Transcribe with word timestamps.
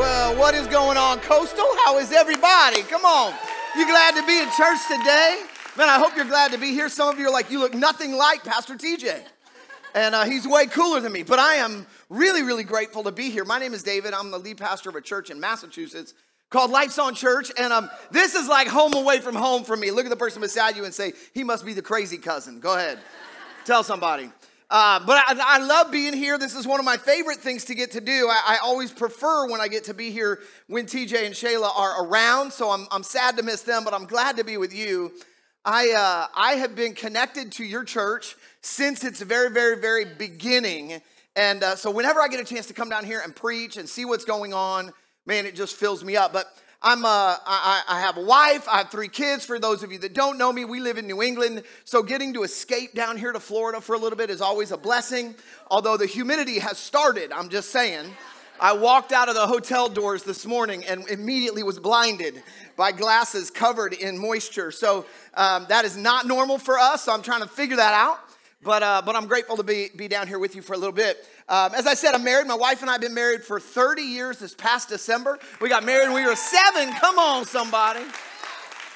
Well, 0.00 0.34
what 0.38 0.54
is 0.54 0.66
going 0.66 0.96
on, 0.96 1.18
Coastal? 1.20 1.66
How 1.84 1.98
is 1.98 2.10
everybody? 2.10 2.80
Come 2.84 3.04
on. 3.04 3.34
You 3.76 3.84
glad 3.86 4.14
to 4.14 4.26
be 4.26 4.38
in 4.38 4.48
church 4.52 4.78
today? 4.88 5.42
Man, 5.76 5.90
I 5.90 5.98
hope 5.98 6.16
you're 6.16 6.24
glad 6.24 6.52
to 6.52 6.58
be 6.58 6.68
here. 6.68 6.88
Some 6.88 7.10
of 7.10 7.18
you 7.18 7.28
are 7.28 7.30
like, 7.30 7.50
you 7.50 7.58
look 7.58 7.74
nothing 7.74 8.16
like 8.16 8.42
Pastor 8.42 8.76
TJ. 8.76 9.20
And 9.94 10.14
uh, 10.14 10.24
he's 10.24 10.48
way 10.48 10.68
cooler 10.68 11.00
than 11.00 11.12
me, 11.12 11.22
but 11.22 11.38
I 11.38 11.56
am 11.56 11.86
really, 12.08 12.42
really 12.42 12.64
grateful 12.64 13.02
to 13.02 13.12
be 13.12 13.28
here. 13.28 13.44
My 13.44 13.58
name 13.58 13.74
is 13.74 13.82
David. 13.82 14.14
I'm 14.14 14.30
the 14.30 14.38
lead 14.38 14.56
pastor 14.56 14.88
of 14.88 14.96
a 14.96 15.02
church 15.02 15.28
in 15.28 15.38
Massachusetts 15.38 16.14
called 16.48 16.70
Lifesong 16.70 17.14
Church. 17.14 17.52
And 17.58 17.70
um, 17.70 17.90
this 18.10 18.34
is 18.34 18.48
like 18.48 18.68
home 18.68 18.94
away 18.94 19.20
from 19.20 19.34
home 19.34 19.64
for 19.64 19.76
me. 19.76 19.90
Look 19.90 20.06
at 20.06 20.10
the 20.10 20.16
person 20.16 20.40
beside 20.40 20.76
you 20.76 20.86
and 20.86 20.94
say, 20.94 21.12
he 21.34 21.44
must 21.44 21.66
be 21.66 21.74
the 21.74 21.82
crazy 21.82 22.16
cousin. 22.16 22.58
Go 22.58 22.74
ahead. 22.74 23.00
Tell 23.66 23.84
somebody. 23.84 24.30
Uh, 24.70 25.00
but 25.04 25.16
I, 25.16 25.56
I, 25.56 25.58
love 25.58 25.90
being 25.90 26.12
here. 26.12 26.38
This 26.38 26.54
is 26.54 26.64
one 26.64 26.78
of 26.78 26.86
my 26.86 26.96
favorite 26.96 27.38
things 27.38 27.64
to 27.64 27.74
get 27.74 27.90
to 27.92 28.00
do. 28.00 28.28
I, 28.30 28.54
I, 28.54 28.58
always 28.62 28.92
prefer 28.92 29.50
when 29.50 29.60
I 29.60 29.66
get 29.66 29.82
to 29.84 29.94
be 29.94 30.12
here 30.12 30.38
when 30.68 30.86
TJ 30.86 31.26
and 31.26 31.34
Shayla 31.34 31.76
are 31.76 32.04
around. 32.04 32.52
So 32.52 32.70
I'm, 32.70 32.86
I'm 32.92 33.02
sad 33.02 33.36
to 33.38 33.42
miss 33.42 33.62
them, 33.62 33.82
but 33.82 33.92
I'm 33.92 34.04
glad 34.04 34.36
to 34.36 34.44
be 34.44 34.58
with 34.58 34.72
you. 34.72 35.10
I, 35.64 35.90
uh, 35.90 36.26
I 36.36 36.52
have 36.52 36.76
been 36.76 36.94
connected 36.94 37.50
to 37.52 37.64
your 37.64 37.82
church 37.82 38.36
since 38.60 39.02
its 39.02 39.20
very, 39.20 39.50
very, 39.50 39.76
very 39.76 40.04
beginning. 40.04 41.02
And 41.34 41.64
uh, 41.64 41.74
so 41.74 41.90
whenever 41.90 42.20
I 42.20 42.28
get 42.28 42.38
a 42.38 42.44
chance 42.44 42.66
to 42.66 42.74
come 42.74 42.88
down 42.88 43.04
here 43.04 43.22
and 43.24 43.34
preach 43.34 43.76
and 43.76 43.88
see 43.88 44.04
what's 44.04 44.24
going 44.24 44.54
on, 44.54 44.92
man, 45.26 45.46
it 45.46 45.56
just 45.56 45.74
fills 45.74 46.04
me 46.04 46.16
up. 46.16 46.32
But 46.32 46.46
I'm 46.82 47.04
a, 47.04 47.38
I, 47.46 47.82
I 47.88 48.00
have 48.00 48.16
a 48.16 48.22
wife. 48.22 48.66
I 48.66 48.78
have 48.78 48.90
three 48.90 49.08
kids. 49.08 49.44
For 49.44 49.58
those 49.58 49.82
of 49.82 49.92
you 49.92 49.98
that 49.98 50.14
don't 50.14 50.38
know 50.38 50.50
me, 50.50 50.64
we 50.64 50.80
live 50.80 50.96
in 50.96 51.06
New 51.06 51.22
England. 51.22 51.62
So 51.84 52.02
getting 52.02 52.32
to 52.34 52.42
escape 52.42 52.94
down 52.94 53.18
here 53.18 53.32
to 53.32 53.40
Florida 53.40 53.82
for 53.82 53.94
a 53.94 53.98
little 53.98 54.16
bit 54.16 54.30
is 54.30 54.40
always 54.40 54.70
a 54.70 54.78
blessing. 54.78 55.34
Although 55.70 55.98
the 55.98 56.06
humidity 56.06 56.58
has 56.58 56.78
started, 56.78 57.32
I'm 57.32 57.50
just 57.50 57.70
saying. 57.70 58.06
I 58.58 58.72
walked 58.72 59.12
out 59.12 59.28
of 59.28 59.34
the 59.34 59.46
hotel 59.46 59.90
doors 59.90 60.22
this 60.22 60.46
morning 60.46 60.84
and 60.86 61.06
immediately 61.08 61.62
was 61.62 61.78
blinded 61.78 62.42
by 62.76 62.92
glasses 62.92 63.50
covered 63.50 63.92
in 63.92 64.18
moisture. 64.18 64.70
So 64.70 65.04
um, 65.34 65.66
that 65.68 65.84
is 65.84 65.98
not 65.98 66.26
normal 66.26 66.56
for 66.56 66.78
us. 66.78 67.04
So 67.04 67.12
I'm 67.12 67.22
trying 67.22 67.42
to 67.42 67.48
figure 67.48 67.76
that 67.76 67.92
out. 67.92 68.20
But, 68.62 68.82
uh, 68.82 69.02
but 69.04 69.16
I'm 69.16 69.26
grateful 69.26 69.56
to 69.56 69.62
be, 69.62 69.88
be 69.96 70.06
down 70.06 70.28
here 70.28 70.38
with 70.38 70.54
you 70.54 70.60
for 70.60 70.74
a 70.74 70.76
little 70.76 70.92
bit. 70.92 71.26
Um, 71.48 71.72
as 71.74 71.86
I 71.86 71.94
said, 71.94 72.14
I'm 72.14 72.22
married. 72.22 72.46
My 72.46 72.54
wife 72.54 72.82
and 72.82 72.90
I 72.90 72.94
have 72.94 73.00
been 73.00 73.14
married 73.14 73.42
for 73.42 73.58
30 73.58 74.02
years 74.02 74.38
this 74.38 74.54
past 74.54 74.90
December. 74.90 75.38
We 75.62 75.70
got 75.70 75.82
married 75.82 76.08
when 76.08 76.22
we 76.22 76.28
were 76.28 76.36
seven. 76.36 76.92
Come 76.92 77.18
on, 77.18 77.46
somebody. 77.46 78.04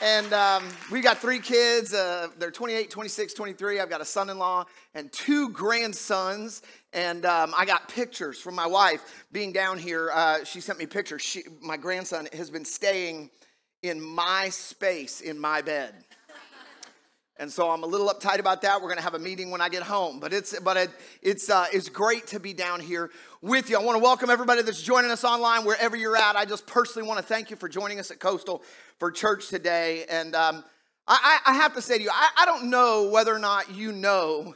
And 0.02 0.30
um, 0.34 0.64
we 0.90 1.00
got 1.00 1.16
three 1.16 1.38
kids. 1.38 1.94
Uh, 1.94 2.28
they're 2.38 2.50
28, 2.50 2.90
26, 2.90 3.32
23. 3.32 3.80
I've 3.80 3.88
got 3.88 4.02
a 4.02 4.04
son 4.04 4.28
in 4.28 4.38
law 4.38 4.66
and 4.94 5.10
two 5.10 5.48
grandsons. 5.48 6.60
And 6.92 7.24
um, 7.24 7.54
I 7.56 7.64
got 7.64 7.88
pictures 7.88 8.38
from 8.38 8.54
my 8.54 8.66
wife 8.66 9.24
being 9.32 9.50
down 9.50 9.78
here. 9.78 10.10
Uh, 10.12 10.44
she 10.44 10.60
sent 10.60 10.78
me 10.78 10.84
pictures. 10.84 11.22
She, 11.22 11.44
my 11.62 11.78
grandson 11.78 12.28
has 12.34 12.50
been 12.50 12.66
staying 12.66 13.30
in 13.82 13.98
my 13.98 14.50
space 14.50 15.22
in 15.22 15.38
my 15.38 15.62
bed. 15.62 15.94
And 17.36 17.50
so 17.50 17.68
I'm 17.68 17.82
a 17.82 17.86
little 17.86 18.08
uptight 18.08 18.38
about 18.38 18.62
that. 18.62 18.76
We're 18.80 18.88
going 18.88 18.98
to 18.98 19.02
have 19.02 19.14
a 19.14 19.18
meeting 19.18 19.50
when 19.50 19.60
I 19.60 19.68
get 19.68 19.82
home, 19.82 20.20
but 20.20 20.32
it's 20.32 20.58
but 20.60 20.76
it, 20.76 20.90
it's 21.20 21.50
uh, 21.50 21.66
it's 21.72 21.88
great 21.88 22.28
to 22.28 22.38
be 22.38 22.52
down 22.52 22.78
here 22.78 23.10
with 23.42 23.68
you. 23.68 23.76
I 23.76 23.82
want 23.82 23.96
to 23.98 24.02
welcome 24.02 24.30
everybody 24.30 24.62
that's 24.62 24.80
joining 24.80 25.10
us 25.10 25.24
online 25.24 25.64
wherever 25.64 25.96
you're 25.96 26.16
at. 26.16 26.36
I 26.36 26.44
just 26.44 26.64
personally 26.64 27.08
want 27.08 27.18
to 27.18 27.26
thank 27.26 27.50
you 27.50 27.56
for 27.56 27.68
joining 27.68 27.98
us 27.98 28.12
at 28.12 28.20
Coastal 28.20 28.62
for 29.00 29.10
church 29.10 29.48
today. 29.48 30.04
And 30.08 30.36
um, 30.36 30.64
I, 31.08 31.38
I, 31.44 31.54
have 31.54 31.74
to 31.74 31.82
say 31.82 31.98
to 31.98 32.04
you, 32.04 32.10
I, 32.12 32.28
I 32.38 32.44
don't 32.46 32.70
know 32.70 33.10
whether 33.10 33.34
or 33.34 33.40
not 33.40 33.74
you 33.74 33.90
know 33.90 34.54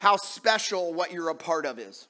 how 0.00 0.16
special 0.16 0.94
what 0.94 1.12
you're 1.12 1.30
a 1.30 1.34
part 1.34 1.66
of 1.66 1.80
is. 1.80 2.06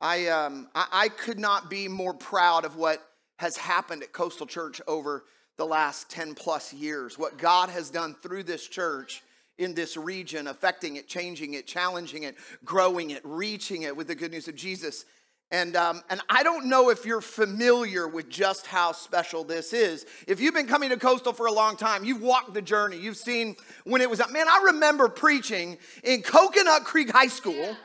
I 0.00 0.28
um, 0.28 0.68
I, 0.76 0.86
I 0.92 1.08
could 1.08 1.40
not 1.40 1.70
be 1.70 1.88
more 1.88 2.14
proud 2.14 2.64
of 2.64 2.76
what 2.76 3.04
has 3.40 3.56
happened 3.56 4.04
at 4.04 4.12
Coastal 4.12 4.46
Church 4.46 4.80
over 4.86 5.24
the 5.60 5.66
last 5.66 6.08
10 6.08 6.34
plus 6.34 6.72
years, 6.72 7.18
what 7.18 7.36
God 7.36 7.68
has 7.68 7.90
done 7.90 8.16
through 8.22 8.44
this 8.44 8.66
church 8.66 9.22
in 9.58 9.74
this 9.74 9.94
region, 9.94 10.46
affecting 10.46 10.96
it, 10.96 11.06
changing 11.06 11.52
it, 11.52 11.66
challenging 11.66 12.22
it, 12.22 12.34
growing 12.64 13.10
it, 13.10 13.20
reaching 13.24 13.82
it 13.82 13.94
with 13.94 14.06
the 14.06 14.14
good 14.14 14.30
news 14.30 14.48
of 14.48 14.56
Jesus. 14.56 15.04
And, 15.50 15.76
um, 15.76 16.00
and 16.08 16.22
I 16.30 16.44
don't 16.44 16.70
know 16.70 16.88
if 16.88 17.04
you're 17.04 17.20
familiar 17.20 18.08
with 18.08 18.30
just 18.30 18.66
how 18.68 18.92
special 18.92 19.44
this 19.44 19.74
is. 19.74 20.06
If 20.26 20.40
you've 20.40 20.54
been 20.54 20.66
coming 20.66 20.88
to 20.88 20.96
Coastal 20.96 21.34
for 21.34 21.44
a 21.44 21.52
long 21.52 21.76
time, 21.76 22.06
you've 22.06 22.22
walked 22.22 22.54
the 22.54 22.62
journey, 22.62 22.96
you've 22.96 23.18
seen 23.18 23.54
when 23.84 24.00
it 24.00 24.08
was 24.08 24.18
up. 24.18 24.32
Man, 24.32 24.48
I 24.48 24.62
remember 24.72 25.10
preaching 25.10 25.76
in 26.02 26.22
Coconut 26.22 26.84
Creek 26.84 27.10
High 27.10 27.28
School 27.28 27.76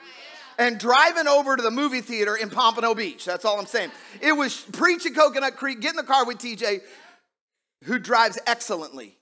and 0.58 0.80
driving 0.80 1.28
over 1.28 1.58
to 1.58 1.62
the 1.62 1.72
movie 1.72 2.00
theater 2.00 2.38
in 2.38 2.50
Pompano 2.50 2.96
Beach. 2.96 3.26
That's 3.26 3.44
all 3.44 3.60
I'm 3.60 3.66
saying. 3.66 3.92
It 4.22 4.32
was 4.32 4.62
preaching 4.72 5.14
Coconut 5.14 5.58
Creek, 5.58 5.82
get 5.82 5.90
in 5.90 5.98
the 5.98 6.04
car 6.04 6.26
with 6.26 6.38
TJ, 6.38 6.80
who 7.86 8.00
drives 8.00 8.40
excellently. 8.46 9.18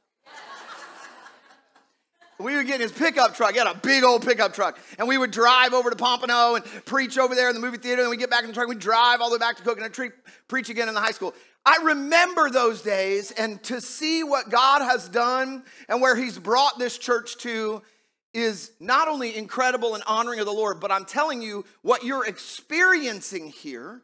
we 2.39 2.55
would 2.55 2.65
get 2.65 2.75
in 2.75 2.81
his 2.81 2.91
pickup 2.91 3.35
truck. 3.35 3.51
He 3.51 3.57
had 3.57 3.67
a 3.67 3.75
big 3.75 4.03
old 4.03 4.25
pickup 4.25 4.53
truck. 4.53 4.77
And 4.97 5.07
we 5.07 5.17
would 5.17 5.31
drive 5.31 5.73
over 5.73 5.89
to 5.89 5.95
Pompano 5.95 6.55
and 6.55 6.65
preach 6.85 7.17
over 7.17 7.35
there 7.35 7.49
in 7.49 7.55
the 7.55 7.61
movie 7.61 7.77
theater. 7.77 8.01
And 8.01 8.09
we'd 8.09 8.19
get 8.19 8.29
back 8.29 8.43
in 8.43 8.47
the 8.47 8.53
truck. 8.53 8.67
We'd 8.67 8.79
drive 8.79 9.21
all 9.21 9.29
the 9.29 9.35
way 9.35 9.39
back 9.39 9.57
to 9.57 9.63
Coconut 9.63 9.93
Creek, 9.93 10.13
preach 10.47 10.69
again 10.69 10.87
in 10.87 10.93
the 10.93 11.01
high 11.01 11.11
school. 11.11 11.33
I 11.65 11.79
remember 11.83 12.49
those 12.49 12.81
days 12.81 13.31
and 13.31 13.63
to 13.63 13.79
see 13.79 14.23
what 14.23 14.49
God 14.49 14.81
has 14.81 15.07
done 15.07 15.63
and 15.87 16.01
where 16.01 16.15
He's 16.15 16.37
brought 16.37 16.77
this 16.77 16.97
church 16.97 17.37
to 17.39 17.81
is 18.33 18.71
not 18.79 19.07
only 19.07 19.35
incredible 19.35 19.93
and 19.93 20.03
honoring 20.07 20.39
of 20.39 20.45
the 20.45 20.53
Lord, 20.53 20.79
but 20.79 20.91
I'm 20.91 21.05
telling 21.05 21.41
you 21.41 21.65
what 21.81 22.03
you're 22.03 22.25
experiencing 22.25 23.49
here, 23.49 24.01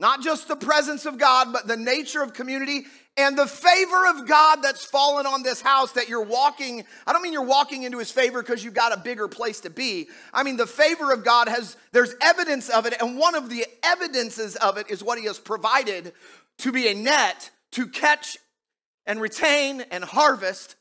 not 0.00 0.22
just 0.22 0.48
the 0.48 0.56
presence 0.56 1.06
of 1.06 1.18
God, 1.18 1.52
but 1.52 1.66
the 1.66 1.76
nature 1.76 2.22
of 2.22 2.32
community 2.32 2.84
and 3.16 3.36
the 3.36 3.46
favor 3.48 4.06
of 4.06 4.28
God 4.28 4.62
that's 4.62 4.84
fallen 4.84 5.26
on 5.26 5.42
this 5.42 5.60
house 5.60 5.92
that 5.92 6.08
you're 6.08 6.22
walking, 6.22 6.84
I 7.04 7.12
don't 7.12 7.20
mean 7.20 7.32
you're 7.32 7.42
walking 7.42 7.82
into 7.82 7.98
his 7.98 8.12
favor 8.12 8.40
because 8.40 8.62
you've 8.62 8.74
got 8.74 8.96
a 8.96 9.00
bigger 9.00 9.26
place 9.26 9.60
to 9.60 9.70
be. 9.70 10.06
I 10.32 10.44
mean, 10.44 10.56
the 10.56 10.68
favor 10.68 11.12
of 11.12 11.24
God 11.24 11.48
has, 11.48 11.76
there's 11.90 12.14
evidence 12.20 12.68
of 12.68 12.86
it, 12.86 12.94
and 13.00 13.18
one 13.18 13.34
of 13.34 13.50
the 13.50 13.66
evidences 13.82 14.54
of 14.54 14.78
it 14.78 14.88
is 14.88 15.02
what 15.02 15.18
he 15.18 15.24
has 15.24 15.38
provided 15.38 16.12
to 16.58 16.70
be 16.70 16.86
a 16.86 16.94
net 16.94 17.50
to 17.72 17.88
catch 17.88 18.38
and 19.04 19.20
retain 19.20 19.80
and 19.90 20.04
harvest 20.04 20.76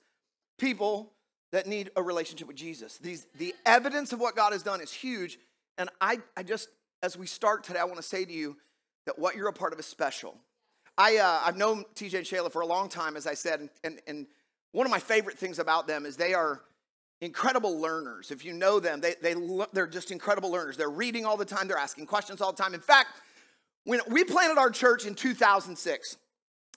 people 0.59 1.11
that 1.51 1.65
need 1.65 1.89
a 1.95 2.03
relationship 2.03 2.47
with 2.47 2.57
Jesus. 2.57 2.97
These, 2.99 3.25
the 3.37 3.55
evidence 3.65 4.13
of 4.13 4.19
what 4.19 4.35
God 4.35 4.53
has 4.53 4.61
done 4.61 4.81
is 4.81 4.91
huge. 4.91 5.39
And 5.79 5.89
I, 5.99 6.19
I 6.35 6.43
just, 6.43 6.69
as 7.01 7.17
we 7.17 7.25
start 7.25 7.63
today, 7.63 7.79
I 7.79 7.85
want 7.85 7.97
to 7.97 8.03
say 8.03 8.25
to 8.25 8.33
you 8.33 8.57
that 9.07 9.17
what 9.17 9.35
you're 9.35 9.47
a 9.47 9.53
part 9.53 9.73
of 9.73 9.79
is 9.79 9.85
special. 9.85 10.37
I, 10.97 11.17
uh, 11.17 11.41
I've 11.45 11.57
known 11.57 11.85
TJ 11.95 12.13
and 12.17 12.25
Shayla 12.25 12.51
for 12.51 12.61
a 12.61 12.65
long 12.65 12.89
time, 12.89 13.15
as 13.15 13.25
I 13.25 13.33
said, 13.33 13.69
and, 13.83 13.99
and 14.05 14.27
one 14.73 14.85
of 14.85 14.91
my 14.91 14.99
favorite 14.99 15.37
things 15.37 15.59
about 15.59 15.87
them 15.87 16.05
is 16.05 16.17
they 16.17 16.33
are 16.33 16.61
incredible 17.21 17.79
learners. 17.79 18.31
If 18.31 18.43
you 18.43 18.53
know 18.53 18.79
them, 18.79 18.99
they, 18.99 19.15
they, 19.21 19.33
they're 19.73 19.87
just 19.87 20.11
incredible 20.11 20.51
learners. 20.51 20.75
They're 20.77 20.89
reading 20.89 21.25
all 21.25 21.37
the 21.37 21.45
time, 21.45 21.67
they're 21.67 21.77
asking 21.77 22.05
questions 22.05 22.41
all 22.41 22.51
the 22.51 22.61
time. 22.61 22.73
In 22.73 22.81
fact, 22.81 23.09
when 23.85 24.01
we 24.09 24.23
planted 24.23 24.59
our 24.59 24.69
church 24.69 25.05
in 25.05 25.15
2006, 25.15 26.17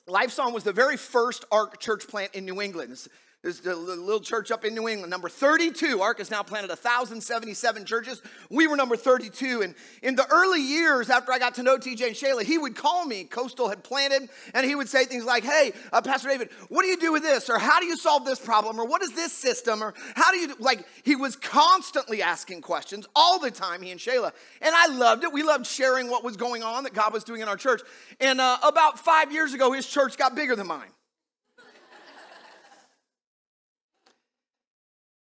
Lifesong 0.09 0.53
was 0.53 0.65
the 0.65 0.73
very 0.73 0.97
first 0.97 1.45
ARC 1.51 1.81
church 1.81 2.07
plant 2.07 2.35
in 2.35 2.45
New 2.45 2.63
England. 2.63 2.91
There's 2.91 3.09
a 3.43 3.75
little 3.75 4.21
church 4.21 4.51
up 4.51 4.67
in 4.67 4.75
New 4.75 4.87
England, 4.87 5.11
number 5.11 5.31
32. 5.31 6.03
ARC 6.03 6.19
has 6.19 6.31
now 6.31 6.43
planted 6.43 6.69
1,077 6.69 7.87
churches. 7.87 8.21
We 8.51 8.67
were 8.67 8.77
number 8.77 8.97
32. 8.97 9.63
And 9.63 9.75
in 10.03 10.15
the 10.15 10.27
early 10.31 10.61
years, 10.61 11.09
after 11.09 11.33
I 11.33 11.39
got 11.39 11.55
to 11.55 11.63
know 11.63 11.79
TJ 11.79 12.09
and 12.09 12.15
Shayla, 12.15 12.43
he 12.43 12.59
would 12.59 12.77
call 12.77 13.07
me. 13.07 13.25
Coastal 13.25 13.71
had 13.71 13.83
planted, 13.83 14.29
and 14.53 14.67
he 14.67 14.75
would 14.75 14.91
say 14.91 15.07
things 15.07 15.25
like, 15.25 15.43
Hey, 15.43 15.73
uh, 15.91 16.03
Pastor 16.03 16.29
David, 16.29 16.51
what 16.69 16.83
do 16.83 16.89
you 16.89 16.99
do 16.99 17.13
with 17.13 17.23
this? 17.23 17.49
Or 17.49 17.59
how 17.59 17.81
do 17.81 17.87
you 17.87 17.97
solve 17.97 18.27
this 18.27 18.39
problem? 18.39 18.79
Or 18.79 18.85
what 18.85 19.01
is 19.01 19.13
this 19.13 19.33
system? 19.33 19.83
Or 19.83 19.95
how 20.15 20.31
do 20.31 20.37
you, 20.37 20.49
do? 20.49 20.57
like, 20.59 20.85
he 21.03 21.17
was 21.17 21.35
constantly 21.37 22.21
asking 22.21 22.61
questions 22.61 23.07
all 23.17 23.39
the 23.39 23.51
time, 23.51 23.81
he 23.81 23.91
and 23.91 24.01
Shayla. 24.01 24.33
And 24.61 24.75
I 24.75 24.89
loved 24.89 25.25
it. 25.25 25.33
We 25.33 25.45
loved 25.45 25.67
sharing 25.67 26.11
what 26.11 26.23
was 26.23 26.37
going 26.37 26.63
on 26.63 26.85
that 26.85 26.93
God 26.93 27.15
was 27.15 27.25
doing 27.25 27.41
in 27.41 27.49
our 27.49 27.57
church. 27.57 27.81
And 28.21 28.39
uh, 28.39 28.59
about 28.63 28.99
five 28.99 29.33
years 29.33 29.55
ago, 29.55 29.73
his 29.73 29.87
church 29.87 30.19
got 30.19 30.35
bigger 30.35 30.55
than 30.55 30.67
mine. 30.67 30.91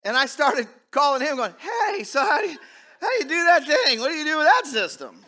And 0.10 0.18
I 0.18 0.26
started 0.26 0.68
calling 0.90 1.22
him, 1.22 1.38
going, 1.38 1.54
Hey, 1.60 2.04
so 2.04 2.20
how 2.20 2.42
do 2.42 2.50
you, 2.50 2.58
how 3.00 3.08
do, 3.08 3.16
you 3.18 3.30
do 3.30 3.46
that 3.46 3.64
thing? 3.64 4.00
What 4.00 4.10
do 4.10 4.16
you 4.16 4.26
do 4.26 4.38
with 4.40 4.48
that 4.48 4.66
system? 4.66 5.24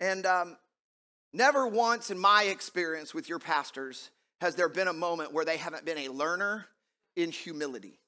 And 0.00 0.24
um, 0.24 0.56
never 1.34 1.66
once 1.66 2.10
in 2.10 2.18
my 2.18 2.44
experience 2.44 3.12
with 3.12 3.28
your 3.28 3.38
pastors 3.38 4.08
has 4.40 4.54
there 4.54 4.70
been 4.70 4.88
a 4.88 4.94
moment 4.94 5.34
where 5.34 5.44
they 5.44 5.58
haven't 5.58 5.84
been 5.84 5.98
a 5.98 6.08
learner 6.08 6.68
in 7.16 7.30
humility. 7.30 7.99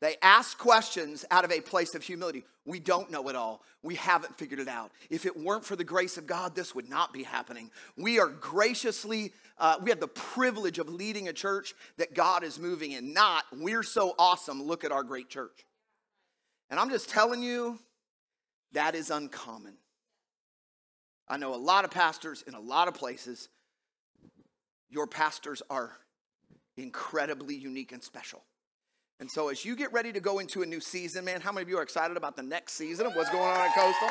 They 0.00 0.16
ask 0.22 0.56
questions 0.56 1.26
out 1.30 1.44
of 1.44 1.52
a 1.52 1.60
place 1.60 1.94
of 1.94 2.02
humility. 2.02 2.44
We 2.64 2.80
don't 2.80 3.10
know 3.10 3.28
it 3.28 3.36
all. 3.36 3.62
We 3.82 3.96
haven't 3.96 4.38
figured 4.38 4.60
it 4.60 4.68
out. 4.68 4.92
If 5.10 5.26
it 5.26 5.36
weren't 5.36 5.64
for 5.64 5.76
the 5.76 5.84
grace 5.84 6.16
of 6.16 6.26
God, 6.26 6.54
this 6.54 6.74
would 6.74 6.88
not 6.88 7.12
be 7.12 7.22
happening. 7.22 7.70
We 7.96 8.18
are 8.18 8.28
graciously, 8.28 9.32
uh, 9.58 9.76
we 9.82 9.90
have 9.90 10.00
the 10.00 10.08
privilege 10.08 10.78
of 10.78 10.88
leading 10.88 11.28
a 11.28 11.32
church 11.34 11.74
that 11.98 12.14
God 12.14 12.44
is 12.44 12.58
moving 12.58 12.92
in, 12.92 13.12
not 13.12 13.44
we're 13.52 13.82
so 13.82 14.14
awesome, 14.18 14.62
look 14.62 14.84
at 14.84 14.92
our 14.92 15.02
great 15.02 15.28
church. 15.28 15.66
And 16.70 16.80
I'm 16.80 16.88
just 16.88 17.10
telling 17.10 17.42
you, 17.42 17.78
that 18.72 18.94
is 18.94 19.10
uncommon. 19.10 19.74
I 21.28 21.36
know 21.36 21.54
a 21.54 21.56
lot 21.56 21.84
of 21.84 21.90
pastors 21.90 22.42
in 22.46 22.54
a 22.54 22.60
lot 22.60 22.88
of 22.88 22.94
places. 22.94 23.48
Your 24.88 25.06
pastors 25.06 25.62
are 25.68 25.92
incredibly 26.76 27.54
unique 27.54 27.92
and 27.92 28.02
special. 28.02 28.42
And 29.20 29.30
so, 29.30 29.50
as 29.50 29.66
you 29.66 29.76
get 29.76 29.92
ready 29.92 30.12
to 30.12 30.20
go 30.20 30.38
into 30.38 30.62
a 30.62 30.66
new 30.66 30.80
season, 30.80 31.26
man, 31.26 31.42
how 31.42 31.52
many 31.52 31.62
of 31.62 31.68
you 31.68 31.76
are 31.76 31.82
excited 31.82 32.16
about 32.16 32.36
the 32.36 32.42
next 32.42 32.72
season 32.72 33.04
of 33.04 33.14
what's 33.14 33.28
going 33.28 33.44
on 33.44 33.68
at 33.68 33.74
Coastal? 33.74 34.08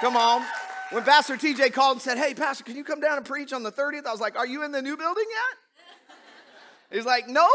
Come 0.00 0.16
on. 0.16 0.44
When 0.90 1.02
Pastor 1.02 1.36
TJ 1.36 1.72
called 1.72 1.96
and 1.96 2.02
said, 2.02 2.16
Hey, 2.16 2.32
Pastor, 2.32 2.62
can 2.62 2.76
you 2.76 2.84
come 2.84 3.00
down 3.00 3.16
and 3.16 3.26
preach 3.26 3.52
on 3.52 3.64
the 3.64 3.72
30th? 3.72 4.06
I 4.06 4.12
was 4.12 4.20
like, 4.20 4.36
Are 4.36 4.46
you 4.46 4.62
in 4.62 4.70
the 4.70 4.80
new 4.80 4.96
building 4.96 5.24
yet? 5.28 6.96
He's 6.96 7.04
like, 7.04 7.26
No, 7.28 7.48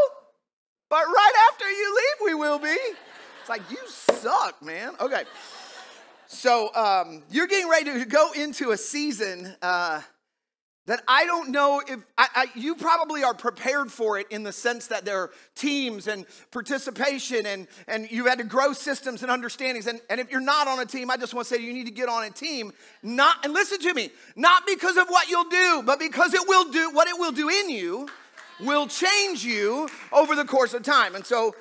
but 0.90 1.06
right 1.06 1.50
after 1.50 1.70
you 1.70 1.96
leave, 1.96 2.28
we 2.28 2.36
will 2.36 2.60
be. 2.60 2.76
It's 3.40 3.50
like, 3.50 3.62
You 3.72 3.78
suck, 3.88 4.62
man. 4.62 4.94
Okay. 5.00 5.24
So, 6.28 6.76
um, 6.76 7.24
you're 7.30 7.48
getting 7.48 7.70
ready 7.70 8.00
to 8.00 8.06
go 8.06 8.34
into 8.34 8.72
a 8.72 8.78
season. 8.78 9.56
Uh, 9.62 10.02
that 10.88 11.02
I 11.08 11.26
don't 11.26 11.52
know 11.52 11.82
if 11.88 12.00
I, 12.18 12.28
I, 12.36 12.46
you 12.56 12.76
probably 12.76 13.24
are 13.24 13.36
prepared 13.36 13.92
for 13.92 14.18
it 14.18 14.28
in 14.32 14.44
the 14.44 14.52
sense 14.52 14.88
that 14.88 15.06
there 15.06 15.20
are 15.20 15.32
teams 15.56 16.08
and 16.08 16.26
participation 16.50 17.46
and, 17.46 17.68
and 17.88 18.10
you've 18.10 18.28
had 18.28 18.40
to 18.40 18.44
grow 18.44 18.74
systems 18.74 19.22
and 19.22 19.32
understandings. 19.32 19.86
And, 19.86 20.02
and 20.10 20.20
if 20.20 20.32
you're 20.32 20.42
not 20.42 20.68
on 20.68 20.80
a 20.80 20.86
team, 20.86 21.12
I 21.12 21.18
just 21.18 21.36
want 21.36 21.48
to 21.48 21.56
say 21.56 21.62
you 21.62 21.74
need 21.74 21.86
to 21.86 21.92
get 21.92 22.10
on 22.10 22.24
a 22.24 22.32
team. 22.32 22.72
Not 23.04 23.46
and 23.46 23.54
listen 23.54 23.80
to 23.80 23.94
me, 23.94 24.10
not 24.36 24.66
because 24.66 24.98
of 24.98 25.08
what 25.08 25.30
you'll 25.30 25.50
do, 25.50 25.84
but 25.86 26.00
because 26.00 26.34
it 26.34 26.48
will 26.48 26.72
do 26.72 26.90
what 26.92 27.08
it 27.08 27.18
will 27.18 27.32
do 27.32 27.48
in 27.50 27.70
you 27.70 28.10
will 28.60 28.88
change 28.88 29.44
you 29.44 29.88
over 30.12 30.36
the 30.36 30.46
course 30.46 30.74
of 30.74 30.84
time. 30.84 31.16
And 31.16 31.26
so 31.26 31.56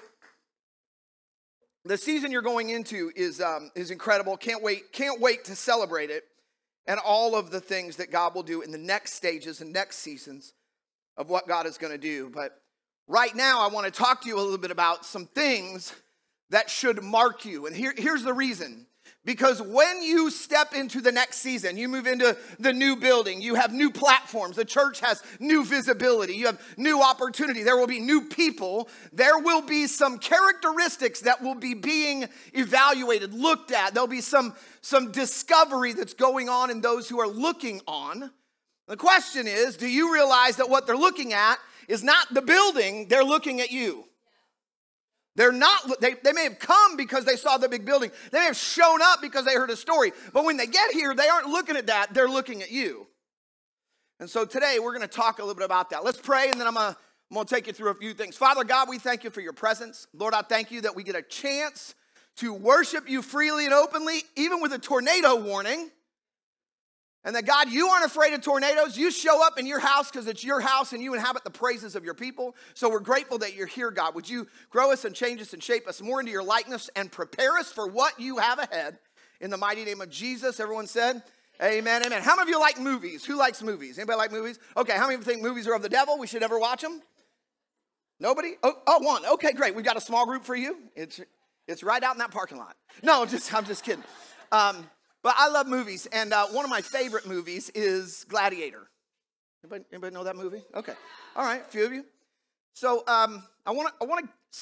the 1.85 1.97
season 1.97 2.31
you're 2.31 2.43
going 2.43 2.71
into 2.71 3.11
is 3.17 3.41
um, 3.41 3.71
is 3.75 3.91
incredible. 3.91 4.37
Can't 4.37 4.63
wait, 4.63 4.93
can't 4.93 5.21
wait 5.21 5.45
to 5.45 5.55
celebrate 5.55 6.11
it 6.11 6.25
and 6.87 6.99
all 6.99 7.37
of 7.37 7.51
the 7.51 7.61
things 7.61 7.97
that 7.97 8.11
God 8.11 8.35
will 8.35 8.43
do 8.43 8.63
in 8.63 8.71
the 8.71 8.79
next 8.79 9.15
stages 9.15 9.61
and 9.61 9.73
next 9.73 9.99
seasons 9.99 10.55
of 11.17 11.29
what 11.29 11.47
God 11.47 11.67
is 11.67 11.79
going 11.79 11.93
to 11.93 11.99
do. 11.99 12.31
But 12.33 12.61
right 13.07 13.35
now, 13.35 13.61
I 13.61 13.69
want 13.69 13.87
to 13.87 13.93
talk 13.93 14.23
to 14.23 14.29
you 14.29 14.37
a 14.37 14.41
little 14.41 14.59
bit 14.59 14.71
about 14.71 15.05
some 15.05 15.27
things 15.27 15.95
that 16.51 16.71
should 16.71 17.03
mark 17.03 17.45
you. 17.45 17.67
And 17.67 17.77
here, 17.77 17.95
here's 17.97 18.23
the 18.23 18.33
reason. 18.33 18.87
Because 19.27 19.61
when 19.61 20.03
you 20.03 20.31
step 20.31 20.75
into 20.75 21.03
the 21.03 21.13
next 21.13 21.39
season, 21.39 21.77
you 21.77 21.89
move 21.89 22.07
into 22.07 22.39
the 22.59 22.73
new 22.73 22.97
building, 22.97 23.43
you 23.43 23.55
have 23.55 23.71
new 23.71 23.91
platforms, 23.91 24.57
the 24.57 24.65
church 24.65 25.01
has 25.01 25.23
new 25.39 25.63
visibility, 25.63 26.35
you 26.35 26.47
have 26.47 26.61
new 26.79 27.03
opportunity, 27.03 27.63
there 27.63 27.77
will 27.77 27.87
be 27.87 28.01
new 28.01 28.23
people, 28.23 28.89
there 29.13 29.39
will 29.39 29.61
be 29.61 29.87
some 29.87 30.19
characteristics 30.19 31.21
that 31.21 31.43
will 31.43 31.55
be 31.55 31.75
being 31.75 32.29
evaluated, 32.55 33.35
looked 33.35 33.73
at. 33.73 33.93
There'll 33.93 34.07
be 34.07 34.23
some, 34.23 34.55
some 34.81 35.13
discovery 35.13 35.93
that's 35.93 36.15
going 36.15 36.49
on 36.49 36.71
in 36.71 36.81
those 36.81 37.07
who 37.07 37.21
are 37.21 37.29
looking 37.29 37.83
on. 37.87 38.31
The 38.89 38.97
question 38.97 39.47
is 39.47 39.77
do 39.77 39.87
you 39.87 40.15
realize 40.15 40.57
that 40.57 40.71
what 40.71 40.87
they're 40.87 40.97
looking 40.97 41.35
at 41.35 41.59
is 41.89 42.03
not 42.03 42.33
the 42.33 42.43
building, 42.43 43.07
they're 43.09 43.23
looking 43.23 43.61
at 43.61 43.71
you? 43.71 44.07
They're 45.37 45.53
not, 45.53 46.01
they, 46.01 46.15
they 46.23 46.33
may 46.33 46.45
have 46.45 46.59
come 46.59 46.97
because 46.97 47.25
they 47.25 47.37
saw 47.37 47.57
the 47.57 47.69
big 47.69 47.85
building. 47.85 48.11
They 48.33 48.41
may 48.41 48.47
have 48.47 48.57
shown 48.57 49.01
up 49.01 49.21
because 49.23 49.45
they 49.45 49.55
heard 49.55 49.71
a 49.71 49.77
story. 49.77 50.13
But 50.33 50.45
when 50.45 50.57
they 50.57 50.67
get 50.67 50.91
here, 50.93 51.15
they 51.15 51.29
aren't 51.29 51.47
looking 51.47 51.77
at 51.77 51.87
that, 51.87 52.13
they're 52.13 52.29
looking 52.29 52.63
at 52.63 52.71
you. 52.71 53.07
And 54.19 54.29
so 54.29 54.45
today 54.45 54.79
we're 54.83 54.93
going 54.93 55.09
to 55.09 55.09
talk 55.09 55.39
a 55.39 55.43
little 55.43 55.55
bit 55.55 55.65
about 55.65 55.91
that. 55.91 56.05
Let's 56.05 56.21
pray 56.21 56.51
and 56.51 56.61
then 56.61 56.67
I'm 56.67 56.75
going 56.75 56.93
to 56.93 56.99
I'm 57.31 57.37
going 57.37 57.47
to 57.47 57.55
take 57.55 57.69
you 57.69 57.73
through 57.73 57.91
a 57.91 57.95
few 57.95 58.13
things. 58.13 58.37
Father 58.37 58.65
God, 58.65 58.89
we 58.89 58.99
thank 58.99 59.23
you 59.23 59.31
for 59.31 59.41
your 59.41 59.53
presence. 59.53 60.09
Lord, 60.13 60.35
I 60.35 60.43
thank 60.43 60.73
you 60.73 60.81
that 60.81 60.97
we 60.97 61.05
get 61.05 61.15
a 61.15 61.23
chance 61.23 61.95
to 62.39 62.53
worship 62.53 63.09
you 63.09 63.23
freely 63.23 63.67
and 63.67 63.73
openly, 63.73 64.23
even 64.35 64.61
with 64.61 64.73
a 64.73 64.81
tornado 64.81 65.37
warning. 65.37 65.93
And 67.23 67.37
that 67.37 67.45
God, 67.45 67.71
you 67.71 67.89
aren't 67.89 68.07
afraid 68.07 68.33
of 68.33 68.41
tornadoes. 68.41 68.97
You 68.97 69.11
show 69.11 69.45
up 69.47 69.59
in 69.59 69.67
your 69.67 69.79
house 69.79 70.11
because 70.11 70.27
it's 70.27 70.43
your 70.43 70.61
house 70.61 70.95
and 70.95 71.03
you 71.03 71.13
inhabit 71.13 71.45
the 71.45 71.51
praises 71.51 71.95
of 71.95 72.03
your 72.03 72.15
people. 72.15 72.57
So 72.73 72.89
we're 72.89 73.01
grateful 73.01 73.39
that 73.39 73.55
you're 73.55 73.67
here, 73.67 73.91
God. 73.91 74.15
Would 74.15 74.29
you 74.29 74.47
grow 74.71 74.91
us 74.91 75.05
and 75.05 75.15
change 75.15 75.41
us 75.43 75.53
and 75.53 75.63
shape 75.63 75.87
us 75.87 76.01
more 76.01 76.21
into 76.21 76.33
your 76.33 76.43
likeness 76.43 76.89
and 76.97 77.13
prepare 77.13 77.59
us 77.59 77.71
for 77.71 77.87
what 77.87 78.19
you 78.19 78.39
have 78.39 78.59
ahead? 78.59 78.99
In 79.41 79.51
the 79.51 79.59
mighty 79.59 79.85
name 79.85 80.01
of 80.01 80.09
Jesus, 80.09 80.61
everyone 80.61 80.87
said, 80.87 81.23
Amen, 81.63 82.03
amen. 82.03 82.23
How 82.23 82.37
many 82.37 82.45
of 82.45 82.49
you 82.49 82.59
like 82.59 82.81
movies? 82.81 83.25
Who 83.27 83.37
likes 83.37 83.63
movies? 83.63 83.99
Anybody 83.99 84.17
like 84.17 84.33
movies? 84.33 84.59
Okay, 84.79 84.95
how 84.95 85.03
many 85.03 85.17
of 85.17 85.21
you 85.21 85.25
think 85.25 85.43
movies 85.43 85.69
are 85.69 85.75
of 85.75 85.83
the 85.83 85.91
devil? 85.91 86.19
We 86.19 86.27
should 86.27 86.41
never 86.41 86.59
watch 86.59 86.81
them? 86.81 87.03
Nobody? 88.19 88.53
Oh, 88.63 88.75
oh, 88.87 88.99
one. 89.01 89.27
Okay, 89.27 89.53
great. 89.53 89.75
We've 89.75 89.85
got 89.85 89.99
a 89.99 90.01
small 90.01 90.25
group 90.25 90.45
for 90.45 90.55
you. 90.57 90.79
It's, 90.97 91.21
it's 91.69 91.83
right 91.83 92.03
out 92.03 92.15
in 92.15 92.19
that 92.19 92.31
parking 92.31 92.57
lot. 92.57 92.77
No, 93.03 93.27
just 93.27 93.53
I'm 93.55 93.67
just 93.67 93.85
kidding. 93.85 94.05
Um, 94.53 94.89
but 95.23 95.35
I 95.39 95.49
love 95.49 95.67
movies, 95.67 96.07
and 96.13 96.33
uh, 96.33 96.47
one 96.49 96.65
of 96.65 96.71
my 96.71 96.81
favorite 96.81 97.27
movies 97.27 97.71
is 97.75 98.25
Gladiator. 98.29 98.89
Anybody, 99.63 99.85
anybody 99.93 100.15
know 100.15 100.25
that 100.25 100.37
movie? 100.37 100.63
Okay. 100.75 100.95
All 101.37 101.45
right, 101.45 101.61
a 101.61 101.71
few 101.71 101.85
of 101.85 101.93
you. 101.93 102.05
So 102.73 103.05
um, 103.07 103.43
I 103.67 103.73
want 103.73 103.89
to 103.89 103.95
I 104.01 104.09
want 104.09 104.27
to 104.27 104.59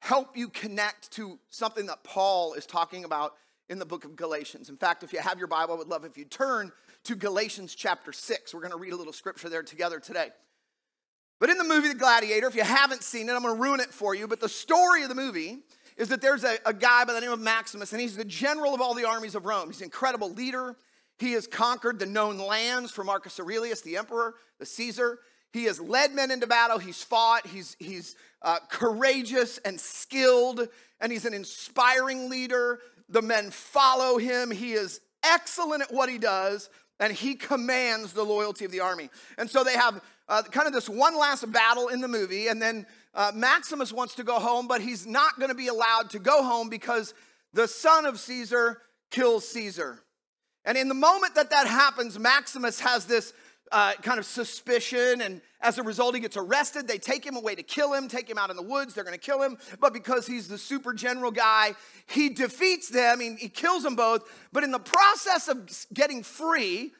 help 0.00 0.36
you 0.36 0.48
connect 0.48 1.10
to 1.12 1.38
something 1.48 1.86
that 1.86 2.04
Paul 2.04 2.54
is 2.54 2.66
talking 2.66 3.04
about 3.04 3.34
in 3.68 3.78
the 3.78 3.86
book 3.86 4.04
of 4.04 4.16
Galatians. 4.16 4.68
In 4.68 4.76
fact, 4.76 5.02
if 5.02 5.12
you 5.12 5.20
have 5.20 5.38
your 5.38 5.48
Bible, 5.48 5.74
I 5.74 5.78
would 5.78 5.88
love 5.88 6.04
if 6.04 6.16
you 6.16 6.24
turn 6.24 6.72
to 7.04 7.14
Galatians 7.14 7.74
chapter 7.74 8.12
6. 8.12 8.54
We're 8.54 8.60
going 8.60 8.72
to 8.72 8.78
read 8.78 8.92
a 8.92 8.96
little 8.96 9.12
scripture 9.12 9.48
there 9.48 9.62
together 9.62 9.98
today. 10.00 10.28
But 11.40 11.50
in 11.50 11.58
the 11.58 11.64
movie 11.64 11.88
The 11.88 11.94
Gladiator, 11.94 12.46
if 12.46 12.54
you 12.54 12.64
haven't 12.64 13.02
seen 13.02 13.28
it, 13.28 13.32
I'm 13.32 13.42
going 13.42 13.54
to 13.54 13.62
ruin 13.62 13.80
it 13.80 13.92
for 13.92 14.14
you. 14.14 14.26
But 14.26 14.40
the 14.40 14.48
story 14.48 15.02
of 15.02 15.08
the 15.08 15.14
movie 15.14 15.58
is 15.98 16.08
that 16.08 16.20
there's 16.20 16.44
a, 16.44 16.56
a 16.64 16.72
guy 16.72 17.04
by 17.04 17.12
the 17.12 17.20
name 17.20 17.32
of 17.32 17.40
Maximus, 17.40 17.92
and 17.92 18.00
he's 18.00 18.16
the 18.16 18.24
general 18.24 18.72
of 18.72 18.80
all 18.80 18.94
the 18.94 19.06
armies 19.06 19.34
of 19.34 19.44
Rome. 19.44 19.68
He's 19.68 19.80
an 19.80 19.84
incredible 19.84 20.32
leader. 20.32 20.76
He 21.18 21.32
has 21.32 21.46
conquered 21.48 21.98
the 21.98 22.06
known 22.06 22.38
lands 22.38 22.92
for 22.92 23.02
Marcus 23.02 23.38
Aurelius, 23.40 23.80
the 23.80 23.96
emperor, 23.96 24.36
the 24.60 24.66
Caesar. 24.66 25.18
He 25.52 25.64
has 25.64 25.80
led 25.80 26.12
men 26.12 26.30
into 26.30 26.46
battle. 26.46 26.78
He's 26.78 27.02
fought. 27.02 27.46
He's, 27.46 27.76
he's 27.80 28.14
uh, 28.42 28.58
courageous 28.70 29.58
and 29.58 29.80
skilled, 29.80 30.68
and 31.00 31.10
he's 31.10 31.24
an 31.24 31.34
inspiring 31.34 32.30
leader. 32.30 32.78
The 33.08 33.22
men 33.22 33.50
follow 33.50 34.18
him. 34.18 34.52
He 34.52 34.74
is 34.74 35.00
excellent 35.24 35.82
at 35.82 35.92
what 35.92 36.08
he 36.08 36.18
does, 36.18 36.70
and 37.00 37.12
he 37.12 37.34
commands 37.34 38.12
the 38.12 38.24
loyalty 38.24 38.64
of 38.64 38.70
the 38.70 38.80
army. 38.80 39.10
And 39.36 39.50
so 39.50 39.64
they 39.64 39.74
have 39.74 40.00
uh, 40.28 40.42
kind 40.42 40.68
of 40.68 40.72
this 40.72 40.88
one 40.88 41.18
last 41.18 41.50
battle 41.50 41.88
in 41.88 42.00
the 42.00 42.08
movie, 42.08 42.46
and 42.46 42.62
then 42.62 42.86
uh, 43.14 43.32
Maximus 43.34 43.92
wants 43.92 44.14
to 44.16 44.24
go 44.24 44.38
home, 44.38 44.68
but 44.68 44.80
he's 44.80 45.06
not 45.06 45.38
going 45.38 45.48
to 45.48 45.54
be 45.54 45.68
allowed 45.68 46.10
to 46.10 46.18
go 46.18 46.42
home 46.42 46.68
because 46.68 47.14
the 47.52 47.66
son 47.66 48.04
of 48.04 48.18
Caesar 48.20 48.82
kills 49.10 49.48
Caesar. 49.48 50.00
And 50.64 50.76
in 50.76 50.88
the 50.88 50.94
moment 50.94 51.34
that 51.34 51.50
that 51.50 51.66
happens, 51.66 52.18
Maximus 52.18 52.80
has 52.80 53.06
this 53.06 53.32
uh, 53.72 53.92
kind 54.02 54.18
of 54.18 54.26
suspicion, 54.26 55.20
and 55.20 55.40
as 55.60 55.78
a 55.78 55.82
result, 55.82 56.14
he 56.14 56.20
gets 56.20 56.36
arrested. 56.36 56.86
They 56.86 56.98
take 56.98 57.24
him 57.24 57.36
away 57.36 57.54
to 57.54 57.62
kill 57.62 57.92
him, 57.92 58.08
take 58.08 58.28
him 58.28 58.38
out 58.38 58.50
in 58.50 58.56
the 58.56 58.62
woods. 58.62 58.94
They're 58.94 59.04
going 59.04 59.18
to 59.18 59.20
kill 59.20 59.42
him, 59.42 59.58
but 59.80 59.92
because 59.92 60.26
he's 60.26 60.48
the 60.48 60.58
super 60.58 60.92
general 60.92 61.30
guy, 61.30 61.74
he 62.06 62.28
defeats 62.28 62.88
them. 62.88 63.20
He, 63.20 63.34
he 63.34 63.48
kills 63.48 63.82
them 63.82 63.96
both. 63.96 64.22
But 64.52 64.64
in 64.64 64.70
the 64.70 64.78
process 64.78 65.48
of 65.48 65.70
getting 65.92 66.22
free, 66.22 66.92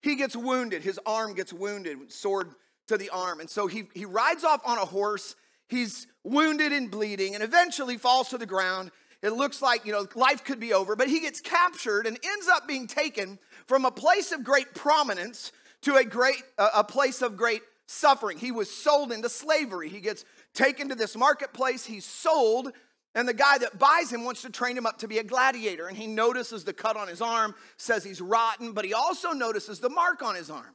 he 0.00 0.16
gets 0.16 0.36
wounded. 0.36 0.82
His 0.82 0.98
arm 1.04 1.34
gets 1.34 1.52
wounded, 1.52 2.10
sword 2.10 2.50
to 2.86 2.96
the 2.96 3.10
arm. 3.10 3.40
And 3.40 3.50
so 3.50 3.66
he, 3.66 3.84
he 3.94 4.04
rides 4.04 4.44
off 4.44 4.60
on 4.64 4.78
a 4.78 4.84
horse 4.84 5.36
He's 5.68 6.06
wounded 6.24 6.72
and 6.72 6.90
bleeding 6.90 7.34
and 7.34 7.42
eventually 7.42 7.96
falls 7.96 8.30
to 8.30 8.38
the 8.38 8.46
ground. 8.46 8.90
It 9.22 9.30
looks 9.30 9.60
like, 9.60 9.84
you 9.84 9.92
know, 9.92 10.06
life 10.14 10.44
could 10.44 10.60
be 10.60 10.72
over, 10.72 10.96
but 10.96 11.08
he 11.08 11.20
gets 11.20 11.40
captured 11.40 12.06
and 12.06 12.18
ends 12.22 12.48
up 12.48 12.68
being 12.68 12.86
taken 12.86 13.38
from 13.66 13.84
a 13.84 13.90
place 13.90 14.32
of 14.32 14.44
great 14.44 14.74
prominence 14.74 15.52
to 15.82 15.96
a 15.96 16.04
great 16.04 16.42
a 16.58 16.84
place 16.84 17.22
of 17.22 17.36
great 17.36 17.62
suffering. 17.86 18.38
He 18.38 18.52
was 18.52 18.70
sold 18.70 19.12
into 19.12 19.28
slavery. 19.28 19.88
He 19.88 20.00
gets 20.00 20.24
taken 20.54 20.88
to 20.88 20.94
this 20.94 21.16
marketplace, 21.16 21.84
he's 21.84 22.04
sold, 22.04 22.72
and 23.14 23.26
the 23.26 23.34
guy 23.34 23.58
that 23.58 23.78
buys 23.78 24.12
him 24.12 24.24
wants 24.24 24.42
to 24.42 24.50
train 24.50 24.76
him 24.76 24.86
up 24.86 24.98
to 24.98 25.08
be 25.08 25.18
a 25.18 25.24
gladiator. 25.24 25.88
And 25.88 25.96
he 25.96 26.06
notices 26.06 26.64
the 26.64 26.72
cut 26.72 26.96
on 26.96 27.08
his 27.08 27.20
arm, 27.20 27.54
says 27.76 28.04
he's 28.04 28.20
rotten, 28.20 28.72
but 28.72 28.84
he 28.84 28.94
also 28.94 29.32
notices 29.32 29.80
the 29.80 29.88
mark 29.88 30.22
on 30.22 30.34
his 30.34 30.50
arm. 30.50 30.74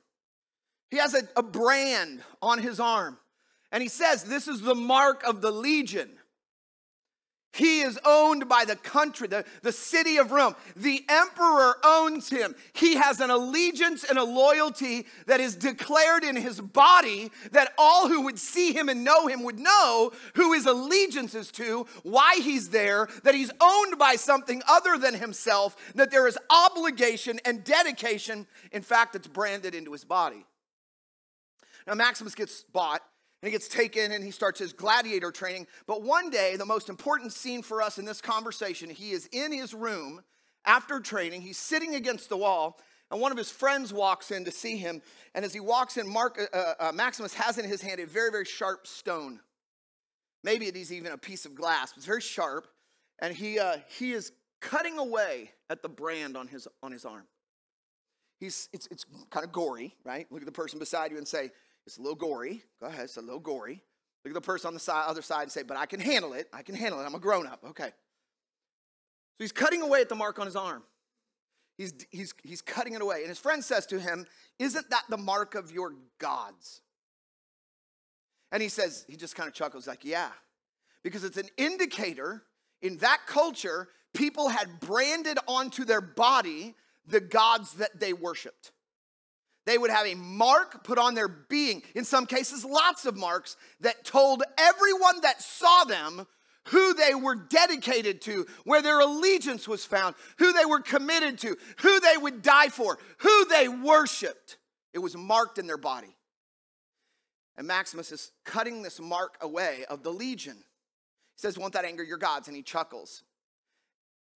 He 0.89 0.97
has 0.97 1.13
a, 1.13 1.27
a 1.35 1.43
brand 1.43 2.21
on 2.41 2.59
his 2.59 2.79
arm. 2.79 3.17
And 3.73 3.81
he 3.81 3.89
says, 3.89 4.23
This 4.23 4.47
is 4.47 4.61
the 4.61 4.75
mark 4.75 5.23
of 5.23 5.41
the 5.41 5.51
legion. 5.51 6.11
He 7.55 7.81
is 7.81 7.99
owned 8.03 8.49
by 8.49 8.65
the 8.65 8.75
country, 8.75 9.27
the, 9.27 9.45
the 9.61 9.71
city 9.71 10.17
of 10.17 10.31
Rome. 10.31 10.55
The 10.75 11.03
emperor 11.07 11.75
owns 11.83 12.27
him. 12.29 12.55
He 12.73 12.95
has 12.95 13.19
an 13.19 13.29
allegiance 13.29 14.03
and 14.03 14.17
a 14.17 14.23
loyalty 14.23 15.05
that 15.27 15.39
is 15.39 15.55
declared 15.55 16.23
in 16.23 16.35
his 16.35 16.59
body 16.59 17.31
that 17.51 17.73
all 17.77 18.07
who 18.07 18.21
would 18.21 18.39
see 18.39 18.73
him 18.73 18.89
and 18.89 19.03
know 19.03 19.27
him 19.27 19.43
would 19.43 19.59
know 19.59 20.11
who 20.33 20.53
his 20.53 20.65
allegiance 20.65 21.35
is 21.35 21.51
to, 21.51 21.85
why 22.01 22.37
he's 22.37 22.69
there, 22.69 23.07
that 23.23 23.35
he's 23.35 23.51
owned 23.61 23.99
by 23.99 24.15
something 24.15 24.63
other 24.67 24.97
than 24.97 25.13
himself, 25.13 25.75
that 25.93 26.09
there 26.09 26.27
is 26.27 26.39
obligation 26.49 27.39
and 27.45 27.63
dedication. 27.63 28.47
In 28.71 28.81
fact, 28.81 29.15
it's 29.15 29.27
branded 29.27 29.75
into 29.75 29.91
his 29.91 30.05
body. 30.05 30.43
Now, 31.85 31.93
Maximus 31.93 32.33
gets 32.33 32.63
bought 32.63 33.03
and 33.43 33.49
he 33.49 33.51
gets 33.51 33.67
taken 33.67 34.13
and 34.13 34.23
he 34.23 34.31
starts 34.31 34.57
his 34.57 34.71
gladiator 34.71 35.29
training. 35.29 35.67
But 35.85 36.01
one 36.01 36.29
day, 36.29 36.55
the 36.55 36.65
most 36.65 36.87
important 36.87 37.33
scene 37.33 37.61
for 37.61 37.81
us 37.81 37.97
in 37.97 38.05
this 38.05 38.21
conversation, 38.21 38.89
he 38.89 39.11
is 39.11 39.27
in 39.33 39.51
his 39.51 39.73
room 39.73 40.21
after 40.63 41.01
training. 41.01 41.41
He's 41.41 41.57
sitting 41.57 41.93
against 41.93 42.29
the 42.29 42.37
wall. 42.37 42.79
and 43.11 43.19
one 43.19 43.33
of 43.33 43.37
his 43.37 43.51
friends 43.51 43.91
walks 43.91 44.31
in 44.31 44.45
to 44.45 44.51
see 44.51 44.77
him. 44.77 45.01
And 45.35 45.43
as 45.43 45.53
he 45.53 45.59
walks 45.59 45.97
in, 45.97 46.07
Mark, 46.07 46.39
uh, 46.39 46.57
uh, 46.57 46.73
uh, 46.79 46.91
Maximus 46.93 47.33
has 47.33 47.57
in 47.57 47.65
his 47.65 47.81
hand 47.81 47.99
a 47.99 48.05
very, 48.05 48.31
very 48.31 48.45
sharp 48.45 48.87
stone. 48.87 49.41
Maybe 50.41 50.67
it 50.67 50.77
is 50.77 50.93
even 50.93 51.11
a 51.11 51.17
piece 51.17 51.45
of 51.45 51.53
glass, 51.53 51.91
it's 51.97 52.05
very 52.05 52.21
sharp. 52.21 52.65
And 53.19 53.35
he, 53.35 53.59
uh, 53.59 53.79
he 53.89 54.13
is 54.13 54.31
cutting 54.61 54.97
away 54.97 55.51
at 55.69 55.81
the 55.81 55.89
brand 55.89 56.37
on 56.37 56.47
his, 56.47 56.65
on 56.81 56.93
his 56.93 57.03
arm. 57.03 57.25
He's, 58.39 58.69
it's, 58.71 58.87
it's 58.89 59.05
kind 59.31 59.45
of 59.45 59.51
gory, 59.51 59.97
right? 60.05 60.27
Look 60.31 60.41
at 60.41 60.45
the 60.45 60.53
person 60.53 60.79
beside 60.79 61.11
you 61.11 61.17
and 61.17 61.27
say, 61.27 61.51
It's 61.85 61.97
a 61.97 62.01
little 62.01 62.15
gory. 62.15 62.63
Go 62.79 62.87
ahead, 62.87 63.05
it's 63.05 63.17
a 63.17 63.21
little 63.21 63.39
gory. 63.39 63.83
Look 64.23 64.31
at 64.31 64.35
the 64.35 64.41
person 64.41 64.69
on 64.69 64.73
the 64.73 64.79
side, 64.79 65.05
other 65.07 65.21
side 65.21 65.43
and 65.43 65.51
say, 65.51 65.63
But 65.63 65.77
I 65.77 65.85
can 65.85 65.99
handle 65.99 66.33
it. 66.33 66.47
I 66.53 66.61
can 66.61 66.75
handle 66.75 66.99
it. 67.01 67.03
I'm 67.03 67.15
a 67.15 67.19
grown 67.19 67.45
up. 67.45 67.63
Okay. 67.69 67.87
So 67.87 69.39
he's 69.39 69.51
cutting 69.51 69.81
away 69.81 70.01
at 70.01 70.09
the 70.09 70.15
mark 70.15 70.39
on 70.39 70.45
his 70.45 70.55
arm. 70.55 70.83
He's, 71.77 71.93
he's, 72.11 72.33
he's 72.43 72.61
cutting 72.61 72.93
it 72.93 73.01
away. 73.01 73.19
And 73.19 73.29
his 73.29 73.39
friend 73.39 73.63
says 73.63 73.85
to 73.87 73.99
him, 73.99 74.25
Isn't 74.59 74.89
that 74.91 75.03
the 75.09 75.17
mark 75.17 75.55
of 75.55 75.71
your 75.71 75.93
gods? 76.19 76.81
And 78.51 78.61
he 78.61 78.69
says, 78.69 79.03
he 79.09 79.15
just 79.15 79.35
kind 79.35 79.47
of 79.47 79.55
chuckles, 79.55 79.87
like, 79.87 80.05
Yeah, 80.05 80.29
because 81.03 81.23
it's 81.23 81.37
an 81.37 81.49
indicator 81.57 82.43
in 82.83 82.97
that 82.97 83.21
culture, 83.25 83.87
people 84.13 84.49
had 84.49 84.79
branded 84.81 85.39
onto 85.47 85.85
their 85.85 86.01
body 86.01 86.75
the 87.07 87.21
gods 87.21 87.75
that 87.75 87.99
they 87.99 88.13
worshiped. 88.13 88.72
They 89.65 89.77
would 89.77 89.91
have 89.91 90.05
a 90.05 90.15
mark 90.15 90.83
put 90.83 90.97
on 90.97 91.15
their 91.15 91.27
being, 91.27 91.83
in 91.95 92.03
some 92.03 92.25
cases, 92.25 92.65
lots 92.65 93.05
of 93.05 93.15
marks 93.15 93.55
that 93.79 94.03
told 94.03 94.43
everyone 94.57 95.21
that 95.21 95.41
saw 95.41 95.85
them 95.85 96.27
who 96.67 96.93
they 96.93 97.13
were 97.13 97.35
dedicated 97.35 98.21
to, 98.21 98.45
where 98.63 98.81
their 98.81 98.99
allegiance 98.99 99.67
was 99.67 99.85
found, 99.85 100.15
who 100.37 100.53
they 100.53 100.65
were 100.65 100.79
committed 100.79 101.37
to, 101.39 101.57
who 101.79 101.99
they 101.99 102.17
would 102.17 102.41
die 102.41 102.69
for, 102.69 102.97
who 103.19 103.45
they 103.45 103.67
worshiped. 103.67 104.57
It 104.93 104.99
was 104.99 105.15
marked 105.15 105.57
in 105.57 105.67
their 105.67 105.77
body. 105.77 106.15
And 107.57 107.67
Maximus 107.67 108.11
is 108.11 108.31
cutting 108.45 108.81
this 108.81 108.99
mark 108.99 109.37
away 109.41 109.85
of 109.89 110.03
the 110.03 110.09
legion. 110.11 110.55
He 110.55 111.39
says, 111.39 111.57
Won't 111.57 111.73
that 111.73 111.85
anger 111.85 112.03
your 112.03 112.17
gods? 112.17 112.47
And 112.47 112.57
he 112.57 112.63
chuckles. 112.63 113.23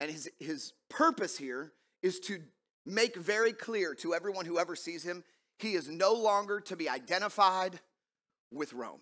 And 0.01 0.11
his, 0.11 0.29
his 0.39 0.73
purpose 0.89 1.37
here 1.37 1.73
is 2.03 2.19
to 2.21 2.41
make 2.87 3.17
very 3.17 3.53
clear 3.53 3.95
to 3.97 4.15
everyone 4.15 4.47
who 4.47 4.59
ever 4.59 4.77
sees 4.77 5.03
him 5.03 5.25
he 5.59 5.75
is 5.75 5.89
no 5.89 6.13
longer 6.13 6.61
to 6.61 6.77
be 6.77 6.89
identified 6.89 7.81
with 8.51 8.73
Rome. 8.73 9.01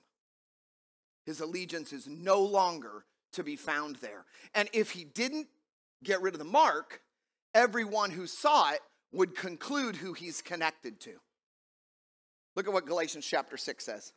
His 1.25 1.41
allegiance 1.41 1.93
is 1.93 2.07
no 2.07 2.41
longer 2.41 3.05
to 3.33 3.43
be 3.43 3.57
found 3.57 3.97
there. 3.97 4.25
And 4.55 4.69
if 4.73 4.91
he 4.91 5.05
didn't 5.05 5.49
get 6.03 6.21
rid 6.21 6.35
of 6.35 6.39
the 6.39 6.45
mark, 6.45 7.01
everyone 7.55 8.11
who 8.11 8.27
saw 8.27 8.71
it 8.73 8.81
would 9.13 9.35
conclude 9.35 9.97
who 9.97 10.13
he's 10.13 10.43
connected 10.43 11.01
to. 11.01 11.13
Look 12.57 12.67
at 12.67 12.73
what 12.73 12.87
Galatians 12.87 13.27
chapter 13.27 13.57
6 13.57 13.85
says. 13.85 14.13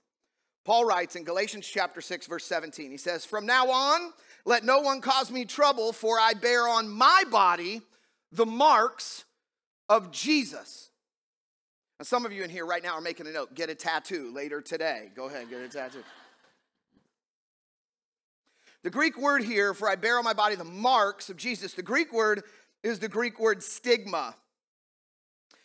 Paul 0.66 0.86
writes 0.86 1.16
in 1.16 1.24
Galatians 1.24 1.68
chapter 1.68 2.02
6, 2.02 2.28
verse 2.28 2.46
17, 2.46 2.90
he 2.90 2.98
says, 2.98 3.24
From 3.24 3.46
now 3.46 3.70
on, 3.70 4.12
let 4.46 4.64
no 4.64 4.80
one 4.80 5.00
cause 5.00 5.32
me 5.32 5.46
trouble, 5.46 5.94
for 5.94 6.20
I 6.20 6.34
bear 6.34 6.68
on 6.68 6.90
my 6.90 7.24
body 7.30 7.82
the 8.32 8.48
marks 8.48 9.26
of 9.89 10.12
Jesus. 10.12 10.89
Now, 12.00 12.04
some 12.04 12.25
of 12.25 12.34
you 12.34 12.44
in 12.44 12.50
here 12.50 12.65
right 12.65 12.84
now 12.84 12.94
are 12.94 13.01
making 13.01 13.27
a 13.27 13.32
note 13.32 13.54
get 13.56 13.70
a 13.70 13.75
tattoo 13.75 14.32
later 14.34 14.62
today. 14.62 15.12
Go 15.15 15.25
ahead, 15.25 15.50
get 15.50 15.62
a 15.62 15.70
tattoo. 15.70 16.04
The 18.84 18.89
Greek 18.89 19.18
word 19.18 19.44
here 19.44 19.74
for 19.74 19.89
I 19.89 19.96
bear 19.96 20.18
on 20.18 20.24
my 20.24 20.34
body 20.34 20.56
the 20.56 20.63
marks 20.63 21.30
of 21.30 21.38
Jesus, 21.38 21.74
the 21.74 21.84
Greek 21.84 22.13
word 22.13 22.44
is 22.84 23.00
the 23.00 23.10
Greek 23.10 23.39
word 23.39 23.63
stigma. 23.63 24.36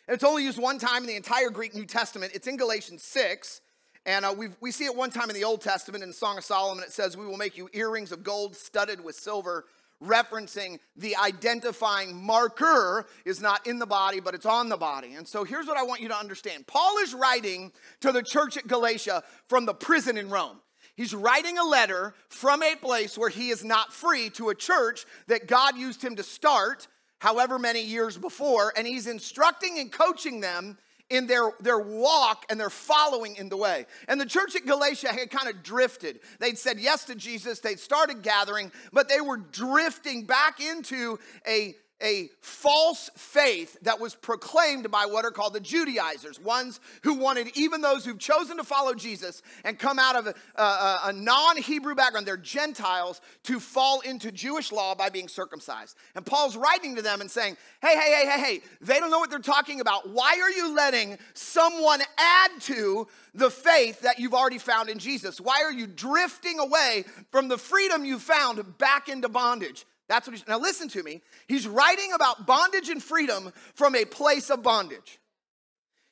And 0.07 0.15
it's 0.15 0.23
only 0.23 0.43
used 0.43 0.57
one 0.57 0.79
time 0.79 1.03
in 1.03 1.07
the 1.07 1.15
entire 1.15 1.49
Greek 1.49 1.75
New 1.75 1.85
Testament. 1.85 2.31
It's 2.33 2.47
in 2.47 2.57
Galatians 2.57 3.03
6. 3.03 3.61
And 4.05 4.25
uh, 4.25 4.33
we 4.59 4.71
see 4.71 4.85
it 4.85 4.95
one 4.95 5.11
time 5.11 5.29
in 5.29 5.35
the 5.35 5.43
Old 5.43 5.61
Testament 5.61 6.03
in 6.03 6.09
the 6.09 6.15
Song 6.15 6.37
of 6.37 6.43
Solomon. 6.43 6.83
It 6.83 6.91
says, 6.91 7.15
We 7.15 7.25
will 7.25 7.37
make 7.37 7.55
you 7.55 7.69
earrings 7.73 8.11
of 8.11 8.23
gold 8.23 8.55
studded 8.55 9.03
with 9.03 9.15
silver, 9.15 9.65
referencing 10.03 10.79
the 10.95 11.15
identifying 11.15 12.15
marker 12.21 13.05
is 13.25 13.41
not 13.41 13.67
in 13.67 13.79
the 13.79 13.85
body, 13.85 14.19
but 14.19 14.33
it's 14.33 14.45
on 14.45 14.69
the 14.69 14.77
body. 14.77 15.13
And 15.13 15.27
so 15.27 15.43
here's 15.43 15.67
what 15.67 15.77
I 15.77 15.83
want 15.83 16.01
you 16.01 16.07
to 16.09 16.17
understand 16.17 16.67
Paul 16.67 16.97
is 16.99 17.13
writing 17.13 17.71
to 18.01 18.11
the 18.11 18.23
church 18.23 18.57
at 18.57 18.67
Galatia 18.67 19.23
from 19.47 19.65
the 19.65 19.73
prison 19.73 20.17
in 20.17 20.29
Rome. 20.29 20.59
He's 20.95 21.13
writing 21.13 21.57
a 21.57 21.63
letter 21.63 22.13
from 22.29 22.61
a 22.61 22.75
place 22.75 23.17
where 23.17 23.29
he 23.29 23.49
is 23.49 23.63
not 23.63 23.93
free 23.93 24.29
to 24.31 24.49
a 24.49 24.55
church 24.55 25.05
that 25.27 25.47
God 25.47 25.77
used 25.77 26.01
him 26.01 26.15
to 26.17 26.23
start 26.23 26.87
however 27.19 27.59
many 27.59 27.81
years 27.81 28.17
before, 28.17 28.73
and 28.75 28.87
he's 28.87 29.07
instructing 29.07 29.79
and 29.79 29.91
coaching 29.91 30.41
them 30.41 30.77
in 31.11 31.27
their, 31.27 31.51
their 31.59 31.79
walk 31.79 32.45
and 32.49 32.59
their 32.59 32.69
following 32.69 33.35
in 33.35 33.49
the 33.49 33.57
way. 33.57 33.85
And 34.07 34.19
the 34.19 34.25
church 34.25 34.55
at 34.55 34.65
Galatia 34.65 35.09
had 35.09 35.29
kind 35.29 35.53
of 35.53 35.61
drifted. 35.61 36.21
They'd 36.39 36.57
said 36.57 36.79
yes 36.79 37.05
to 37.05 37.15
Jesus, 37.15 37.59
they'd 37.59 37.79
started 37.79 38.23
gathering, 38.23 38.71
but 38.93 39.09
they 39.09 39.21
were 39.21 39.37
drifting 39.37 40.25
back 40.25 40.59
into 40.59 41.19
a 41.45 41.75
a 42.01 42.29
false 42.41 43.09
faith 43.15 43.77
that 43.81 43.99
was 43.99 44.15
proclaimed 44.15 44.89
by 44.91 45.05
what 45.05 45.25
are 45.25 45.31
called 45.31 45.53
the 45.53 45.59
Judaizers, 45.59 46.39
ones 46.39 46.79
who 47.03 47.15
wanted 47.15 47.55
even 47.55 47.81
those 47.81 48.05
who've 48.05 48.19
chosen 48.19 48.57
to 48.57 48.63
follow 48.63 48.93
Jesus 48.93 49.41
and 49.63 49.77
come 49.77 49.99
out 49.99 50.15
of 50.15 50.27
a, 50.27 50.61
a, 50.61 50.99
a 51.05 51.13
non 51.13 51.57
Hebrew 51.57 51.95
background, 51.95 52.25
they're 52.25 52.37
Gentiles, 52.37 53.21
to 53.43 53.59
fall 53.59 54.01
into 54.01 54.31
Jewish 54.31 54.71
law 54.71 54.95
by 54.95 55.09
being 55.09 55.27
circumcised. 55.27 55.95
And 56.15 56.25
Paul's 56.25 56.57
writing 56.57 56.95
to 56.95 57.01
them 57.01 57.21
and 57.21 57.29
saying, 57.29 57.57
hey, 57.81 57.95
hey, 57.95 58.11
hey, 58.11 58.29
hey, 58.29 58.39
hey, 58.39 58.61
they 58.81 58.99
don't 58.99 59.11
know 59.11 59.19
what 59.19 59.29
they're 59.29 59.39
talking 59.39 59.81
about. 59.81 60.09
Why 60.09 60.39
are 60.41 60.51
you 60.51 60.75
letting 60.75 61.17
someone 61.33 62.01
add 62.17 62.61
to 62.61 63.07
the 63.33 63.49
faith 63.49 64.01
that 64.01 64.19
you've 64.19 64.33
already 64.33 64.57
found 64.57 64.89
in 64.89 64.99
Jesus? 64.99 65.39
Why 65.39 65.63
are 65.63 65.71
you 65.71 65.87
drifting 65.87 66.59
away 66.59 67.05
from 67.31 67.47
the 67.47 67.57
freedom 67.57 68.05
you 68.05 68.19
found 68.19 68.77
back 68.77 69.09
into 69.09 69.29
bondage? 69.29 69.85
That's 70.11 70.27
what 70.27 70.35
he's 70.35 70.45
now 70.45 70.59
listen 70.59 70.89
to 70.89 71.03
me. 71.03 71.21
He's 71.47 71.65
writing 71.65 72.11
about 72.13 72.45
bondage 72.45 72.89
and 72.89 73.01
freedom 73.01 73.53
from 73.75 73.95
a 73.95 74.03
place 74.03 74.49
of 74.49 74.61
bondage. 74.61 75.19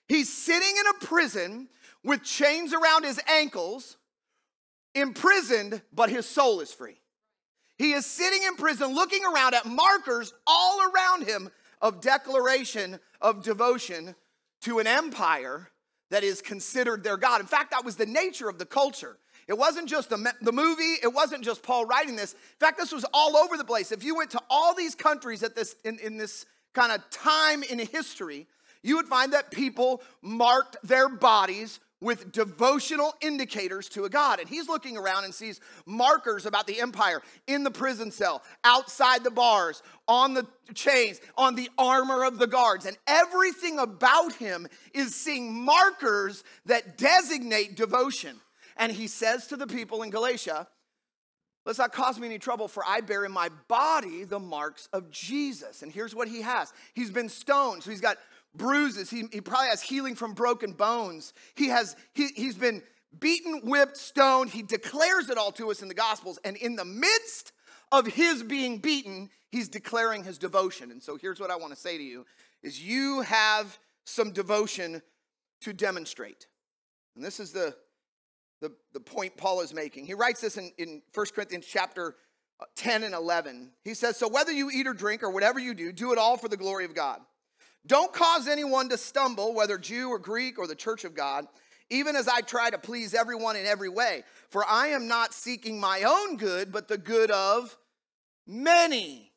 He's 0.08 0.32
sitting 0.32 0.74
in 0.80 0.88
a 0.88 1.06
prison 1.06 1.68
with 2.02 2.24
chains 2.24 2.74
around 2.74 3.04
his 3.04 3.20
ankles, 3.28 3.98
imprisoned, 4.96 5.82
but 5.92 6.10
his 6.10 6.26
soul 6.26 6.62
is 6.62 6.72
free. 6.72 7.02
He 7.78 7.92
is 7.92 8.06
sitting 8.06 8.42
in 8.44 8.56
prison 8.56 8.96
looking 8.96 9.26
around 9.26 9.54
at 9.54 9.66
markers 9.66 10.34
all 10.48 10.80
around 10.82 11.28
him 11.28 11.50
of 11.82 12.00
declaration 12.00 13.02
of 13.20 13.44
devotion 13.44 14.16
to 14.62 14.80
an 14.80 14.88
empire 14.88 15.70
that 16.10 16.24
is 16.24 16.42
considered 16.42 17.04
their 17.04 17.18
God. 17.18 17.42
In 17.42 17.48
fact, 17.48 17.72
that 17.72 17.84
was 17.84 17.98
the 17.98 18.06
nature 18.06 18.48
of 18.48 18.60
the 18.60 18.66
culture. 18.66 19.18
It 19.50 19.58
wasn't 19.58 19.90
just 19.90 20.12
the, 20.12 20.34
the 20.42 20.52
movie, 20.52 20.98
it 21.02 21.12
wasn't 21.12 21.44
just 21.44 21.64
Paul 21.64 21.86
writing 21.86 22.16
this. 22.16 22.34
In 22.34 22.60
fact, 22.60 22.78
this 22.78 22.92
was 22.92 23.04
all 23.12 23.36
over 23.36 23.58
the 23.58 23.64
place. 23.64 23.92
If 23.92 24.04
you 24.04 24.16
went 24.16 24.30
to 24.32 24.42
all 24.48 24.76
these 24.76 24.94
countries 24.94 25.42
at 25.42 25.56
this 25.56 25.76
in, 25.84 25.98
in 25.98 26.18
this 26.18 26.46
kind 26.74 26.92
of 26.92 27.10
time 27.10 27.64
in 27.64 27.80
history, 27.80 28.46
you 28.84 28.96
would 28.98 29.08
find 29.08 29.34
that 29.34 29.50
people 29.50 30.04
marked 30.22 30.78
their 30.84 31.10
bodies 31.10 31.80
with 32.00 32.32
devotional 32.32 33.16
indicators 33.22 33.90
to 33.90 34.06
a 34.06 34.10
God. 34.10 34.40
And 34.40 34.48
he's 34.48 34.70
looking 34.70 34.98
around 34.98 35.26
and 35.26 35.34
sees 35.34 35.60
markers 35.88 36.46
about 36.46 36.68
the 36.68 36.80
empire 36.80 37.24
in 37.48 37.64
the 37.64 37.72
prison 37.72 38.12
cell, 38.12 38.44
outside 38.64 39.24
the 39.24 39.32
bars, 39.32 39.82
on 40.08 40.36
the 40.36 40.46
chains, 40.76 41.20
on 41.36 41.56
the 41.56 41.70
armor 41.76 42.24
of 42.24 42.38
the 42.38 42.48
guards. 42.48 42.86
And 42.86 42.96
everything 43.08 43.80
about 43.80 44.34
him 44.34 44.68
is 44.94 45.16
seeing 45.16 45.52
markers 45.52 46.44
that 46.68 47.00
designate 47.00 47.76
devotion. 47.76 48.40
And 48.80 48.92
he 48.92 49.08
says 49.08 49.46
to 49.48 49.58
the 49.58 49.68
people 49.68 50.02
in 50.02 50.10
Galatia, 50.10 50.68
Let's 51.66 51.78
not 51.78 51.92
cause 51.92 52.18
me 52.18 52.26
any 52.26 52.40
trouble, 52.40 52.68
for 52.68 52.84
I 52.88 53.02
bear 53.02 53.26
in 53.26 53.32
my 53.32 53.50
body 53.68 54.24
the 54.24 54.40
marks 54.40 54.88
of 54.94 55.12
Jesus. 55.12 55.84
And 55.84 55.92
here's 55.92 56.16
what 56.16 56.28
he 56.28 56.42
has 56.42 56.74
He's 56.96 57.12
been 57.12 57.30
stoned, 57.30 57.84
so 57.84 57.92
he's 57.92 58.02
got 58.02 58.18
bruises. 58.56 59.10
He, 59.10 59.26
he 59.32 59.42
probably 59.42 59.68
has 59.68 59.82
healing 59.82 60.16
from 60.16 60.34
broken 60.34 60.72
bones. 60.72 61.34
He 61.56 61.68
has, 61.68 61.96
he, 62.14 62.30
he's 62.36 62.56
been 62.56 62.82
beaten, 63.20 63.62
whipped, 63.64 63.98
stoned. 63.98 64.50
He 64.50 64.64
declares 64.64 65.30
it 65.30 65.38
all 65.38 65.52
to 65.54 65.70
us 65.70 65.82
in 65.82 65.88
the 65.88 65.94
Gospels. 65.94 66.40
And 66.44 66.58
in 66.58 66.76
the 66.76 66.86
midst 66.86 67.52
of 67.92 68.08
his 68.08 68.42
being 68.42 68.80
beaten, 68.80 69.30
he's 69.52 69.70
declaring 69.70 70.24
his 70.24 70.38
devotion. 70.38 70.90
And 70.90 71.04
so 71.04 71.18
here's 71.18 71.40
what 71.40 71.52
I 71.52 71.56
want 71.58 71.74
to 71.74 71.80
say 71.80 71.98
to 71.98 72.04
you 72.04 72.26
is 72.64 72.82
you 72.82 73.22
have 73.22 73.78
some 74.06 74.32
devotion 74.32 75.02
to 75.62 75.74
demonstrate. 75.74 76.48
And 77.16 77.24
this 77.24 77.40
is 77.40 77.52
the 77.52 77.76
the, 78.62 78.72
the 78.94 79.00
point 79.00 79.38
Paul 79.38 79.62
is 79.62 79.74
making. 79.74 80.06
He 80.06 80.14
writes 80.14 80.42
this 80.42 80.58
in, 80.58 80.72
in 80.78 81.02
1 81.14 81.26
Corinthians 81.34 81.66
chapter 81.66 82.16
uh, 82.60 82.66
10 82.76 83.04
and 83.04 83.14
11. 83.14 83.72
He 83.84 83.94
says, 83.94 84.18
So 84.18 84.28
whether 84.28 84.52
you 84.52 84.70
eat 84.72 84.88
or 84.88 84.94
drink 84.94 85.24
or 85.24 85.32
whatever 85.32 85.60
you 85.60 85.74
do, 85.74 85.92
do 85.92 86.12
it 86.12 86.18
all 86.18 86.38
for 86.38 86.48
the 86.48 86.58
glory 86.58 86.86
of 86.86 86.94
God. 86.94 87.20
Don't 87.88 88.12
cause 88.12 88.48
anyone 88.48 88.90
to 88.90 88.98
stumble, 88.98 89.54
whether 89.54 89.78
Jew 89.78 90.10
or 90.10 90.20
Greek 90.20 90.60
or 90.60 90.68
the 90.68 90.76
church 90.76 91.06
of 91.06 91.16
God, 91.16 91.48
even 91.90 92.16
as 92.16 92.28
I 92.28 92.42
try 92.42 92.70
to 92.70 92.78
please 92.78 93.14
everyone 93.14 93.56
in 93.56 93.66
every 93.66 93.90
way. 93.90 94.24
For 94.50 94.66
I 94.66 94.88
am 94.88 95.08
not 95.08 95.34
seeking 95.34 95.80
my 95.80 96.04
own 96.04 96.38
good, 96.38 96.72
but 96.72 96.88
the 96.88 96.98
good 96.98 97.32
of 97.32 97.78
many. 98.46 99.32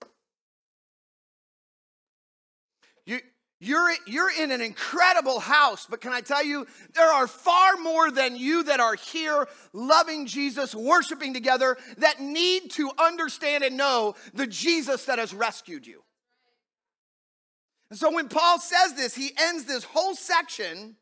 You're, 3.64 3.92
you're 4.09 4.33
in 4.40 4.50
an 4.50 4.61
incredible 4.61 5.38
house, 5.38 5.87
but 5.88 6.00
can 6.00 6.12
I 6.12 6.21
tell 6.21 6.45
you, 6.45 6.66
there 6.95 7.09
are 7.09 7.28
far 7.28 7.76
more 7.76 8.11
than 8.11 8.35
you 8.35 8.64
that 8.64 8.81
are 8.81 8.97
here 8.97 9.47
loving 9.73 10.26
Jesus, 10.26 10.75
worshiping 10.75 11.33
together, 11.33 11.76
that 11.99 12.21
need 12.21 12.73
to 12.73 12.90
understand 12.99 13.62
and 13.62 13.76
know 13.76 14.16
the 14.35 14.49
Jesus 14.49 15.04
that 15.04 15.21
has 15.21 15.33
rescued 15.33 15.87
you. 15.87 16.02
And 17.88 17.97
so 17.97 18.12
when 18.12 18.28
Paul 18.28 18.59
says 18.59 18.95
this, 18.95 19.14
he 19.14 19.31
ends 19.38 19.62
this 19.62 19.85
whole 19.85 20.16
section 20.16 20.97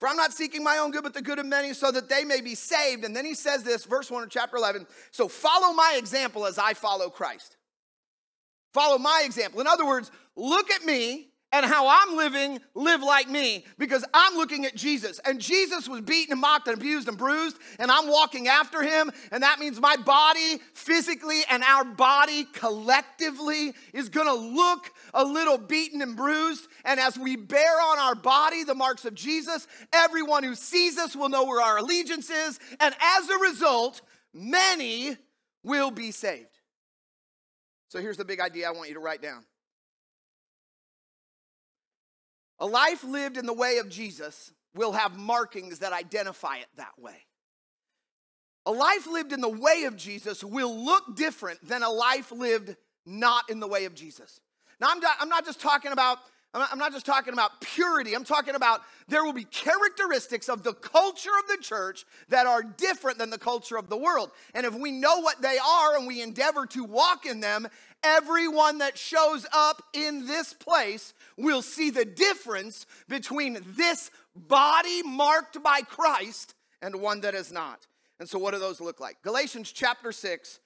for 0.00 0.08
I'm 0.08 0.16
not 0.16 0.32
seeking 0.32 0.64
my 0.64 0.78
own 0.78 0.90
good, 0.90 1.04
but 1.04 1.14
the 1.14 1.22
good 1.22 1.38
of 1.38 1.46
many, 1.46 1.72
so 1.72 1.92
that 1.92 2.08
they 2.08 2.24
may 2.24 2.40
be 2.40 2.56
saved. 2.56 3.04
And 3.04 3.14
then 3.14 3.24
he 3.24 3.34
says 3.34 3.62
this, 3.62 3.84
verse 3.84 4.10
1 4.10 4.24
of 4.24 4.30
chapter 4.30 4.56
11 4.56 4.88
So 5.12 5.28
follow 5.28 5.72
my 5.72 5.94
example 5.96 6.44
as 6.44 6.58
I 6.58 6.74
follow 6.74 7.08
Christ. 7.08 7.56
Follow 8.72 8.98
my 8.98 9.22
example. 9.24 9.60
In 9.60 9.68
other 9.68 9.86
words, 9.86 10.10
look 10.34 10.72
at 10.72 10.84
me 10.84 11.28
and 11.54 11.64
how 11.64 11.86
I'm 11.86 12.16
living, 12.16 12.60
live 12.74 13.00
like 13.00 13.30
me 13.30 13.64
because 13.78 14.04
I'm 14.12 14.34
looking 14.34 14.66
at 14.66 14.74
Jesus. 14.74 15.20
And 15.24 15.40
Jesus 15.40 15.88
was 15.88 16.00
beaten 16.00 16.32
and 16.32 16.40
mocked 16.40 16.66
and 16.66 16.76
abused 16.76 17.06
and 17.06 17.16
bruised, 17.16 17.56
and 17.78 17.92
I'm 17.92 18.08
walking 18.08 18.48
after 18.48 18.82
him. 18.82 19.12
And 19.30 19.44
that 19.44 19.60
means 19.60 19.80
my 19.80 19.96
body 19.96 20.58
physically 20.74 21.42
and 21.48 21.62
our 21.62 21.84
body 21.84 22.44
collectively 22.54 23.72
is 23.92 24.08
gonna 24.08 24.34
look 24.34 24.90
a 25.14 25.24
little 25.24 25.56
beaten 25.56 26.02
and 26.02 26.16
bruised. 26.16 26.66
And 26.84 26.98
as 26.98 27.16
we 27.16 27.36
bear 27.36 27.80
on 27.80 28.00
our 28.00 28.16
body 28.16 28.64
the 28.64 28.74
marks 28.74 29.04
of 29.04 29.14
Jesus, 29.14 29.68
everyone 29.92 30.42
who 30.42 30.56
sees 30.56 30.98
us 30.98 31.14
will 31.14 31.28
know 31.28 31.44
where 31.44 31.62
our 31.62 31.78
allegiance 31.78 32.30
is. 32.30 32.58
And 32.80 32.96
as 33.00 33.28
a 33.28 33.38
result, 33.38 34.02
many 34.32 35.16
will 35.62 35.92
be 35.92 36.10
saved. 36.10 36.48
So 37.86 38.00
here's 38.00 38.16
the 38.16 38.24
big 38.24 38.40
idea 38.40 38.66
I 38.66 38.72
want 38.72 38.88
you 38.88 38.94
to 38.94 39.00
write 39.00 39.22
down 39.22 39.44
a 42.64 42.66
life 42.66 43.04
lived 43.04 43.36
in 43.36 43.44
the 43.44 43.52
way 43.52 43.76
of 43.76 43.90
Jesus 43.90 44.50
will 44.74 44.92
have 44.92 45.18
markings 45.18 45.80
that 45.80 45.92
identify 45.92 46.56
it 46.56 46.66
that 46.78 46.98
way. 46.98 47.26
A 48.64 48.72
life 48.72 49.06
lived 49.06 49.34
in 49.34 49.42
the 49.42 49.50
way 49.50 49.84
of 49.84 49.98
Jesus 49.98 50.42
will 50.42 50.74
look 50.74 51.14
different 51.14 51.62
than 51.68 51.82
a 51.82 51.90
life 51.90 52.32
lived 52.32 52.74
not 53.04 53.50
in 53.50 53.60
the 53.60 53.68
way 53.68 53.84
of 53.84 53.94
Jesus. 53.94 54.40
Now, 54.80 54.86
I'm 54.90 55.00
not, 55.00 55.14
I'm 55.20 55.28
not 55.28 55.44
just 55.44 55.60
talking 55.60 55.92
about 55.92 56.16
I'm 56.54 56.78
not 56.78 56.92
just 56.92 57.04
talking 57.04 57.32
about 57.32 57.60
purity. 57.60 58.14
I'm 58.14 58.24
talking 58.24 58.54
about 58.54 58.82
there 59.08 59.24
will 59.24 59.32
be 59.32 59.44
characteristics 59.44 60.48
of 60.48 60.62
the 60.62 60.72
culture 60.72 61.30
of 61.42 61.48
the 61.48 61.60
church 61.60 62.04
that 62.28 62.46
are 62.46 62.62
different 62.62 63.18
than 63.18 63.30
the 63.30 63.38
culture 63.38 63.76
of 63.76 63.88
the 63.88 63.96
world. 63.96 64.30
And 64.54 64.64
if 64.64 64.72
we 64.72 64.92
know 64.92 65.18
what 65.18 65.42
they 65.42 65.58
are 65.58 65.96
and 65.96 66.06
we 66.06 66.22
endeavor 66.22 66.64
to 66.66 66.84
walk 66.84 67.26
in 67.26 67.40
them, 67.40 67.66
everyone 68.04 68.78
that 68.78 68.96
shows 68.96 69.46
up 69.52 69.82
in 69.92 70.26
this 70.26 70.52
place 70.52 71.12
will 71.36 71.60
see 71.60 71.90
the 71.90 72.04
difference 72.04 72.86
between 73.08 73.58
this 73.76 74.12
body 74.36 75.02
marked 75.02 75.60
by 75.60 75.80
Christ 75.80 76.54
and 76.80 77.00
one 77.00 77.22
that 77.22 77.34
is 77.34 77.50
not. 77.50 77.86
And 78.20 78.28
so, 78.28 78.38
what 78.38 78.54
do 78.54 78.60
those 78.60 78.80
look 78.80 79.00
like? 79.00 79.20
Galatians 79.22 79.72
chapter 79.72 80.12
6, 80.12 80.60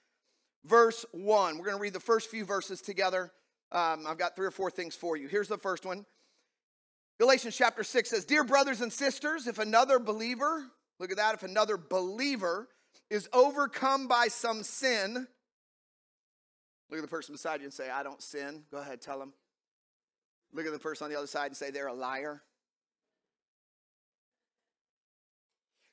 verse 0.67 1.07
1. 1.13 1.57
We're 1.57 1.65
going 1.65 1.77
to 1.77 1.83
read 1.83 1.95
the 1.95 2.01
first 2.01 2.31
few 2.31 2.45
verses 2.45 2.83
together. 2.83 3.33
Um, 3.71 4.07
I've 4.07 4.19
got 4.19 4.35
three 4.35 4.47
or 4.47 4.51
four 4.51 4.71
things 4.71 4.95
for 4.95 5.17
you. 5.17 5.29
Here's 5.29 5.49
the 5.49 5.59
first 5.59 5.85
one 5.85 6.07
Galatians 7.19 7.57
chapter 7.57 7.83
6 7.83 8.11
says, 8.11 8.25
Dear 8.25 8.45
brothers 8.45 8.81
and 8.81 8.93
sisters, 8.93 9.47
if 9.47 9.59
another 9.59 9.99
believer, 9.99 10.65
look 10.99 11.11
at 11.11 11.17
that, 11.17 11.35
if 11.35 11.43
another 11.43 11.77
believer 11.77 12.69
is 13.11 13.29
overcome 13.33 14.07
by 14.07 14.29
some 14.29 14.63
sin, 14.63 15.27
look 16.91 16.99
at 16.99 17.03
the 17.03 17.09
person 17.09 17.35
beside 17.35 17.61
you 17.61 17.65
and 17.65 17.73
say, 17.73 17.91
I 17.91 18.03
don't 18.03 18.23
sin. 18.23 18.63
Go 18.71 18.79
ahead, 18.79 19.01
tell 19.01 19.19
them. 19.19 19.33
Look 20.53 20.67
at 20.67 20.73
the 20.73 20.79
person 20.79 21.05
on 21.05 21.11
the 21.11 21.19
other 21.19 21.27
side 21.27 21.47
and 21.47 21.57
say, 21.57 21.71
they're 21.71 21.89
a 21.89 21.95
liar. 21.95 22.43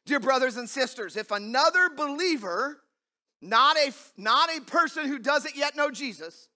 Dear 0.05 0.19
brothers 0.19 0.57
and 0.57 0.69
sisters, 0.69 1.17
if 1.17 1.31
another 1.31 1.89
believer, 1.89 2.81
not 3.41 3.75
a, 3.77 3.91
not 4.15 4.55
a 4.55 4.61
person 4.61 5.07
who 5.07 5.17
doesn't 5.17 5.55
yet 5.55 5.75
know 5.75 5.89
Jesus, 5.89 6.47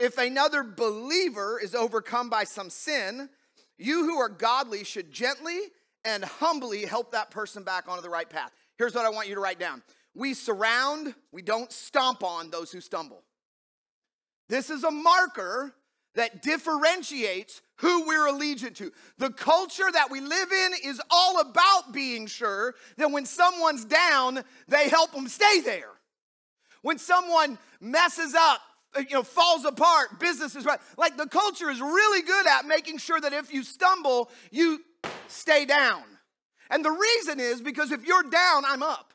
if 0.00 0.18
another 0.18 0.62
believer 0.62 1.60
is 1.62 1.74
overcome 1.74 2.30
by 2.30 2.44
some 2.44 2.70
sin, 2.70 3.28
you 3.78 4.04
who 4.04 4.18
are 4.18 4.28
godly 4.28 4.82
should 4.82 5.12
gently 5.12 5.58
and 6.04 6.24
humbly 6.24 6.86
help 6.86 7.12
that 7.12 7.30
person 7.30 7.62
back 7.62 7.86
onto 7.86 8.02
the 8.02 8.10
right 8.10 8.28
path. 8.28 8.50
Here's 8.78 8.94
what 8.94 9.04
I 9.04 9.10
want 9.10 9.28
you 9.28 9.34
to 9.34 9.40
write 9.40 9.60
down 9.60 9.82
We 10.14 10.34
surround, 10.34 11.14
we 11.32 11.42
don't 11.42 11.70
stomp 11.70 12.24
on 12.24 12.50
those 12.50 12.72
who 12.72 12.80
stumble. 12.80 13.22
This 14.48 14.70
is 14.70 14.84
a 14.84 14.90
marker 14.90 15.74
that 16.14 16.42
differentiates 16.42 17.62
who 17.76 18.06
we're 18.06 18.26
allegiant 18.26 18.74
to. 18.76 18.90
The 19.18 19.30
culture 19.30 19.88
that 19.92 20.10
we 20.10 20.20
live 20.20 20.50
in 20.50 20.72
is 20.82 21.00
all 21.10 21.40
about 21.40 21.92
being 21.92 22.26
sure 22.26 22.74
that 22.96 23.10
when 23.10 23.26
someone's 23.26 23.84
down, 23.84 24.42
they 24.66 24.88
help 24.88 25.12
them 25.12 25.28
stay 25.28 25.60
there. 25.60 25.90
When 26.82 26.98
someone 26.98 27.58
messes 27.80 28.34
up, 28.34 28.60
Uh, 28.96 29.00
you 29.00 29.14
know, 29.14 29.22
falls 29.22 29.64
apart, 29.64 30.18
business 30.18 30.56
is 30.56 30.64
right. 30.64 30.80
Like 30.96 31.16
the 31.16 31.26
culture 31.26 31.70
is 31.70 31.80
really 31.80 32.22
good 32.22 32.46
at 32.46 32.66
making 32.66 32.98
sure 32.98 33.20
that 33.20 33.32
if 33.32 33.52
you 33.52 33.62
stumble, 33.62 34.30
you 34.50 34.80
stay 35.28 35.64
down. 35.64 36.02
And 36.70 36.84
the 36.84 36.90
reason 36.90 37.40
is 37.40 37.60
because 37.60 37.92
if 37.92 38.06
you're 38.06 38.22
down, 38.24 38.64
I'm 38.64 38.82
up. 38.82 39.12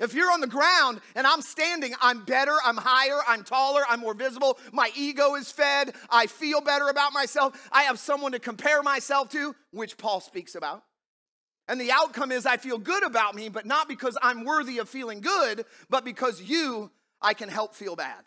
If 0.00 0.12
you're 0.12 0.32
on 0.32 0.40
the 0.40 0.48
ground 0.48 1.00
and 1.14 1.24
I'm 1.26 1.40
standing, 1.40 1.94
I'm 2.00 2.24
better, 2.24 2.56
I'm 2.64 2.76
higher, 2.76 3.20
I'm 3.28 3.44
taller, 3.44 3.82
I'm 3.88 4.00
more 4.00 4.14
visible, 4.14 4.58
my 4.72 4.90
ego 4.96 5.36
is 5.36 5.52
fed, 5.52 5.94
I 6.10 6.26
feel 6.26 6.60
better 6.60 6.88
about 6.88 7.12
myself, 7.12 7.68
I 7.70 7.84
have 7.84 8.00
someone 8.00 8.32
to 8.32 8.40
compare 8.40 8.82
myself 8.82 9.28
to, 9.30 9.54
which 9.70 9.96
Paul 9.96 10.20
speaks 10.20 10.56
about. 10.56 10.82
And 11.68 11.80
the 11.80 11.92
outcome 11.92 12.32
is 12.32 12.44
I 12.44 12.56
feel 12.56 12.76
good 12.76 13.04
about 13.04 13.36
me, 13.36 13.48
but 13.48 13.66
not 13.66 13.88
because 13.88 14.18
I'm 14.20 14.44
worthy 14.44 14.78
of 14.78 14.88
feeling 14.88 15.20
good, 15.20 15.64
but 15.88 16.04
because 16.04 16.42
you, 16.42 16.90
I 17.22 17.32
can 17.32 17.48
help 17.48 17.74
feel 17.74 17.94
bad. 17.94 18.24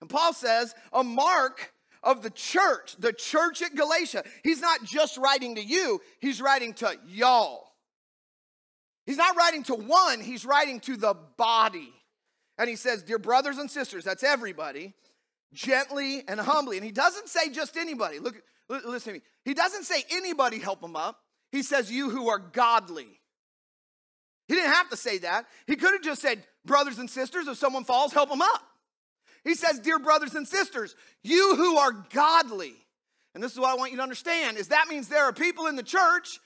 And 0.00 0.08
Paul 0.08 0.32
says, 0.32 0.74
a 0.92 1.02
mark 1.02 1.72
of 2.02 2.22
the 2.22 2.30
church, 2.30 2.96
the 2.98 3.12
church 3.12 3.62
at 3.62 3.74
Galatia. 3.74 4.24
He's 4.44 4.60
not 4.60 4.84
just 4.84 5.16
writing 5.18 5.56
to 5.56 5.64
you, 5.64 6.00
he's 6.20 6.40
writing 6.40 6.74
to 6.74 6.96
y'all. 7.06 7.72
He's 9.06 9.16
not 9.16 9.36
writing 9.36 9.62
to 9.64 9.74
one, 9.74 10.20
he's 10.20 10.44
writing 10.44 10.80
to 10.80 10.96
the 10.96 11.14
body. 11.36 11.92
And 12.58 12.68
he 12.68 12.76
says, 12.76 13.02
Dear 13.02 13.18
brothers 13.18 13.58
and 13.58 13.70
sisters, 13.70 14.04
that's 14.04 14.24
everybody, 14.24 14.94
gently 15.52 16.22
and 16.28 16.40
humbly. 16.40 16.76
And 16.76 16.84
he 16.84 16.92
doesn't 16.92 17.28
say 17.28 17.50
just 17.50 17.76
anybody. 17.76 18.18
Look, 18.18 18.36
listen 18.68 19.14
to 19.14 19.18
me. 19.18 19.24
He 19.44 19.54
doesn't 19.54 19.84
say 19.84 20.02
anybody 20.10 20.58
help 20.58 20.82
him 20.82 20.96
up. 20.96 21.20
He 21.52 21.62
says, 21.62 21.90
You 21.90 22.10
who 22.10 22.28
are 22.28 22.38
godly. 22.38 23.20
He 24.48 24.54
didn't 24.54 24.72
have 24.72 24.88
to 24.90 24.96
say 24.96 25.18
that. 25.18 25.46
He 25.66 25.76
could 25.76 25.92
have 25.92 26.02
just 26.02 26.20
said, 26.20 26.42
Brothers 26.64 26.98
and 26.98 27.08
sisters, 27.08 27.48
if 27.48 27.56
someone 27.56 27.84
falls, 27.84 28.12
help 28.12 28.28
them 28.28 28.42
up. 28.42 28.62
He 29.44 29.54
says, 29.54 29.78
Dear 29.78 29.98
brothers 29.98 30.34
and 30.34 30.46
sisters, 30.46 30.94
you 31.22 31.54
who 31.56 31.76
are 31.78 31.92
godly. 32.12 32.74
And 33.34 33.42
this 33.42 33.52
is 33.52 33.58
what 33.58 33.70
I 33.70 33.74
want 33.74 33.92
you 33.92 33.98
to 33.98 34.02
understand 34.02 34.56
is 34.56 34.68
that 34.68 34.86
means 34.88 35.08
there 35.08 35.24
are 35.24 35.32
people 35.32 35.66
in 35.66 35.76
the 35.76 35.82
church, 35.82 36.40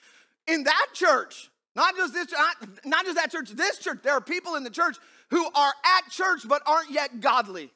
in 0.46 0.64
that 0.64 0.87
church, 0.92 1.50
not 1.74 1.96
just 1.96 2.12
this, 2.12 2.31
not, 2.33 2.57
not 2.85 3.05
just 3.05 3.16
that 3.16 3.31
church, 3.31 3.50
this 3.50 3.78
church. 3.78 4.00
There 4.02 4.12
are 4.12 4.20
people 4.20 4.57
in 4.57 4.64
the 4.64 4.70
church 4.70 4.96
who 5.31 5.44
are 5.55 5.72
at 5.98 6.11
church 6.11 6.46
but 6.46 6.62
aren't 6.66 6.90
yet 6.90 7.20
godly. 7.20 7.70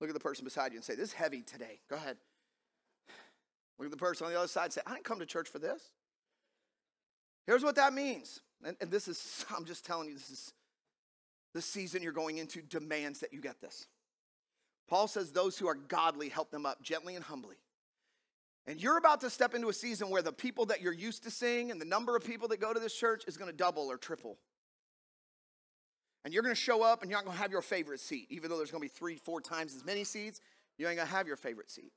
Look 0.00 0.10
at 0.10 0.14
the 0.14 0.20
person 0.20 0.44
beside 0.44 0.72
you 0.72 0.78
and 0.78 0.84
say, 0.84 0.94
This 0.94 1.08
is 1.08 1.12
heavy 1.14 1.42
today. 1.42 1.80
Go 1.88 1.96
ahead. 1.96 2.16
Look 3.78 3.86
at 3.86 3.90
the 3.90 3.96
person 3.96 4.26
on 4.26 4.32
the 4.32 4.38
other 4.38 4.48
side 4.48 4.64
and 4.64 4.72
say, 4.74 4.82
I 4.86 4.92
didn't 4.92 5.04
come 5.04 5.20
to 5.20 5.26
church 5.26 5.48
for 5.48 5.58
this. 5.58 5.82
Here's 7.46 7.64
what 7.64 7.76
that 7.76 7.94
means. 7.94 8.40
And, 8.62 8.76
and 8.80 8.90
this 8.90 9.08
is, 9.08 9.46
I'm 9.56 9.64
just 9.64 9.86
telling 9.86 10.08
you, 10.08 10.14
this 10.14 10.30
is 10.30 10.52
the 11.54 11.62
season 11.62 12.02
you're 12.02 12.12
going 12.12 12.38
into 12.38 12.62
demands 12.62 13.20
that 13.20 13.32
you 13.32 13.40
get 13.40 13.60
this. 13.60 13.86
Paul 14.88 15.08
says, 15.08 15.32
Those 15.32 15.58
who 15.58 15.68
are 15.68 15.74
godly, 15.74 16.28
help 16.28 16.50
them 16.50 16.66
up 16.66 16.82
gently 16.82 17.14
and 17.14 17.24
humbly. 17.24 17.56
And 18.66 18.80
you're 18.80 18.98
about 18.98 19.20
to 19.22 19.30
step 19.30 19.54
into 19.54 19.68
a 19.68 19.72
season 19.72 20.10
where 20.10 20.22
the 20.22 20.32
people 20.32 20.66
that 20.66 20.80
you're 20.82 20.92
used 20.92 21.24
to 21.24 21.30
seeing 21.30 21.70
and 21.70 21.80
the 21.80 21.86
number 21.86 22.14
of 22.14 22.24
people 22.24 22.48
that 22.48 22.60
go 22.60 22.72
to 22.72 22.80
this 22.80 22.94
church 22.94 23.24
is 23.26 23.36
going 23.36 23.50
to 23.50 23.56
double 23.56 23.90
or 23.90 23.96
triple. 23.96 24.38
And 26.24 26.34
you're 26.34 26.42
going 26.42 26.54
to 26.54 26.60
show 26.60 26.82
up 26.82 27.02
and 27.02 27.10
you're 27.10 27.18
not 27.18 27.24
going 27.24 27.36
to 27.36 27.42
have 27.42 27.50
your 27.50 27.62
favorite 27.62 28.00
seat. 28.00 28.26
Even 28.30 28.50
though 28.50 28.58
there's 28.58 28.70
going 28.70 28.82
to 28.82 28.84
be 28.84 28.94
three, 28.94 29.16
four 29.16 29.40
times 29.40 29.74
as 29.74 29.84
many 29.84 30.04
seats, 30.04 30.40
you 30.76 30.86
ain't 30.86 30.96
going 30.96 31.08
to 31.08 31.14
have 31.14 31.26
your 31.26 31.36
favorite 31.36 31.70
seat. 31.70 31.92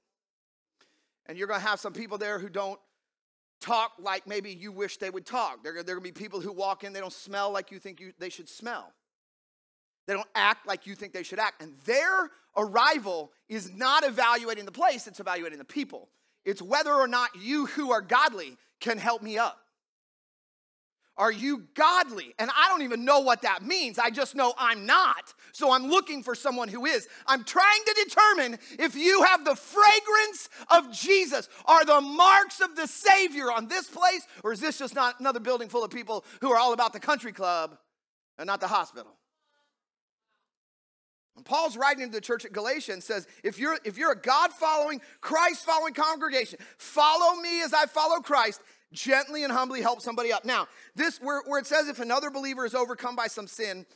And 1.26 1.38
you're 1.38 1.48
going 1.48 1.60
to 1.60 1.68
have 1.68 1.80
some 1.80 1.94
people 1.94 2.18
there 2.18 2.40
who 2.40 2.50
don't 2.50 2.80
talk 3.60 3.94
like 4.00 4.28
maybe 4.28 4.52
you 4.52 4.72
wish 4.72 4.98
they 4.98 5.10
would 5.10 5.26
talk. 5.26 5.64
There, 5.64 5.74
there 5.74 5.80
are 5.82 6.00
going 6.00 6.12
to 6.12 6.14
be 6.14 6.24
people 6.24 6.42
who 6.42 6.52
walk 6.52 6.84
in, 6.84 6.94
they 6.94 7.00
don't 7.00 7.14
smell 7.14 7.52
like 7.52 7.72
you 7.72 7.80
think 7.80 8.00
you, 8.00 8.14
they 8.20 8.30
should 8.30 8.50
smell. 8.50 8.94
They 10.08 10.14
don't 10.14 10.28
act 10.36 10.68
like 10.68 10.86
you 10.86 10.96
think 10.96 11.14
they 11.14 11.24
should 11.24 11.40
act. 11.40 11.62
And 11.62 11.74
their 11.86 12.30
arrival 12.56 13.32
is 13.48 13.74
not 13.74 14.04
evaluating 14.04 14.66
the 14.66 14.72
place, 14.72 15.08
it's 15.08 15.20
evaluating 15.20 15.60
the 15.60 15.66
people. 15.66 16.10
It's 16.46 16.62
whether 16.62 16.94
or 16.94 17.08
not 17.08 17.30
you 17.40 17.68
who 17.68 17.92
are 17.92 18.02
godly 18.02 18.58
can 18.80 18.98
help 18.98 19.22
me 19.22 19.38
up. 19.38 19.60
Are 21.16 21.32
you 21.32 21.68
godly? 21.76 22.34
And 22.40 22.50
I 22.58 22.70
don't 22.70 22.82
even 22.82 23.06
know 23.06 23.20
what 23.20 23.44
that 23.44 23.62
means. 23.62 24.00
I 24.00 24.10
just 24.10 24.34
know 24.34 24.54
I'm 24.58 24.88
not. 24.88 25.34
So 25.52 25.72
I'm 25.72 25.88
looking 25.88 26.24
for 26.24 26.34
someone 26.34 26.68
who 26.68 26.88
is. 26.88 27.08
I'm 27.28 27.44
trying 27.44 27.84
to 27.86 28.06
determine 28.06 28.60
if 28.80 28.96
you 28.96 29.22
have 29.22 29.46
the 29.46 29.56
fragrance 29.56 30.50
of 30.72 30.92
Jesus. 30.92 31.50
Are 31.66 31.86
the 31.86 32.02
marks 32.02 32.62
of 32.62 32.76
the 32.76 32.88
Savior 32.88 33.52
on 33.52 33.68
this 33.68 33.88
place? 33.88 34.26
Or 34.44 34.54
is 34.54 34.60
this 34.60 34.80
just 34.80 34.96
not 34.96 35.20
another 35.20 35.40
building 35.40 35.70
full 35.70 35.84
of 35.84 35.92
people 35.92 36.26
who 36.42 36.52
are 36.52 36.58
all 36.58 36.74
about 36.74 36.94
the 36.94 37.00
country 37.00 37.32
club 37.32 37.78
and 38.40 38.48
not 38.48 38.60
the 38.60 38.68
hospital? 38.68 39.16
And 41.36 41.46
Paul's 41.46 41.76
writing 41.78 42.08
to 42.08 42.12
the 42.12 42.22
church 42.22 42.46
at 42.46 42.54
Galatia 42.54 42.94
and 42.94 43.04
says, 43.04 43.28
if 43.44 43.58
you're, 43.58 43.78
if 43.84 43.98
you're 43.98 44.12
a 44.12 44.20
God 44.20 44.52
following, 44.52 45.02
Christ 45.20 45.66
following 45.66 45.94
congregation, 45.94 46.60
follow 46.78 47.42
me 47.42 47.64
as 47.64 47.74
I 47.74 47.86
follow 47.88 48.20
Christ, 48.20 48.62
gently 48.92 49.44
and 49.44 49.52
humbly 49.52 49.82
help 49.82 50.02
somebody 50.02 50.32
up. 50.32 50.46
Now, 50.46 50.68
this 50.96 51.20
where, 51.20 51.42
where 51.48 51.60
it 51.60 51.66
says 51.66 51.88
if 51.88 52.00
another 52.00 52.30
believer 52.30 52.66
is 52.66 52.76
overcome 52.76 53.16
by 53.16 53.28
some 53.28 53.48
sin, 53.48 53.88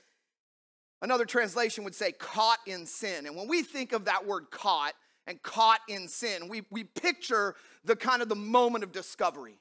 another 1.01 1.25
translation 1.25 1.83
would 1.83 1.93
say 1.93 2.11
caught 2.11 2.57
in 2.65 2.87
sin. 2.87 3.27
And 3.27 3.35
when 3.35 3.47
we 3.47 3.61
think 3.61 3.93
of 3.93 4.05
that 4.05 4.25
word 4.25 4.49
caught 4.49 4.93
and 5.27 5.41
caught 5.43 5.81
in 5.87 6.07
sin, 6.07 6.47
we, 6.47 6.63
we 6.71 6.83
picture 6.83 7.53
the 7.83 7.95
kind 7.95 8.23
of 8.23 8.29
the 8.29 8.35
moment 8.35 8.83
of 8.83 8.91
discovery. 8.91 9.59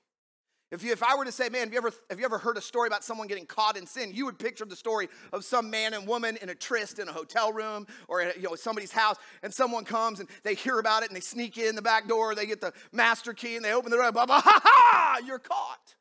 If, 0.72 0.82
you, 0.82 0.90
if 0.90 1.02
I 1.02 1.14
were 1.16 1.24
to 1.24 1.30
say, 1.30 1.48
man, 1.48 1.62
have 1.62 1.72
you, 1.72 1.78
ever, 1.78 1.92
have 2.10 2.18
you 2.18 2.24
ever 2.24 2.38
heard 2.38 2.56
a 2.56 2.60
story 2.60 2.88
about 2.88 3.04
someone 3.04 3.28
getting 3.28 3.46
caught 3.46 3.76
in 3.76 3.86
sin? 3.86 4.10
You 4.12 4.24
would 4.24 4.38
picture 4.38 4.64
the 4.64 4.74
story 4.74 5.08
of 5.32 5.44
some 5.44 5.70
man 5.70 5.94
and 5.94 6.08
woman 6.08 6.36
in 6.42 6.48
a 6.48 6.56
tryst 6.56 6.98
in 6.98 7.08
a 7.08 7.12
hotel 7.12 7.52
room 7.52 7.86
or 8.08 8.22
you 8.22 8.42
know, 8.42 8.56
somebody's 8.56 8.90
house, 8.90 9.16
and 9.44 9.54
someone 9.54 9.84
comes 9.84 10.18
and 10.18 10.28
they 10.42 10.54
hear 10.54 10.80
about 10.80 11.04
it 11.04 11.08
and 11.08 11.16
they 11.16 11.20
sneak 11.20 11.56
in 11.56 11.76
the 11.76 11.82
back 11.82 12.08
door, 12.08 12.34
they 12.34 12.46
get 12.46 12.60
the 12.60 12.72
master 12.92 13.32
key 13.32 13.54
and 13.54 13.64
they 13.64 13.72
open 13.72 13.92
the 13.92 13.96
door, 13.96 14.10
blah, 14.10 14.26
blah, 14.26 14.40
ha, 14.40 14.60
ha, 14.64 15.20
you're 15.24 15.38
caught. 15.38 15.94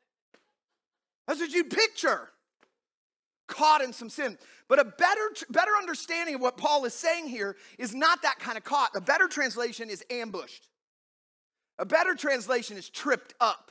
That's 1.28 1.38
what 1.38 1.50
you'd 1.50 1.70
picture. 1.70 2.30
Caught 3.46 3.82
in 3.82 3.92
some 3.92 4.10
sin. 4.10 4.36
But 4.68 4.80
a 4.80 4.84
better, 4.84 5.30
better 5.48 5.70
understanding 5.78 6.34
of 6.34 6.40
what 6.40 6.56
Paul 6.56 6.84
is 6.86 6.94
saying 6.94 7.28
here 7.28 7.56
is 7.78 7.94
not 7.94 8.22
that 8.22 8.40
kind 8.40 8.58
of 8.58 8.64
caught. 8.64 8.90
A 8.96 9.00
better 9.00 9.28
translation 9.28 9.90
is 9.90 10.04
ambushed. 10.10 10.68
A 11.78 11.84
better 11.84 12.16
translation 12.16 12.76
is 12.76 12.88
tripped 12.88 13.34
up. 13.40 13.70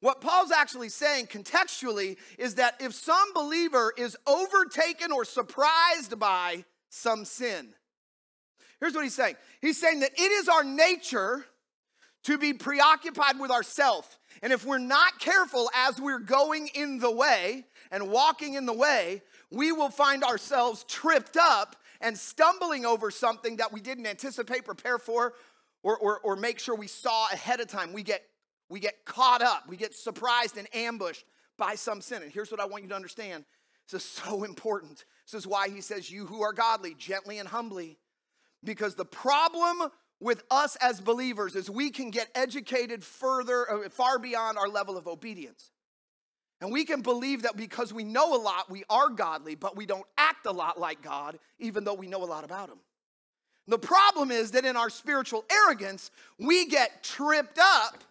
What 0.00 0.20
Paul's 0.20 0.52
actually 0.52 0.90
saying 0.90 1.26
contextually 1.26 2.18
is 2.38 2.54
that 2.54 2.76
if 2.80 2.94
some 2.94 3.34
believer 3.34 3.92
is 3.96 4.16
overtaken 4.26 5.10
or 5.10 5.24
surprised 5.24 6.18
by 6.18 6.64
some 6.88 7.24
sin, 7.24 7.74
here's 8.80 8.94
what 8.94 9.02
he's 9.02 9.14
saying 9.14 9.36
He's 9.60 9.80
saying 9.80 10.00
that 10.00 10.12
it 10.16 10.32
is 10.32 10.48
our 10.48 10.62
nature 10.62 11.44
to 12.24 12.38
be 12.38 12.52
preoccupied 12.52 13.40
with 13.40 13.50
ourself. 13.50 14.18
And 14.42 14.52
if 14.52 14.64
we're 14.64 14.78
not 14.78 15.18
careful 15.18 15.70
as 15.74 16.00
we're 16.00 16.18
going 16.18 16.68
in 16.74 16.98
the 16.98 17.10
way 17.10 17.64
and 17.90 18.10
walking 18.10 18.54
in 18.54 18.66
the 18.66 18.72
way, 18.72 19.22
we 19.50 19.72
will 19.72 19.90
find 19.90 20.22
ourselves 20.22 20.84
tripped 20.84 21.36
up 21.36 21.76
and 22.00 22.16
stumbling 22.16 22.84
over 22.84 23.10
something 23.10 23.56
that 23.56 23.72
we 23.72 23.80
didn't 23.80 24.06
anticipate, 24.06 24.64
prepare 24.64 24.98
for, 24.98 25.34
or, 25.82 25.96
or, 25.98 26.20
or 26.20 26.36
make 26.36 26.58
sure 26.58 26.76
we 26.76 26.86
saw 26.86 27.26
ahead 27.32 27.60
of 27.60 27.66
time. 27.66 27.92
We 27.92 28.02
get 28.02 28.22
we 28.68 28.80
get 28.80 29.04
caught 29.04 29.42
up, 29.42 29.64
we 29.68 29.76
get 29.76 29.94
surprised 29.94 30.56
and 30.56 30.68
ambushed 30.74 31.24
by 31.56 31.74
some 31.74 32.00
sin. 32.00 32.22
And 32.22 32.32
here's 32.32 32.50
what 32.50 32.60
I 32.60 32.66
want 32.66 32.82
you 32.82 32.88
to 32.90 32.96
understand 32.96 33.44
this 33.90 34.02
is 34.02 34.08
so 34.08 34.44
important. 34.44 35.04
This 35.26 35.34
is 35.34 35.46
why 35.46 35.68
he 35.68 35.80
says, 35.80 36.10
You 36.10 36.26
who 36.26 36.42
are 36.42 36.52
godly, 36.52 36.94
gently 36.94 37.38
and 37.38 37.48
humbly. 37.48 37.98
Because 38.64 38.96
the 38.96 39.04
problem 39.04 39.88
with 40.20 40.42
us 40.50 40.76
as 40.80 41.00
believers 41.00 41.54
is 41.54 41.70
we 41.70 41.90
can 41.90 42.10
get 42.10 42.28
educated 42.34 43.04
further, 43.04 43.70
uh, 43.70 43.88
far 43.88 44.18
beyond 44.18 44.58
our 44.58 44.68
level 44.68 44.96
of 44.96 45.06
obedience. 45.06 45.70
And 46.60 46.72
we 46.72 46.84
can 46.84 47.02
believe 47.02 47.42
that 47.42 47.56
because 47.56 47.92
we 47.92 48.02
know 48.02 48.34
a 48.34 48.40
lot, 48.40 48.68
we 48.68 48.82
are 48.90 49.10
godly, 49.10 49.54
but 49.54 49.76
we 49.76 49.86
don't 49.86 50.06
act 50.16 50.46
a 50.46 50.50
lot 50.50 50.78
like 50.78 51.02
God, 51.02 51.38
even 51.60 51.84
though 51.84 51.94
we 51.94 52.08
know 52.08 52.24
a 52.24 52.26
lot 52.26 52.44
about 52.44 52.68
Him. 52.68 52.78
The 53.68 53.78
problem 53.78 54.32
is 54.32 54.52
that 54.52 54.64
in 54.64 54.76
our 54.76 54.90
spiritual 54.90 55.44
arrogance, 55.52 56.10
we 56.38 56.66
get 56.66 57.04
tripped 57.04 57.58
up 57.62 58.02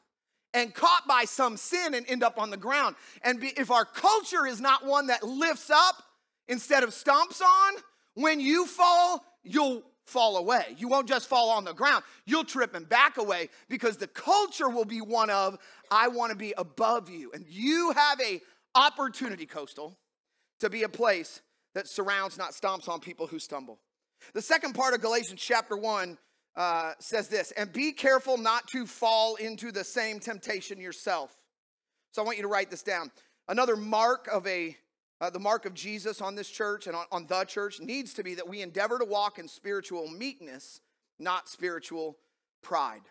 and 0.58 0.74
caught 0.74 1.08
by 1.08 1.24
some 1.24 1.56
sin 1.56 1.94
and 1.94 2.04
end 2.10 2.24
up 2.24 2.40
on 2.40 2.50
the 2.50 2.58
ground. 2.58 2.96
And 3.22 3.40
be, 3.40 3.50
if 3.58 3.70
our 3.70 3.86
culture 3.86 4.48
is 4.48 4.60
not 4.60 4.84
one 4.84 5.08
that 5.08 5.22
lifts 5.22 5.70
up 5.70 6.02
instead 6.48 6.84
of 6.84 6.90
stomps 6.90 7.42
on, 7.42 7.74
when 8.16 8.40
you 8.40 8.66
fall, 8.66 9.24
you'll 9.44 9.84
fall 10.06 10.38
away. 10.38 10.76
You 10.80 10.88
won't 10.88 11.08
just 11.08 11.30
fall 11.30 11.52
on 11.52 11.64
the 11.64 11.74
ground, 11.74 12.04
you'll 12.26 12.44
trip 12.44 12.74
and 12.74 12.90
back 12.90 13.18
away 13.18 13.50
because 13.70 13.98
the 13.98 14.08
culture 14.08 14.68
will 14.68 14.86
be 14.86 15.00
one 15.00 15.30
of, 15.30 15.60
I 15.92 16.08
want 16.08 16.32
to 16.32 16.36
be 16.36 16.56
above 16.58 17.08
you. 17.08 17.32
And 17.36 17.46
you 17.48 17.92
have 17.92 18.20
a 18.20 18.42
opportunity, 18.74 19.46
Coastal, 19.46 19.96
to 20.60 20.72
be 20.72 20.82
a 20.82 20.90
place 20.90 21.42
that 21.76 21.88
surrounds, 21.88 22.36
not 22.36 22.54
stomps 22.54 22.90
on 22.90 23.00
people 23.00 23.28
who 23.28 23.38
stumble. 23.38 23.78
The 24.34 24.42
second 24.42 24.74
part 24.74 24.96
of 24.96 25.02
Galatians 25.02 25.40
chapter 25.40 25.78
1 25.78 26.18
uh, 26.58 26.94
says 27.00 27.28
this, 27.30 27.52
and 27.52 27.72
be 27.72 27.92
careful 27.92 28.38
not 28.38 28.68
to 28.70 28.86
fall 28.88 29.36
into 29.36 29.72
the 29.72 29.84
same 29.84 30.20
temptation 30.20 30.80
yourself. 30.82 31.34
So 32.12 32.22
I 32.22 32.26
want 32.26 32.38
you 32.38 32.44
to 32.44 32.50
write 32.50 32.72
this 32.72 32.82
down. 32.82 33.12
Another 33.48 33.78
mark 33.78 34.28
of 34.28 34.46
a 34.48 34.76
uh, 35.20 35.30
the 35.32 35.40
mark 35.40 35.66
of 35.66 35.74
Jesus 35.74 36.22
on 36.22 36.36
this 36.36 36.48
church 36.48 36.86
and 36.86 36.96
on, 36.96 37.06
on 37.12 37.26
the 37.26 37.44
church 37.46 37.80
needs 37.80 38.14
to 38.14 38.24
be 38.24 38.36
that 38.36 38.48
we 38.48 38.62
endeavor 38.62 39.00
to 39.00 39.06
walk 39.06 39.40
in 39.40 39.48
spiritual 39.48 40.08
meekness, 40.08 40.80
not 41.18 41.50
spiritual 41.50 42.18
pride. 42.62 43.02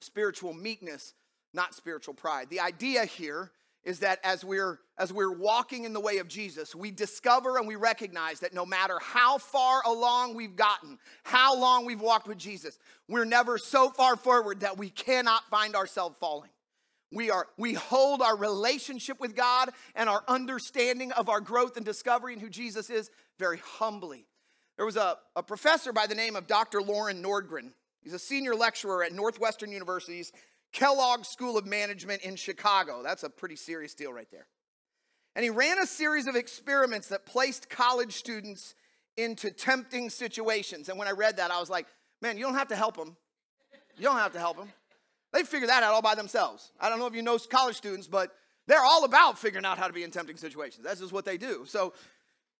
Spiritual 0.00 0.52
meekness, 0.52 1.14
not 1.54 1.74
spiritual 1.74 2.14
pride. 2.14 2.50
The 2.50 2.58
idea 2.58 3.04
here 3.04 3.52
is 3.86 4.00
that 4.00 4.18
as 4.24 4.44
we're 4.44 4.80
as 4.98 5.12
we're 5.12 5.32
walking 5.32 5.84
in 5.84 5.92
the 5.92 6.00
way 6.00 6.18
of 6.18 6.26
Jesus, 6.26 6.74
we 6.74 6.90
discover 6.90 7.58
and 7.58 7.68
we 7.68 7.76
recognize 7.76 8.40
that 8.40 8.52
no 8.52 8.66
matter 8.66 8.98
how 9.00 9.38
far 9.38 9.82
along 9.86 10.34
we've 10.34 10.56
gotten, 10.56 10.98
how 11.22 11.56
long 11.56 11.86
we've 11.86 12.00
walked 12.00 12.26
with 12.26 12.38
Jesus, 12.38 12.78
we're 13.08 13.24
never 13.24 13.58
so 13.58 13.90
far 13.90 14.16
forward 14.16 14.60
that 14.60 14.76
we 14.76 14.90
cannot 14.90 15.48
find 15.50 15.76
ourselves 15.76 16.16
falling. 16.18 16.50
We 17.12 17.30
are 17.30 17.46
we 17.56 17.74
hold 17.74 18.22
our 18.22 18.36
relationship 18.36 19.20
with 19.20 19.36
God 19.36 19.70
and 19.94 20.08
our 20.08 20.24
understanding 20.26 21.12
of 21.12 21.28
our 21.28 21.40
growth 21.40 21.76
and 21.76 21.86
discovery 21.86 22.32
and 22.32 22.42
who 22.42 22.50
Jesus 22.50 22.90
is 22.90 23.10
very 23.38 23.58
humbly. 23.58 24.26
There 24.76 24.86
was 24.86 24.96
a, 24.96 25.16
a 25.36 25.42
professor 25.44 25.92
by 25.92 26.06
the 26.08 26.14
name 26.14 26.34
of 26.34 26.48
Dr. 26.48 26.80
Loran 26.80 27.22
Nordgren. 27.22 27.70
He's 28.02 28.14
a 28.14 28.18
senior 28.18 28.54
lecturer 28.54 29.04
at 29.04 29.12
Northwestern 29.12 29.70
University's 29.70 30.32
Kellogg 30.76 31.24
School 31.24 31.56
of 31.56 31.64
Management 31.64 32.20
in 32.20 32.36
Chicago. 32.36 33.02
That's 33.02 33.22
a 33.22 33.30
pretty 33.30 33.56
serious 33.56 33.94
deal 33.94 34.12
right 34.12 34.30
there. 34.30 34.46
And 35.34 35.42
he 35.42 35.48
ran 35.48 35.78
a 35.78 35.86
series 35.86 36.26
of 36.26 36.36
experiments 36.36 37.08
that 37.08 37.24
placed 37.24 37.70
college 37.70 38.12
students 38.12 38.74
into 39.16 39.50
tempting 39.50 40.10
situations. 40.10 40.90
And 40.90 40.98
when 40.98 41.08
I 41.08 41.12
read 41.12 41.38
that, 41.38 41.50
I 41.50 41.60
was 41.60 41.70
like, 41.70 41.86
man, 42.20 42.36
you 42.36 42.44
don't 42.44 42.56
have 42.56 42.68
to 42.68 42.76
help 42.76 42.94
them. 42.94 43.16
You 43.96 44.04
don't 44.04 44.18
have 44.18 44.34
to 44.34 44.38
help 44.38 44.58
them. 44.58 44.68
They 45.32 45.44
figure 45.44 45.66
that 45.66 45.82
out 45.82 45.94
all 45.94 46.02
by 46.02 46.14
themselves. 46.14 46.70
I 46.78 46.90
don't 46.90 46.98
know 46.98 47.06
if 47.06 47.14
you 47.14 47.22
know 47.22 47.38
college 47.38 47.76
students, 47.76 48.06
but 48.06 48.32
they're 48.66 48.84
all 48.84 49.04
about 49.04 49.38
figuring 49.38 49.64
out 49.64 49.78
how 49.78 49.86
to 49.86 49.94
be 49.94 50.02
in 50.02 50.10
tempting 50.10 50.36
situations. 50.36 50.84
That's 50.84 51.00
just 51.00 51.12
what 51.12 51.24
they 51.24 51.38
do. 51.38 51.64
So, 51.66 51.94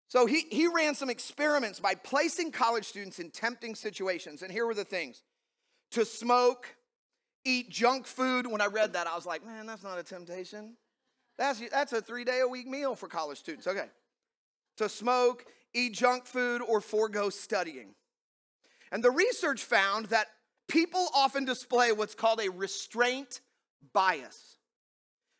so 0.08 0.24
he, 0.24 0.46
he 0.50 0.68
ran 0.68 0.94
some 0.94 1.10
experiments 1.10 1.80
by 1.80 1.94
placing 1.94 2.52
college 2.52 2.86
students 2.86 3.18
in 3.18 3.30
tempting 3.30 3.74
situations. 3.74 4.40
And 4.40 4.50
here 4.50 4.64
were 4.64 4.74
the 4.74 4.84
things 4.84 5.22
to 5.90 6.06
smoke, 6.06 6.75
eat 7.46 7.70
junk 7.70 8.06
food. 8.06 8.46
When 8.46 8.60
I 8.60 8.66
read 8.66 8.92
that, 8.94 9.06
I 9.06 9.14
was 9.14 9.24
like, 9.24 9.46
man, 9.46 9.66
that's 9.66 9.84
not 9.84 9.98
a 9.98 10.02
temptation. 10.02 10.76
That's, 11.38 11.62
that's 11.70 11.92
a 11.92 12.02
three 12.02 12.24
day 12.24 12.40
a 12.40 12.48
week 12.48 12.66
meal 12.66 12.94
for 12.94 13.08
college 13.08 13.38
students. 13.38 13.66
Okay. 13.66 13.86
To 14.78 14.88
smoke, 14.88 15.46
eat 15.72 15.94
junk 15.94 16.26
food, 16.26 16.60
or 16.60 16.80
forego 16.80 17.30
studying. 17.30 17.94
And 18.92 19.02
the 19.02 19.10
research 19.10 19.64
found 19.64 20.06
that 20.06 20.26
people 20.68 21.06
often 21.14 21.44
display 21.44 21.92
what's 21.92 22.14
called 22.14 22.40
a 22.40 22.50
restraint 22.50 23.40
bias. 23.92 24.56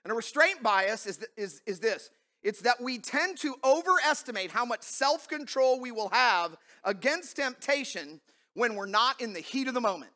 And 0.05 0.12
a 0.12 0.14
restraint 0.14 0.62
bias 0.62 1.07
is, 1.07 1.25
is, 1.37 1.62
is 1.66 1.81
this 1.81 2.11
it's 2.42 2.61
that 2.61 2.81
we 2.81 2.99
tend 2.99 3.38
to 3.38 3.57
overestimate 3.64 4.53
how 4.53 4.64
much 4.64 4.83
self 4.83 5.29
control 5.29 5.81
we 5.81 5.90
will 5.90 6.11
have 6.11 6.57
against 6.85 7.37
temptation 7.37 8.21
when 8.55 8.77
we're 8.77 8.87
not 8.87 9.21
in 9.21 9.33
the 9.33 9.40
heat 9.40 9.66
of 9.66 9.75
the 9.75 9.81
moment. 9.81 10.12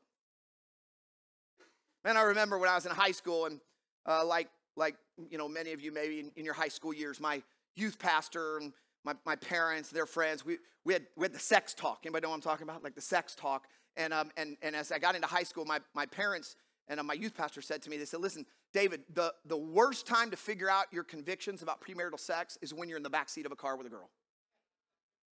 Man, 2.04 2.16
I 2.16 2.22
remember 2.22 2.58
when 2.58 2.70
I 2.70 2.74
was 2.74 2.86
in 2.86 2.92
high 2.92 3.10
school, 3.10 3.46
and 3.46 3.60
uh, 4.06 4.24
like 4.24 4.48
like 4.76 4.96
you 5.30 5.36
know 5.36 5.48
many 5.48 5.72
of 5.72 5.80
you 5.80 5.92
maybe 5.92 6.20
in, 6.20 6.32
in, 6.36 6.44
your 6.44 6.54
high 6.54 6.68
school 6.68 6.94
years, 6.94 7.20
my 7.20 7.42
youth 7.76 7.98
pastor 7.98 8.58
and 8.58 8.72
my, 9.04 9.14
my 9.26 9.36
parents, 9.36 9.90
their 9.90 10.06
friends, 10.06 10.44
we, 10.44 10.58
we 10.84 10.94
had 10.94 11.06
we 11.16 11.24
had 11.24 11.34
the 11.34 11.38
sex 11.38 11.74
talk. 11.74 12.00
Anybody 12.04 12.22
know 12.22 12.30
what 12.30 12.36
I'm 12.36 12.40
talking 12.40 12.66
about? 12.68 12.82
Like 12.82 12.94
the 12.94 13.02
sex 13.02 13.34
talk. 13.34 13.66
And 13.96 14.14
um 14.14 14.30
and 14.36 14.56
and 14.62 14.74
as 14.74 14.92
I 14.92 14.98
got 14.98 15.14
into 15.14 15.26
high 15.26 15.42
school, 15.42 15.64
my 15.64 15.80
my 15.94 16.06
parents 16.06 16.56
and 16.88 16.98
uh, 16.98 17.02
my 17.02 17.14
youth 17.14 17.34
pastor 17.36 17.60
said 17.60 17.82
to 17.82 17.90
me, 17.90 17.98
they 17.98 18.04
said, 18.06 18.20
"Listen, 18.20 18.46
David, 18.72 19.02
the 19.12 19.34
the 19.44 19.56
worst 19.56 20.06
time 20.06 20.30
to 20.30 20.36
figure 20.36 20.70
out 20.70 20.86
your 20.92 21.04
convictions 21.04 21.62
about 21.62 21.82
premarital 21.82 22.18
sex 22.18 22.56
is 22.62 22.72
when 22.72 22.88
you're 22.88 22.98
in 22.98 23.02
the 23.02 23.10
back 23.10 23.28
seat 23.28 23.46
of 23.46 23.52
a 23.52 23.56
car 23.56 23.76
with 23.76 23.86
a 23.86 23.90
girl." 23.90 24.10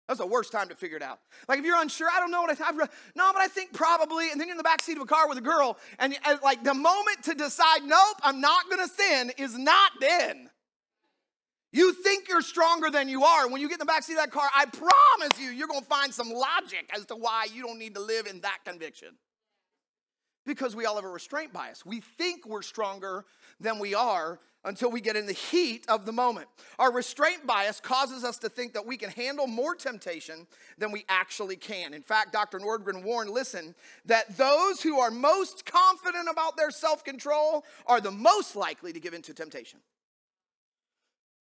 That's 0.09 0.21
the 0.21 0.27
worst 0.27 0.53
time 0.53 0.69
to 0.69 0.75
figure 0.75 0.97
it 0.97 1.03
out. 1.03 1.21
Like 1.49 1.59
if 1.59 1.65
you're 1.65 1.81
unsure, 1.81 2.09
I 2.13 2.21
don't 2.21 2.31
know 2.31 2.41
what 2.41 2.51
I 2.51 2.55
think. 2.55 2.91
No, 3.15 3.33
but 3.33 3.41
I 3.41 3.49
think 3.49 3.73
probably. 3.73 4.31
And 4.31 4.41
then 4.41 4.49
you're 4.49 4.55
in 4.55 4.59
the 4.59 4.65
back 4.65 4.83
seat 4.83 4.97
of 4.97 5.03
a 5.03 5.07
car 5.07 5.29
with 5.29 5.39
a 5.39 5.43
girl, 5.43 5.79
and, 5.99 6.17
and 6.27 6.41
like 6.43 6.65
the 6.65 6.75
moment 6.75 7.23
to 7.25 7.35
decide, 7.35 7.85
nope, 7.85 8.17
I'm 8.23 8.41
not 8.41 8.69
going 8.69 8.87
to 8.87 8.93
sin, 8.93 9.33
is 9.39 9.57
not 9.57 9.93
then. 10.01 10.51
You 11.73 11.95
think 11.95 12.29
you're 12.29 12.43
stronger 12.43 12.91
than 12.91 13.09
you 13.09 13.25
are. 13.25 13.49
When 13.49 13.61
you 13.61 13.69
get 13.69 13.77
in 13.77 13.79
the 13.81 13.87
back 13.87 14.03
seat 14.03 14.15
of 14.15 14.19
that 14.19 14.31
car, 14.31 14.49
I 14.55 14.67
promise 14.67 15.41
you, 15.41 15.49
you're 15.49 15.69
going 15.69 15.81
to 15.81 15.87
find 15.87 16.13
some 16.13 16.31
logic 16.31 16.91
as 16.95 17.07
to 17.07 17.15
why 17.15 17.47
you 17.53 17.63
don't 17.63 17.79
need 17.79 17.95
to 17.95 18.03
live 18.03 18.27
in 18.27 18.43
that 18.43 18.59
conviction. 18.67 19.09
Because 20.45 20.75
we 20.75 20.87
all 20.87 20.97
have 20.97 21.05
a 21.05 21.09
restraint 21.09 21.53
bias. 21.53 21.87
We 21.87 22.01
think 22.01 22.47
we're 22.47 22.63
stronger 22.63 23.25
than 23.61 23.79
we 23.79 23.95
are 23.95 24.41
until 24.65 24.91
we 24.91 25.01
get 25.01 25.17
in 25.17 25.27
the 25.27 25.33
heat 25.33 25.85
of 25.89 26.07
the 26.07 26.13
moment. 26.13 26.47
Our 26.79 26.93
restraint 26.93 27.47
bias 27.47 27.81
causes 27.81 28.25
us 28.25 28.39
to 28.39 28.49
think 28.49 28.75
that 28.75 28.87
we 28.87 28.97
can 28.97 29.11
handle 29.11 29.47
more 29.47 29.75
temptation 29.75 30.47
than 30.79 30.93
we 30.93 31.05
actually 31.09 31.57
can. 31.57 31.95
In 31.95 32.03
fact, 32.03 32.33
Dr. 32.33 32.59
Nordgren 32.59 33.03
warned 33.03 33.31
listen, 33.31 33.75
that 34.07 34.37
those 34.37 34.81
who 34.81 35.01
are 35.01 35.11
most 35.11 35.67
confident 35.67 36.29
about 36.31 36.57
their 36.57 36.71
self 36.71 37.05
control 37.05 37.65
are 37.87 38.01
the 38.01 38.11
most 38.11 38.55
likely 38.55 38.93
to 38.93 39.01
give 39.01 39.15
in 39.15 39.23
to 39.23 39.35
temptation. 39.35 39.81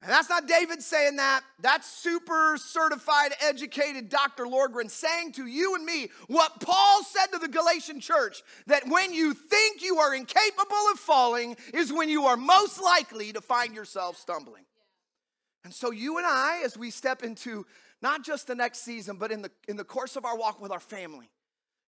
And 0.02 0.10
that's 0.10 0.30
not 0.30 0.48
David 0.48 0.82
saying 0.82 1.18
that. 1.18 1.42
That's 1.60 1.88
super 1.88 2.58
certified, 2.58 3.34
educated 3.40 4.10
Dr. 4.10 4.46
Nordgren 4.46 4.90
saying 4.90 5.34
to 5.34 5.46
you 5.46 5.76
and 5.76 5.86
me 5.86 6.10
what 6.28 6.60
Paul 6.60 7.04
said 7.04 7.28
to 7.28 7.38
the 7.38 7.48
Galatian 7.48 8.00
church 8.00 8.42
that 8.66 8.88
when 8.88 9.14
you 9.14 9.36
think 9.36 9.84
you 9.84 9.98
are 10.00 10.16
incapable 10.16 10.76
of 10.92 11.00
falling 11.00 11.56
is 11.74 11.94
when 11.94 12.10
you 12.10 12.26
are 12.26 12.36
most 12.36 12.82
likely 12.82 13.32
to 13.34 13.42
find 13.42 13.76
yourself 13.76 14.18
stumbling. 14.18 14.64
And 15.64 15.72
so, 15.72 15.92
you 15.92 16.18
and 16.18 16.26
I, 16.26 16.64
as 16.66 16.76
we 16.76 16.90
step 16.90 17.22
into 17.22 17.68
not 18.02 18.24
just 18.26 18.48
the 18.48 18.56
next 18.56 18.80
season, 18.80 19.18
but 19.18 19.32
in 19.32 19.44
the, 19.44 19.52
in 19.68 19.78
the 19.78 19.84
course 19.84 20.16
of 20.16 20.26
our 20.26 20.36
walk 20.36 20.60
with 20.60 20.72
our 20.72 20.80
family, 20.80 21.30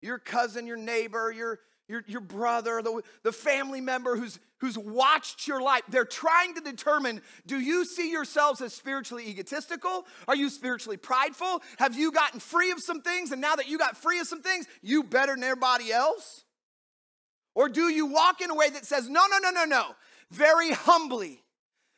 your 0.02 0.18
cousin, 0.18 0.66
your 0.66 0.76
neighbor, 0.76 1.32
your 1.32 1.60
your, 1.88 2.04
your 2.06 2.20
brother, 2.20 2.80
the, 2.82 3.02
the 3.22 3.32
family 3.32 3.80
member 3.80 4.16
who's, 4.16 4.38
who's 4.62 4.78
watched 4.78 5.48
your 5.48 5.60
life. 5.60 5.82
They're 5.88 6.04
trying 6.04 6.54
to 6.54 6.60
determine 6.60 7.20
do 7.46 7.58
you 7.58 7.84
see 7.84 8.12
yourselves 8.12 8.60
as 8.60 8.72
spiritually 8.72 9.28
egotistical? 9.28 10.06
Are 10.28 10.36
you 10.36 10.48
spiritually 10.48 10.96
prideful? 10.96 11.62
Have 11.78 11.98
you 11.98 12.12
gotten 12.12 12.38
free 12.38 12.70
of 12.70 12.80
some 12.80 13.02
things? 13.02 13.32
And 13.32 13.40
now 13.40 13.56
that 13.56 13.68
you 13.68 13.76
got 13.76 13.96
free 13.96 14.20
of 14.20 14.28
some 14.28 14.40
things, 14.40 14.66
you 14.80 15.02
better 15.02 15.34
than 15.34 15.42
everybody 15.42 15.92
else? 15.92 16.44
Or 17.56 17.68
do 17.68 17.88
you 17.88 18.06
walk 18.06 18.40
in 18.40 18.50
a 18.50 18.54
way 18.54 18.70
that 18.70 18.86
says, 18.86 19.08
no, 19.08 19.24
no, 19.28 19.38
no, 19.38 19.50
no, 19.50 19.64
no, 19.64 19.84
very 20.30 20.70
humbly, 20.70 21.42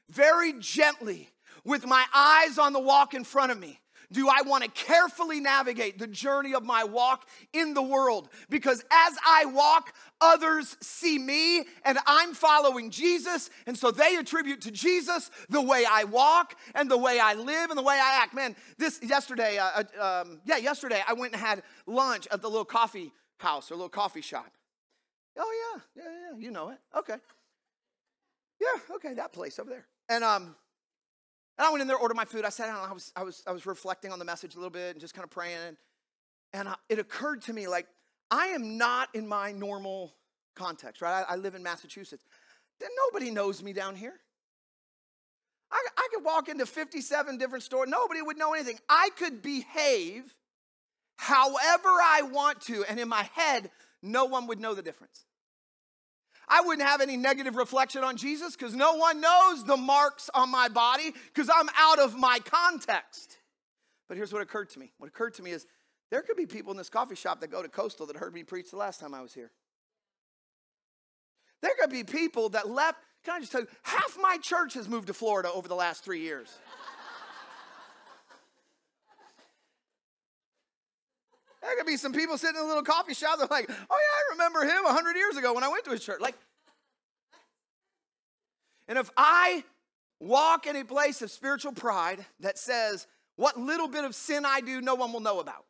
very 0.09 0.55
gently, 0.59 1.29
with 1.67 1.87
my 1.87 2.05
eyes 2.15 2.57
on 2.57 2.73
the 2.73 2.81
walk 2.81 3.13
in 3.13 3.25
front 3.25 3.53
of 3.53 3.61
me? 3.61 3.79
Do 4.15 4.29
I 4.29 4.43
want 4.43 4.65
to 4.65 4.71
carefully 4.71 5.41
navigate 5.41 5.99
the 5.99 6.07
journey 6.07 6.55
of 6.55 6.65
my 6.65 6.85
walk 6.85 7.29
in 7.53 7.75
the 7.75 7.83
world? 7.83 8.29
Because 8.49 8.81
as 8.91 9.19
I 9.27 9.45
walk, 9.47 9.93
others 10.21 10.77
see 10.81 11.19
me 11.19 11.65
and 11.85 11.99
I'm 12.07 12.33
following 12.33 12.91
Jesus. 12.91 13.51
And 13.67 13.77
so 13.77 13.91
they 13.91 14.17
attribute 14.17 14.63
to 14.63 14.71
Jesus 14.71 15.31
the 15.51 15.61
way 15.61 15.85
I 15.91 16.05
walk 16.05 16.55
and 16.75 16.91
the 16.91 16.97
way 16.97 17.19
I 17.19 17.35
live 17.35 17.71
and 17.71 17.79
the 17.79 17.83
way 17.83 17.97
I 17.97 18.21
act. 18.23 18.35
Man, 18.35 18.55
this 18.79 19.01
yesterday, 19.03 19.59
uh, 19.59 19.83
uh 20.01 20.23
um, 20.23 20.41
yeah, 20.47 20.59
yesterday 20.59 21.03
I 21.07 21.13
went 21.15 21.33
and 21.33 21.43
had 21.43 21.63
lunch 21.87 22.29
at 22.31 22.41
the 22.41 22.49
little 22.49 22.65
coffee 22.65 23.13
house 23.39 23.71
or 23.71 23.75
little 23.75 23.89
coffee 23.89 24.23
shop. 24.23 24.51
Oh, 25.37 25.75
yeah, 25.97 26.05
yeah, 26.05 26.11
yeah, 26.31 26.39
you 26.39 26.53
know 26.53 26.71
it. 26.71 26.79
Okay. 26.97 27.17
Yeah, 28.61 28.95
okay, 28.95 29.15
that 29.15 29.33
place 29.33 29.59
over 29.59 29.71
there. 29.71 29.87
And, 30.09 30.23
um, 30.23 30.55
and 31.59 31.67
I 31.67 31.71
went 31.71 31.83
in 31.83 31.89
there, 31.89 31.97
ordered 31.97 32.17
my 32.17 32.25
food. 32.25 32.45
I 32.45 32.49
sat 32.49 32.67
down, 32.67 32.89
I 32.89 32.93
was, 32.93 33.13
I 33.15 33.23
was, 33.23 33.43
I 33.47 33.53
was 33.53 33.67
reflecting 33.67 34.13
on 34.13 34.19
the 34.19 34.25
message 34.25 34.55
a 34.55 34.59
little 34.59 34.71
bit 34.71 34.93
and 34.93 35.01
just 35.01 35.15
kind 35.15 35.25
of 35.25 35.31
praying. 35.31 35.77
And 36.53 36.69
I, 36.69 36.75
it 36.89 36.99
occurred 36.99 37.43
to 37.43 37.53
me 37.53 37.69
like, 37.69 37.87
I 38.31 38.49
am 38.49 38.77
not 38.77 39.09
in 39.15 39.27
my 39.27 39.53
normal 39.53 40.15
context, 40.57 41.01
right? 41.03 41.25
I, 41.29 41.35
I 41.35 41.37
live 41.37 41.55
in 41.55 41.63
Massachusetts. 41.63 42.25
Then 42.81 42.91
nobody 43.07 43.31
knows 43.31 43.63
me 43.63 43.73
down 43.73 43.95
here. 43.95 44.15
I, 45.71 45.81
I 45.97 46.09
could 46.13 46.25
walk 46.25 46.49
into 46.49 46.67
57 46.67 47.39
different 47.39 47.65
stores, 47.65 47.89
nobody 47.89 48.23
would 48.23 48.39
know 48.39 48.55
anything. 48.55 48.79
I 48.89 49.11
could 49.17 49.43
behave 49.43 50.35
however 51.17 51.89
I 51.89 52.23
want 52.31 52.61
to, 52.63 52.85
and 52.89 52.99
in 52.99 53.09
my 53.09 53.29
head, 53.35 53.71
no 54.03 54.25
one 54.25 54.47
would 54.49 54.61
know 54.61 54.75
the 54.75 54.83
difference. 54.83 55.25
I 56.49 56.63
wouldn't 56.63 56.87
have 56.87 57.01
any 57.01 57.17
negative 57.17 57.57
reflection 57.57 58.05
on 58.05 58.17
Jesus 58.17 58.57
because 58.57 58.75
no 58.75 58.97
one 58.97 59.21
knows 59.21 59.65
the 59.65 59.77
marks 59.77 60.31
on 60.35 60.51
my 60.51 60.69
body 60.69 61.13
because 61.33 61.51
I'm 61.55 61.69
out 61.77 61.99
of 61.99 62.17
my 62.17 62.39
context. 62.45 63.39
But 64.09 64.17
here's 64.17 64.33
what 64.33 64.43
occurred 64.43 64.71
to 64.71 64.79
me. 64.79 64.93
What 64.99 65.09
occurred 65.09 65.35
to 65.35 65.43
me 65.43 65.51
is 65.51 65.67
there 66.11 66.23
could 66.23 66.37
be 66.37 66.47
people 66.47 66.71
in 66.73 66.77
this 66.77 66.91
coffee 66.91 67.15
shop 67.15 67.41
that 67.41 67.51
go 67.51 67.63
to 67.63 67.69
Coastal 67.69 68.07
that 68.07 68.17
heard 68.17 68.35
me 68.35 68.45
preach 68.45 68.71
the 68.71 68.77
last 68.77 69.01
time 69.01 69.15
I 69.15 69.23
was 69.23 69.33
here. 69.33 69.51
There 71.63 71.73
could 71.81 71.91
be 71.91 72.05
people 72.05 72.51
that 72.51 72.69
left. 72.69 72.99
Can 73.25 73.35
I 73.35 73.41
just 73.41 73.53
tell 73.53 73.63
you, 73.63 73.69
half 73.83 74.19
my 74.21 74.37
church 74.37 74.75
has 74.75 74.87
moved 74.87 75.07
to 75.07 75.15
Florida 75.15 75.51
over 75.51 75.67
the 75.67 75.75
last 75.75 76.05
three 76.05 76.21
years. 76.21 76.59
There 81.75 81.83
could 81.83 81.91
be 81.91 81.97
some 81.97 82.13
people 82.13 82.39
sitting 82.39 82.57
in 82.57 82.63
a 82.63 82.69
little 82.69 82.85
coffee 82.85 83.15
shop. 83.15 83.39
They're 83.39 83.49
like, 83.51 83.69
oh, 83.69 83.73
yeah, 83.73 83.87
I 83.91 84.33
remember 84.33 84.63
him 84.63 84.85
100 84.85 85.17
years 85.17 85.37
ago 85.37 85.53
when 85.55 85.65
I 85.65 85.69
went 85.69 85.85
to 85.87 85.91
his 85.91 86.05
church. 86.05 86.21
Like, 86.21 86.37
and 88.87 88.97
if 88.97 89.11
I 89.17 89.65
walk 90.21 90.69
in 90.69 90.77
a 90.77 90.85
place 90.85 91.21
of 91.21 91.33
spiritual 91.33 91.73
pride 91.73 92.25
that 92.39 92.59
says, 92.59 93.09
what 93.35 93.59
little 93.59 93.89
bit 93.89 94.05
of 94.05 94.15
sin 94.15 94.45
I 94.47 94.61
do, 94.61 94.81
no 94.81 94.95
one 94.95 95.13
will 95.13 95.19
know 95.19 95.41
about. 95.41 95.65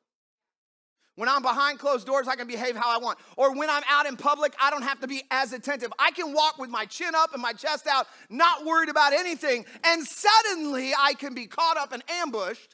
When 1.16 1.26
I'm 1.26 1.40
behind 1.40 1.78
closed 1.78 2.06
doors, 2.06 2.28
I 2.28 2.36
can 2.36 2.48
behave 2.48 2.76
how 2.76 2.94
I 2.94 2.98
want. 2.98 3.18
Or 3.38 3.56
when 3.56 3.70
I'm 3.70 3.84
out 3.88 4.04
in 4.04 4.18
public, 4.18 4.52
I 4.60 4.68
don't 4.68 4.82
have 4.82 5.00
to 5.00 5.06
be 5.06 5.22
as 5.30 5.54
attentive. 5.54 5.90
I 5.98 6.10
can 6.10 6.34
walk 6.34 6.58
with 6.58 6.68
my 6.68 6.84
chin 6.84 7.14
up 7.14 7.32
and 7.32 7.40
my 7.40 7.54
chest 7.54 7.86
out, 7.86 8.08
not 8.28 8.66
worried 8.66 8.90
about 8.90 9.14
anything. 9.14 9.64
And 9.84 10.06
suddenly 10.06 10.92
I 10.98 11.14
can 11.14 11.32
be 11.32 11.46
caught 11.46 11.78
up 11.78 11.92
and 11.92 12.02
ambushed 12.10 12.73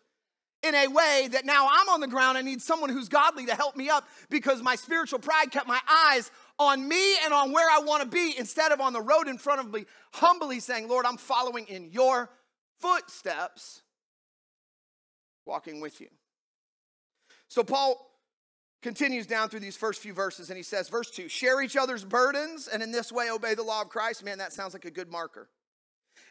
in 0.62 0.74
a 0.74 0.88
way 0.88 1.28
that 1.32 1.46
now 1.46 1.68
I'm 1.70 1.88
on 1.88 2.00
the 2.00 2.06
ground. 2.06 2.36
I 2.36 2.42
need 2.42 2.60
someone 2.60 2.90
who's 2.90 3.08
godly 3.08 3.46
to 3.46 3.54
help 3.54 3.76
me 3.76 3.88
up 3.88 4.06
because 4.28 4.62
my 4.62 4.76
spiritual 4.76 5.18
pride 5.18 5.50
kept 5.50 5.66
my 5.66 5.80
eyes 5.88 6.30
on 6.58 6.86
me 6.86 7.16
and 7.24 7.32
on 7.32 7.52
where 7.52 7.68
I 7.70 7.80
want 7.80 8.02
to 8.02 8.08
be 8.08 8.34
instead 8.38 8.70
of 8.70 8.80
on 8.80 8.92
the 8.92 9.00
road 9.00 9.26
in 9.26 9.38
front 9.38 9.60
of 9.60 9.72
me, 9.72 9.86
humbly 10.12 10.60
saying, 10.60 10.88
Lord, 10.88 11.06
I'm 11.06 11.16
following 11.16 11.66
in 11.66 11.90
your 11.90 12.28
footsteps, 12.78 13.82
walking 15.46 15.80
with 15.80 16.00
you. 16.00 16.08
So 17.48 17.64
Paul 17.64 18.06
continues 18.82 19.26
down 19.26 19.48
through 19.48 19.60
these 19.60 19.76
first 19.76 20.00
few 20.00 20.12
verses 20.12 20.50
and 20.50 20.56
he 20.56 20.62
says, 20.62 20.88
verse 20.88 21.10
2 21.10 21.28
share 21.28 21.62
each 21.62 21.76
other's 21.76 22.04
burdens 22.04 22.68
and 22.68 22.82
in 22.82 22.92
this 22.92 23.10
way 23.10 23.30
obey 23.30 23.54
the 23.54 23.62
law 23.62 23.82
of 23.82 23.88
Christ. 23.88 24.24
Man, 24.24 24.38
that 24.38 24.52
sounds 24.52 24.74
like 24.74 24.84
a 24.84 24.90
good 24.90 25.10
marker. 25.10 25.48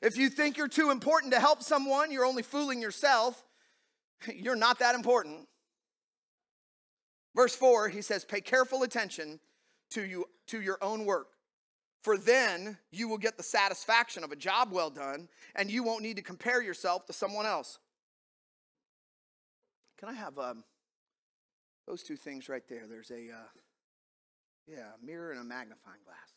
If 0.01 0.17
you 0.17 0.29
think 0.29 0.57
you're 0.57 0.67
too 0.67 0.91
important 0.91 1.33
to 1.33 1.39
help 1.39 1.63
someone, 1.63 2.11
you're 2.11 2.25
only 2.25 2.43
fooling 2.43 2.81
yourself. 2.81 3.43
You're 4.35 4.55
not 4.55 4.79
that 4.79 4.95
important. 4.95 5.47
Verse 7.35 7.55
4, 7.55 7.89
he 7.89 8.01
says, 8.01 8.25
Pay 8.25 8.41
careful 8.41 8.83
attention 8.83 9.39
to, 9.91 10.03
you, 10.03 10.25
to 10.47 10.61
your 10.61 10.77
own 10.81 11.05
work, 11.05 11.27
for 12.03 12.17
then 12.17 12.77
you 12.91 13.07
will 13.07 13.17
get 13.17 13.37
the 13.37 13.43
satisfaction 13.43 14.23
of 14.23 14.31
a 14.31 14.35
job 14.35 14.69
well 14.71 14.89
done, 14.89 15.27
and 15.55 15.69
you 15.69 15.83
won't 15.83 16.03
need 16.03 16.17
to 16.17 16.23
compare 16.23 16.61
yourself 16.61 17.05
to 17.05 17.13
someone 17.13 17.45
else. 17.45 17.79
Can 19.97 20.09
I 20.09 20.13
have 20.13 20.37
um, 20.39 20.63
those 21.87 22.03
two 22.03 22.15
things 22.15 22.49
right 22.49 22.63
there? 22.67 22.87
There's 22.89 23.11
a, 23.11 23.31
uh, 23.31 23.47
yeah, 24.67 24.91
a 25.01 25.05
mirror 25.05 25.31
and 25.31 25.41
a 25.41 25.43
magnifying 25.43 25.99
glass. 26.05 26.33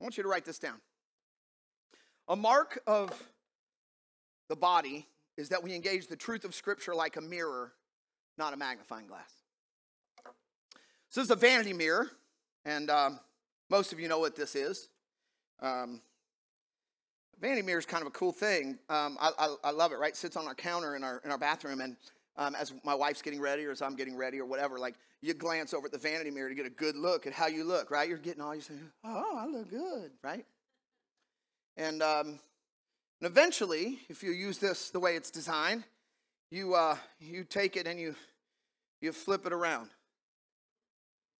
I 0.00 0.04
want 0.04 0.16
you 0.16 0.22
to 0.22 0.28
write 0.28 0.44
this 0.44 0.58
down. 0.58 0.80
A 2.28 2.36
mark 2.36 2.80
of 2.86 3.10
the 4.48 4.56
body 4.56 5.06
is 5.36 5.48
that 5.48 5.62
we 5.62 5.74
engage 5.74 6.06
the 6.06 6.16
truth 6.16 6.44
of 6.44 6.54
Scripture 6.54 6.94
like 6.94 7.16
a 7.16 7.20
mirror, 7.20 7.72
not 8.38 8.52
a 8.52 8.56
magnifying 8.56 9.06
glass. 9.06 9.30
So 11.10 11.20
this 11.20 11.26
is 11.26 11.30
a 11.30 11.36
vanity 11.36 11.72
mirror, 11.72 12.10
and 12.64 12.90
um, 12.90 13.20
most 13.70 13.92
of 13.92 14.00
you 14.00 14.08
know 14.08 14.18
what 14.18 14.36
this 14.36 14.54
is. 14.56 14.88
Um, 15.60 16.00
vanity 17.40 17.62
mirror 17.62 17.78
is 17.78 17.86
kind 17.86 18.02
of 18.02 18.08
a 18.08 18.10
cool 18.10 18.32
thing. 18.32 18.78
Um, 18.88 19.16
I, 19.20 19.30
I, 19.38 19.54
I, 19.64 19.70
love 19.70 19.92
it, 19.92 19.98
right? 19.98 20.10
It 20.10 20.16
sits 20.16 20.36
on 20.36 20.46
our 20.46 20.54
counter 20.54 20.96
in 20.96 21.04
our, 21.04 21.20
in 21.24 21.30
our 21.30 21.38
bathroom, 21.38 21.80
and 21.80 21.96
um, 22.36 22.54
as 22.56 22.72
my 22.84 22.94
wife's 22.94 23.22
getting 23.22 23.40
ready 23.40 23.64
or 23.64 23.70
as 23.70 23.80
I'm 23.80 23.94
getting 23.94 24.16
ready 24.16 24.40
or 24.40 24.46
whatever, 24.46 24.78
like 24.78 24.94
you 25.22 25.34
glance 25.34 25.72
over 25.72 25.86
at 25.86 25.92
the 25.92 25.98
vanity 25.98 26.30
mirror 26.30 26.48
to 26.48 26.54
get 26.54 26.66
a 26.66 26.70
good 26.70 26.96
look 26.96 27.26
at 27.26 27.32
how 27.32 27.46
you 27.46 27.64
look, 27.64 27.90
right? 27.90 28.08
You're 28.08 28.18
getting 28.18 28.42
all 28.42 28.54
you 28.54 28.60
say, 28.60 28.74
oh, 29.04 29.36
I 29.36 29.46
look 29.46 29.70
good, 29.70 30.10
right? 30.22 30.44
And 31.76 32.02
um, 32.02 32.40
and 33.24 33.30
eventually, 33.30 34.00
if 34.10 34.22
you 34.22 34.32
use 34.32 34.58
this 34.58 34.90
the 34.90 35.00
way 35.00 35.16
it's 35.16 35.30
designed, 35.30 35.84
you, 36.50 36.74
uh, 36.74 36.94
you 37.18 37.42
take 37.44 37.74
it 37.74 37.86
and 37.86 37.98
you, 37.98 38.14
you 39.00 39.12
flip 39.12 39.46
it 39.46 39.52
around. 39.54 39.88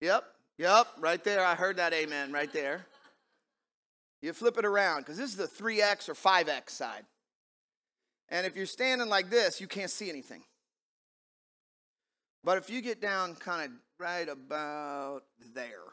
Yep, 0.01 0.25
yep, 0.57 0.87
right 0.99 1.23
there. 1.23 1.45
I 1.45 1.55
heard 1.55 1.77
that 1.77 1.93
amen 1.93 2.33
right 2.33 2.51
there. 2.51 2.87
You 4.23 4.33
flip 4.33 4.57
it 4.57 4.65
around 4.65 5.01
because 5.01 5.19
this 5.19 5.29
is 5.29 5.37
the 5.37 5.47
3x 5.47 6.09
or 6.09 6.15
5x 6.15 6.71
side. 6.71 7.05
And 8.31 8.47
if 8.47 8.57
you're 8.57 8.65
standing 8.65 9.11
like 9.11 9.29
this, 9.29 9.61
you 9.61 9.67
can't 9.67 9.91
see 9.91 10.09
anything. 10.09 10.43
But 12.43 12.57
if 12.57 12.71
you 12.71 12.81
get 12.81 13.03
down 13.03 13.35
kind 13.35 13.63
of 13.63 13.71
right 13.99 14.31
about 14.31 15.25
there, 15.55 15.85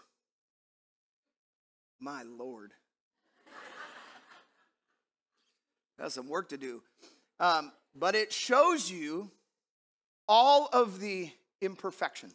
my 1.99 2.23
Lord, 2.23 2.71
Got 6.01 6.11
some 6.11 6.27
work 6.27 6.49
to 6.49 6.57
do. 6.57 6.81
Um, 7.39 7.71
but 7.95 8.15
it 8.15 8.33
shows 8.33 8.89
you 8.89 9.29
all 10.27 10.67
of 10.73 10.99
the 10.99 11.29
imperfections. 11.61 12.33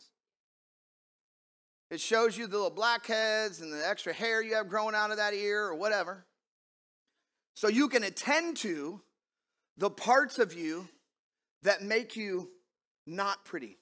It 1.91 2.01
shows 2.01 2.39
you 2.39 2.47
the 2.47 2.57
little 2.57 2.71
blackheads 2.71 3.61
and 3.61 3.73
the 3.73 3.89
extra 3.89 4.13
hair 4.13 4.41
you 4.41 4.55
have 4.55 4.69
growing 4.69 4.95
out 4.95 5.11
of 5.11 5.17
that 5.17 5.35
ear 5.35 5.65
or 5.65 5.75
whatever. 5.75 6.25
So 7.55 7.67
you 7.67 7.89
can 7.89 8.05
attend 8.05 8.59
to 8.59 9.01
the 9.77 9.91
parts 9.91 10.39
of 10.39 10.55
you 10.55 10.89
that 11.63 11.83
make 11.83 12.15
you 12.15 12.51
not 13.05 13.45
pretty, 13.45 13.79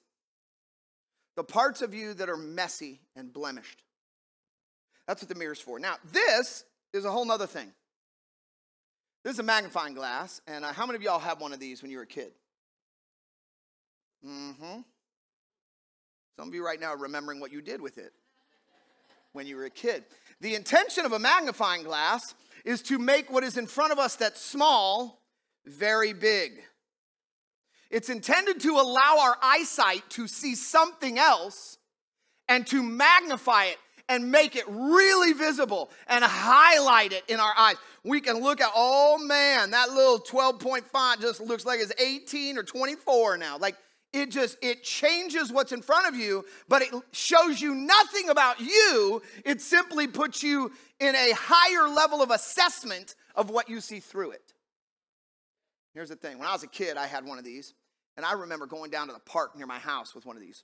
the 1.35 1.43
parts 1.43 1.83
of 1.83 1.93
you 1.93 2.15
that 2.15 2.29
are 2.29 2.37
messy 2.37 3.01
and 3.15 3.31
blemished. 3.31 3.83
That's 5.07 5.21
what 5.21 5.29
the 5.29 5.35
mirror's 5.35 5.59
for. 5.59 5.77
Now, 5.77 5.97
this 6.11 6.63
is 6.91 7.05
a 7.05 7.11
whole 7.11 7.25
nother 7.25 7.47
thing. 7.47 7.71
This 9.25 9.33
is 9.33 9.39
a 9.39 9.43
magnifying 9.43 9.95
glass, 9.95 10.39
and 10.45 10.63
uh, 10.63 10.71
how 10.71 10.85
many 10.85 10.97
of 10.97 11.01
y'all 11.01 11.17
had 11.17 11.39
one 11.39 11.51
of 11.51 11.59
these 11.59 11.81
when 11.81 11.89
you 11.89 11.97
were 11.97 12.03
a 12.03 12.07
kid? 12.07 12.31
Mm-hmm. 14.23 14.81
Some 16.37 16.47
of 16.47 16.53
you 16.53 16.63
right 16.63 16.79
now 16.79 16.89
are 16.89 16.97
remembering 16.97 17.39
what 17.39 17.51
you 17.51 17.59
did 17.59 17.81
with 17.81 17.97
it 17.97 18.13
when 19.33 19.47
you 19.47 19.55
were 19.55 19.65
a 19.65 19.71
kid. 19.71 20.03
The 20.41 20.53
intention 20.53 21.07
of 21.07 21.11
a 21.11 21.17
magnifying 21.17 21.81
glass 21.81 22.35
is 22.65 22.83
to 22.83 22.99
make 22.99 23.31
what 23.31 23.43
is 23.43 23.57
in 23.57 23.65
front 23.65 23.91
of 23.91 23.97
us 23.97 24.15
that's 24.15 24.39
small 24.39 25.23
very 25.65 26.13
big. 26.13 26.61
It's 27.89 28.09
intended 28.09 28.59
to 28.59 28.73
allow 28.73 29.17
our 29.21 29.37
eyesight 29.41 30.07
to 30.11 30.27
see 30.27 30.53
something 30.53 31.17
else 31.17 31.79
and 32.47 32.67
to 32.67 32.83
magnify 32.83 33.65
it 33.65 33.77
and 34.07 34.31
make 34.31 34.55
it 34.55 34.65
really 34.67 35.33
visible 35.33 35.89
and 36.07 36.23
highlight 36.23 37.11
it 37.11 37.23
in 37.27 37.39
our 37.39 37.53
eyes. 37.57 37.75
We 38.03 38.21
can 38.21 38.41
look 38.41 38.61
at, 38.61 38.69
oh 38.75 39.17
man, 39.17 39.71
that 39.71 39.89
little 39.89 40.19
12 40.19 40.59
point 40.59 40.85
font 40.85 41.21
just 41.21 41.41
looks 41.41 41.65
like 41.65 41.79
it's 41.79 41.93
18 41.99 42.57
or 42.57 42.63
24 42.63 43.37
now. 43.37 43.57
Like 43.57 43.75
it 44.13 44.31
just 44.31 44.57
it 44.61 44.83
changes 44.83 45.51
what's 45.51 45.71
in 45.71 45.81
front 45.81 46.07
of 46.07 46.15
you, 46.15 46.45
but 46.69 46.81
it 46.81 46.89
shows 47.11 47.61
you 47.61 47.75
nothing 47.75 48.29
about 48.29 48.59
you. 48.59 49.21
It 49.43 49.59
simply 49.61 50.07
puts 50.07 50.41
you 50.41 50.71
in 50.99 51.15
a 51.15 51.33
higher 51.35 51.89
level 51.89 52.21
of 52.21 52.31
assessment 52.31 53.15
of 53.35 53.49
what 53.49 53.69
you 53.69 53.81
see 53.81 53.99
through 53.99 54.31
it. 54.31 54.53
Here's 55.93 56.09
the 56.09 56.15
thing. 56.15 56.39
When 56.39 56.47
I 56.47 56.53
was 56.53 56.63
a 56.63 56.67
kid, 56.67 56.97
I 56.97 57.07
had 57.07 57.25
one 57.25 57.37
of 57.37 57.43
these, 57.43 57.73
and 58.17 58.25
I 58.25 58.33
remember 58.33 58.67
going 58.67 58.91
down 58.91 59.07
to 59.07 59.13
the 59.13 59.19
park 59.19 59.57
near 59.57 59.65
my 59.65 59.79
house 59.79 60.13
with 60.13 60.25
one 60.25 60.35
of 60.35 60.41
these. 60.41 60.63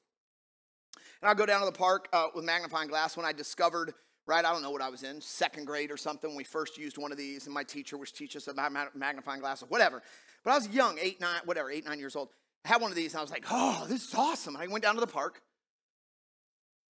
And 1.21 1.29
I'd 1.29 1.37
go 1.37 1.45
down 1.45 1.59
to 1.59 1.65
the 1.65 1.71
park 1.71 2.07
uh, 2.13 2.27
with 2.33 2.43
magnifying 2.43 2.87
glass 2.87 3.15
when 3.15 3.25
I 3.25 3.31
discovered, 3.31 3.93
right, 4.25 4.43
I 4.43 4.51
don't 4.51 4.61
know 4.61 4.71
what 4.71 4.81
I 4.81 4.89
was 4.89 5.03
in, 5.03 5.21
second 5.21 5.65
grade 5.65 5.91
or 5.91 5.97
something, 5.97 6.35
we 6.35 6.43
first 6.43 6.77
used 6.77 6.97
one 6.97 7.11
of 7.11 7.17
these, 7.17 7.45
and 7.45 7.53
my 7.53 7.63
teacher 7.63 7.97
was 7.97 8.11
teaching 8.11 8.39
us 8.39 8.47
about 8.47 8.71
magnifying 8.95 9.39
glass 9.39 9.61
or 9.63 9.67
whatever. 9.67 10.01
But 10.43 10.51
I 10.51 10.55
was 10.55 10.67
young, 10.69 10.97
eight, 10.99 11.21
nine, 11.21 11.41
whatever, 11.45 11.69
eight, 11.69 11.85
nine 11.85 11.99
years 11.99 12.15
old. 12.15 12.29
I 12.65 12.69
had 12.69 12.81
one 12.81 12.91
of 12.91 12.95
these, 12.95 13.13
and 13.13 13.19
I 13.19 13.21
was 13.21 13.31
like, 13.31 13.45
oh, 13.49 13.85
this 13.87 14.07
is 14.07 14.15
awesome. 14.15 14.57
I 14.57 14.67
went 14.67 14.83
down 14.83 14.95
to 14.95 15.01
the 15.01 15.07
park. 15.07 15.41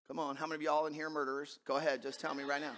Come 0.09 0.19
on, 0.19 0.37
how 0.37 0.47
many 0.47 0.57
of 0.57 0.63
y'all 0.63 0.87
in 0.87 0.95
here 0.95 1.09
murderers? 1.09 1.59
Go 1.67 1.77
ahead, 1.77 2.03
just 2.03 2.21
tell 2.21 2.35
me 2.35 2.43
right 2.43 2.61
now. 2.61 2.73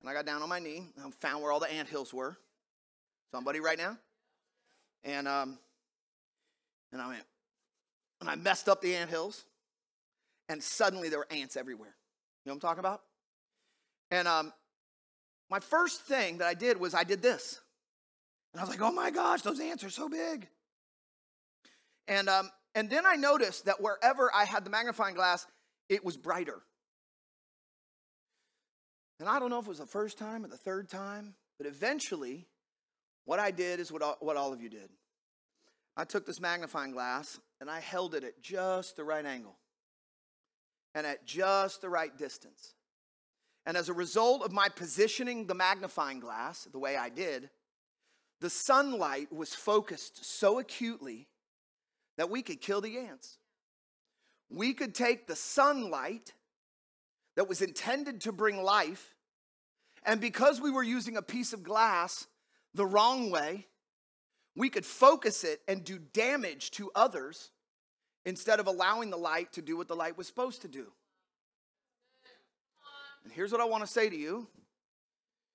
And 0.00 0.08
I 0.08 0.14
got 0.14 0.26
down 0.26 0.42
on 0.42 0.48
my 0.48 0.58
knee 0.58 0.84
and 0.96 1.06
I 1.06 1.10
found 1.10 1.42
where 1.42 1.52
all 1.52 1.60
the 1.60 1.72
ant 1.72 1.88
hills 1.88 2.14
were. 2.14 2.36
Somebody 3.32 3.60
right 3.60 3.78
now? 3.78 3.96
And 5.04 5.28
um, 5.28 5.58
and 6.92 7.00
I 7.00 7.08
went, 7.08 7.22
and 8.20 8.30
I 8.30 8.34
messed 8.34 8.68
up 8.68 8.80
the 8.80 8.94
ant 8.94 9.10
hills 9.10 9.44
and 10.48 10.62
suddenly 10.62 11.08
there 11.08 11.18
were 11.18 11.28
ants 11.30 11.56
everywhere. 11.56 11.94
You 12.44 12.50
know 12.50 12.54
what 12.54 12.64
I'm 12.64 12.68
talking 12.68 12.80
about? 12.80 13.02
And 14.10 14.26
um, 14.26 14.52
my 15.50 15.60
first 15.60 16.02
thing 16.02 16.38
that 16.38 16.48
I 16.48 16.54
did 16.54 16.80
was 16.80 16.94
I 16.94 17.04
did 17.04 17.22
this. 17.22 17.60
And 18.52 18.60
I 18.60 18.64
was 18.64 18.70
like, 18.70 18.80
oh 18.80 18.92
my 18.92 19.10
gosh, 19.10 19.42
those 19.42 19.60
ants 19.60 19.84
are 19.84 19.90
so 19.90 20.08
big. 20.08 20.48
And, 22.06 22.28
um, 22.28 22.50
and 22.74 22.88
then 22.88 23.04
I 23.04 23.16
noticed 23.16 23.66
that 23.66 23.82
wherever 23.82 24.30
I 24.34 24.44
had 24.44 24.64
the 24.64 24.70
magnifying 24.70 25.14
glass, 25.14 25.46
it 25.88 26.04
was 26.04 26.16
brighter. 26.16 26.60
And 29.20 29.28
I 29.28 29.38
don't 29.38 29.50
know 29.50 29.58
if 29.58 29.66
it 29.66 29.70
was 29.70 29.78
the 29.78 29.86
first 29.86 30.16
time 30.16 30.44
or 30.44 30.48
the 30.48 30.56
third 30.56 30.88
time, 30.88 31.34
but 31.58 31.66
eventually, 31.66 32.46
what 33.24 33.38
I 33.38 33.50
did 33.50 33.80
is 33.80 33.92
what 33.92 34.00
all, 34.00 34.16
what 34.20 34.36
all 34.36 34.52
of 34.52 34.62
you 34.62 34.70
did. 34.70 34.88
I 35.96 36.04
took 36.04 36.24
this 36.24 36.40
magnifying 36.40 36.92
glass 36.92 37.38
and 37.60 37.68
I 37.68 37.80
held 37.80 38.14
it 38.14 38.22
at 38.22 38.40
just 38.40 38.96
the 38.96 39.04
right 39.04 39.26
angle 39.26 39.58
and 40.94 41.06
at 41.06 41.26
just 41.26 41.80
the 41.80 41.88
right 41.88 42.16
distance. 42.16 42.74
And 43.66 43.76
as 43.76 43.88
a 43.88 43.94
result 43.94 44.42
of 44.42 44.52
my 44.52 44.68
positioning 44.68 45.46
the 45.46 45.54
magnifying 45.54 46.20
glass 46.20 46.66
the 46.70 46.78
way 46.78 46.96
I 46.96 47.10
did, 47.10 47.50
the 48.40 48.50
sunlight 48.50 49.32
was 49.32 49.54
focused 49.54 50.24
so 50.24 50.58
acutely 50.58 51.28
that 52.16 52.30
we 52.30 52.42
could 52.42 52.60
kill 52.60 52.80
the 52.80 52.98
ants. 52.98 53.38
We 54.50 54.72
could 54.72 54.94
take 54.94 55.26
the 55.26 55.36
sunlight 55.36 56.32
that 57.36 57.48
was 57.48 57.62
intended 57.62 58.22
to 58.22 58.32
bring 58.32 58.62
life, 58.62 59.14
and 60.04 60.20
because 60.20 60.60
we 60.60 60.70
were 60.70 60.82
using 60.82 61.16
a 61.16 61.22
piece 61.22 61.52
of 61.52 61.62
glass 61.62 62.26
the 62.74 62.86
wrong 62.86 63.30
way, 63.30 63.66
we 64.56 64.70
could 64.70 64.86
focus 64.86 65.44
it 65.44 65.60
and 65.68 65.84
do 65.84 65.98
damage 65.98 66.70
to 66.72 66.90
others 66.94 67.50
instead 68.24 68.60
of 68.60 68.66
allowing 68.66 69.10
the 69.10 69.16
light 69.16 69.52
to 69.52 69.62
do 69.62 69.76
what 69.76 69.88
the 69.88 69.96
light 69.96 70.16
was 70.16 70.26
supposed 70.26 70.62
to 70.62 70.68
do. 70.68 70.86
And 73.24 73.32
here's 73.32 73.52
what 73.52 73.60
I 73.60 73.66
want 73.66 73.84
to 73.84 73.90
say 73.90 74.08
to 74.08 74.16
you 74.16 74.46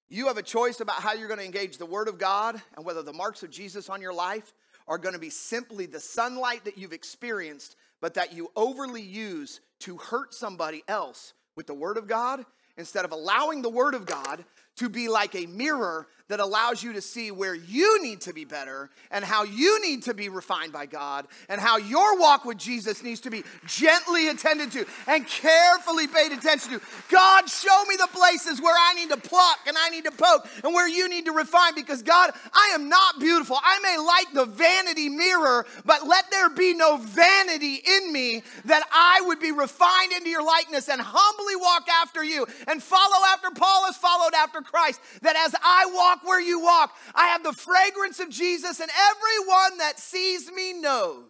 you 0.10 0.28
have 0.28 0.38
a 0.38 0.44
choice 0.44 0.80
about 0.80 1.02
how 1.02 1.14
you're 1.14 1.28
going 1.28 1.40
to 1.40 1.46
engage 1.46 1.78
the 1.78 1.86
Word 1.86 2.08
of 2.08 2.20
God 2.20 2.62
and 2.76 2.86
whether 2.86 3.02
the 3.02 3.14
marks 3.14 3.42
of 3.42 3.50
Jesus 3.50 3.90
on 3.90 4.02
your 4.02 4.14
life 4.14 4.54
are 4.88 4.98
going 4.98 5.14
to 5.14 5.20
be 5.20 5.32
simply 5.32 5.86
the 5.86 6.00
sunlight 6.00 6.66
that 6.66 6.78
you've 6.78 6.94
experienced, 6.94 7.76
but 8.00 8.14
that 8.14 8.34
you 8.34 8.52
overly 8.56 9.02
use 9.02 9.60
to 9.80 9.98
hurt 9.98 10.34
somebody 10.34 10.84
else 10.88 11.34
with 11.56 11.68
the 11.68 11.74
Word 11.74 11.98
of 11.98 12.08
God 12.08 12.46
instead 12.78 13.06
of 13.06 13.12
allowing 13.12 13.62
the 13.62 13.70
Word 13.70 13.96
of 13.96 14.06
God 14.06 14.46
to 14.78 14.90
be 14.90 15.08
like 15.08 15.36
a 15.36 15.46
mirror 15.48 16.08
that 16.30 16.40
allows 16.40 16.82
you 16.82 16.94
to 16.94 17.02
see 17.02 17.32
where 17.32 17.54
you 17.54 18.02
need 18.02 18.22
to 18.22 18.34
be 18.34 18.46
better 18.46 18.90
and 19.12 19.26
how 19.26 19.44
you 19.44 19.82
need 19.82 20.04
to 20.04 20.14
be 20.14 20.30
refined 20.30 20.72
by 20.72 20.86
God 20.86 21.28
and 21.50 21.60
how 21.60 21.78
your 21.78 22.18
walk 22.18 22.46
with 22.46 22.58
Jesus 22.58 23.04
needs 23.04 23.20
to 23.22 23.30
be 23.30 23.44
gently 23.66 24.30
attended 24.30 24.72
to 24.72 24.86
and 25.08 25.28
carefully 25.28 26.08
paid 26.08 26.32
attention 26.32 26.72
to. 26.72 26.82
God, 27.10 27.50
show 27.50 27.84
me 27.90 27.98
the 27.98 28.08
places 28.08 28.62
where 28.62 28.76
I 28.76 28.94
need 28.94 29.10
to 29.10 29.18
pluck 29.18 29.60
and 29.68 29.76
I 29.78 29.90
need 29.90 30.06
to 30.06 30.12
poke 30.12 30.48
and 30.64 30.74
where 30.74 30.88
you 30.88 31.10
need 31.10 31.26
to 31.26 31.34
refine 31.34 31.76
because 31.76 32.02
God, 32.02 32.32
I 32.54 32.72
am 32.74 32.88
not 32.88 33.20
beautiful. 33.20 33.58
I 33.62 33.80
may 33.82 33.98
like 33.98 34.34
the 34.34 34.46
vanity 34.46 35.10
mirror, 35.10 35.66
but 35.84 36.08
let 36.08 36.32
there 36.32 36.50
be 36.50 36.74
no 36.74 36.98
vanity 36.98 37.82
in 37.86 38.14
me 38.14 38.44
that 38.66 38.84
I 38.94 39.22
would 39.26 39.42
be 39.42 39.52
refined 39.52 40.14
into 40.14 40.30
your 40.30 40.44
likeness 40.44 40.88
and 40.88 41.02
humbly 41.04 41.58
walk 41.58 41.88
after 42.02 42.24
you 42.24 42.48
and 42.68 42.82
follow 42.82 43.26
after 43.34 43.52
Paul 43.52 43.86
has 43.88 43.98
followed 43.98 44.34
after 44.34 44.62
Christ. 44.62 45.02
That 45.22 45.36
as 45.36 45.54
I 45.62 45.92
walk 45.94 46.13
where 46.24 46.42
you 46.42 46.60
walk. 46.60 46.96
I 47.16 47.28
have 47.28 47.44
the 47.44 47.54
fragrance 47.54 48.20
of 48.20 48.30
Jesus, 48.30 48.80
and 48.80 48.90
everyone 49.12 49.78
that 49.80 50.00
sees 50.00 50.52
me 50.52 50.74
knows 50.74 51.26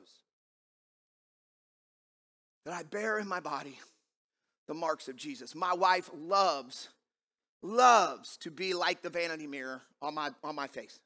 that 2.65 2.73
I 2.73 2.83
bear 2.83 3.19
in 3.19 3.27
my 3.27 3.39
body 3.39 3.79
the 4.67 4.73
marks 4.73 5.07
of 5.07 5.15
Jesus. 5.15 5.55
My 5.55 5.73
wife 5.73 6.09
loves, 6.15 6.89
loves 7.61 8.37
to 8.37 8.51
be 8.51 8.73
like 8.73 9.01
the 9.01 9.09
vanity 9.09 9.47
mirror 9.47 9.81
on 10.01 10.15
my, 10.15 10.29
on 10.43 10.55
my 10.55 10.67
face. 10.67 10.99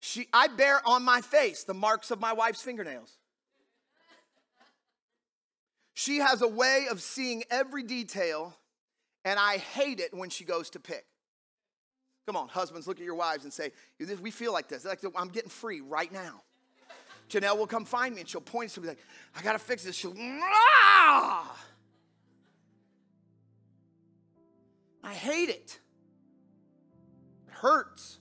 She, 0.00 0.26
I 0.32 0.48
bear 0.48 0.80
on 0.86 1.04
my 1.04 1.20
face 1.20 1.64
the 1.64 1.74
marks 1.74 2.10
of 2.10 2.20
my 2.20 2.32
wife's 2.32 2.62
fingernails. 2.62 3.18
She 5.94 6.18
has 6.18 6.42
a 6.42 6.48
way 6.48 6.86
of 6.90 7.00
seeing 7.00 7.44
every 7.50 7.82
detail, 7.82 8.56
and 9.24 9.38
I 9.38 9.58
hate 9.58 10.00
it 10.00 10.12
when 10.12 10.30
she 10.30 10.44
goes 10.44 10.70
to 10.70 10.80
pick. 10.80 11.04
Come 12.26 12.36
on, 12.36 12.48
husbands, 12.48 12.86
look 12.86 12.98
at 12.98 13.04
your 13.04 13.14
wives 13.14 13.44
and 13.44 13.52
say, 13.52 13.72
We 14.20 14.30
feel 14.30 14.52
like 14.52 14.68
this. 14.68 14.84
Like 14.84 15.00
I'm 15.16 15.28
getting 15.28 15.50
free 15.50 15.80
right 15.80 16.12
now. 16.12 16.42
Janelle 17.28 17.56
will 17.56 17.66
come 17.66 17.84
find 17.84 18.14
me 18.14 18.20
and 18.20 18.28
she'll 18.28 18.40
point 18.40 18.70
to 18.70 18.80
me 18.80 18.88
like, 18.88 18.98
I 19.34 19.42
gotta 19.42 19.58
fix 19.58 19.84
this. 19.84 19.96
She'll, 19.96 20.14
ah! 20.18 21.56
I 25.02 25.14
hate 25.14 25.48
it. 25.48 25.78
It 27.48 27.54
hurts. 27.54 28.18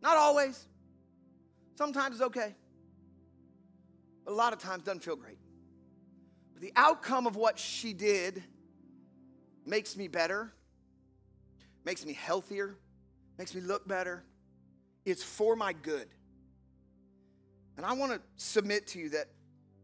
Not 0.00 0.16
always. 0.16 0.66
Sometimes 1.74 2.16
it's 2.16 2.24
okay. 2.24 2.54
But 4.24 4.32
a 4.32 4.34
lot 4.34 4.52
of 4.52 4.58
times 4.58 4.82
doesn't 4.84 5.02
feel 5.02 5.16
great. 5.16 5.38
But 6.54 6.62
the 6.62 6.72
outcome 6.76 7.26
of 7.26 7.36
what 7.36 7.58
she 7.58 7.92
did 7.92 8.42
makes 9.66 9.96
me 9.96 10.08
better 10.08 10.52
makes 11.86 12.04
me 12.04 12.12
healthier, 12.12 12.76
makes 13.38 13.54
me 13.54 13.62
look 13.62 13.86
better. 13.88 14.24
It's 15.06 15.22
for 15.22 15.54
my 15.54 15.72
good. 15.72 16.08
And 17.76 17.86
I 17.86 17.92
want 17.92 18.12
to 18.12 18.20
submit 18.36 18.88
to 18.88 18.98
you 18.98 19.10
that 19.10 19.28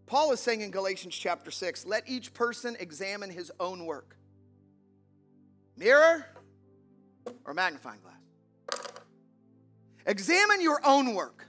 Paul 0.07 0.33
is 0.33 0.41
saying 0.41 0.63
in 0.63 0.73
Galatians 0.73 1.15
chapter 1.15 1.51
6 1.51 1.87
let 1.87 2.09
each 2.09 2.35
person 2.35 2.77
examine 2.81 3.31
his 3.31 3.53
own 3.61 3.87
work. 3.87 4.17
Mirror 5.77 6.27
or 7.45 7.55
magnifying 7.55 8.01
glass? 8.01 8.83
Examine 10.05 10.61
your 10.61 10.81
own 10.85 11.15
work. 11.15 11.47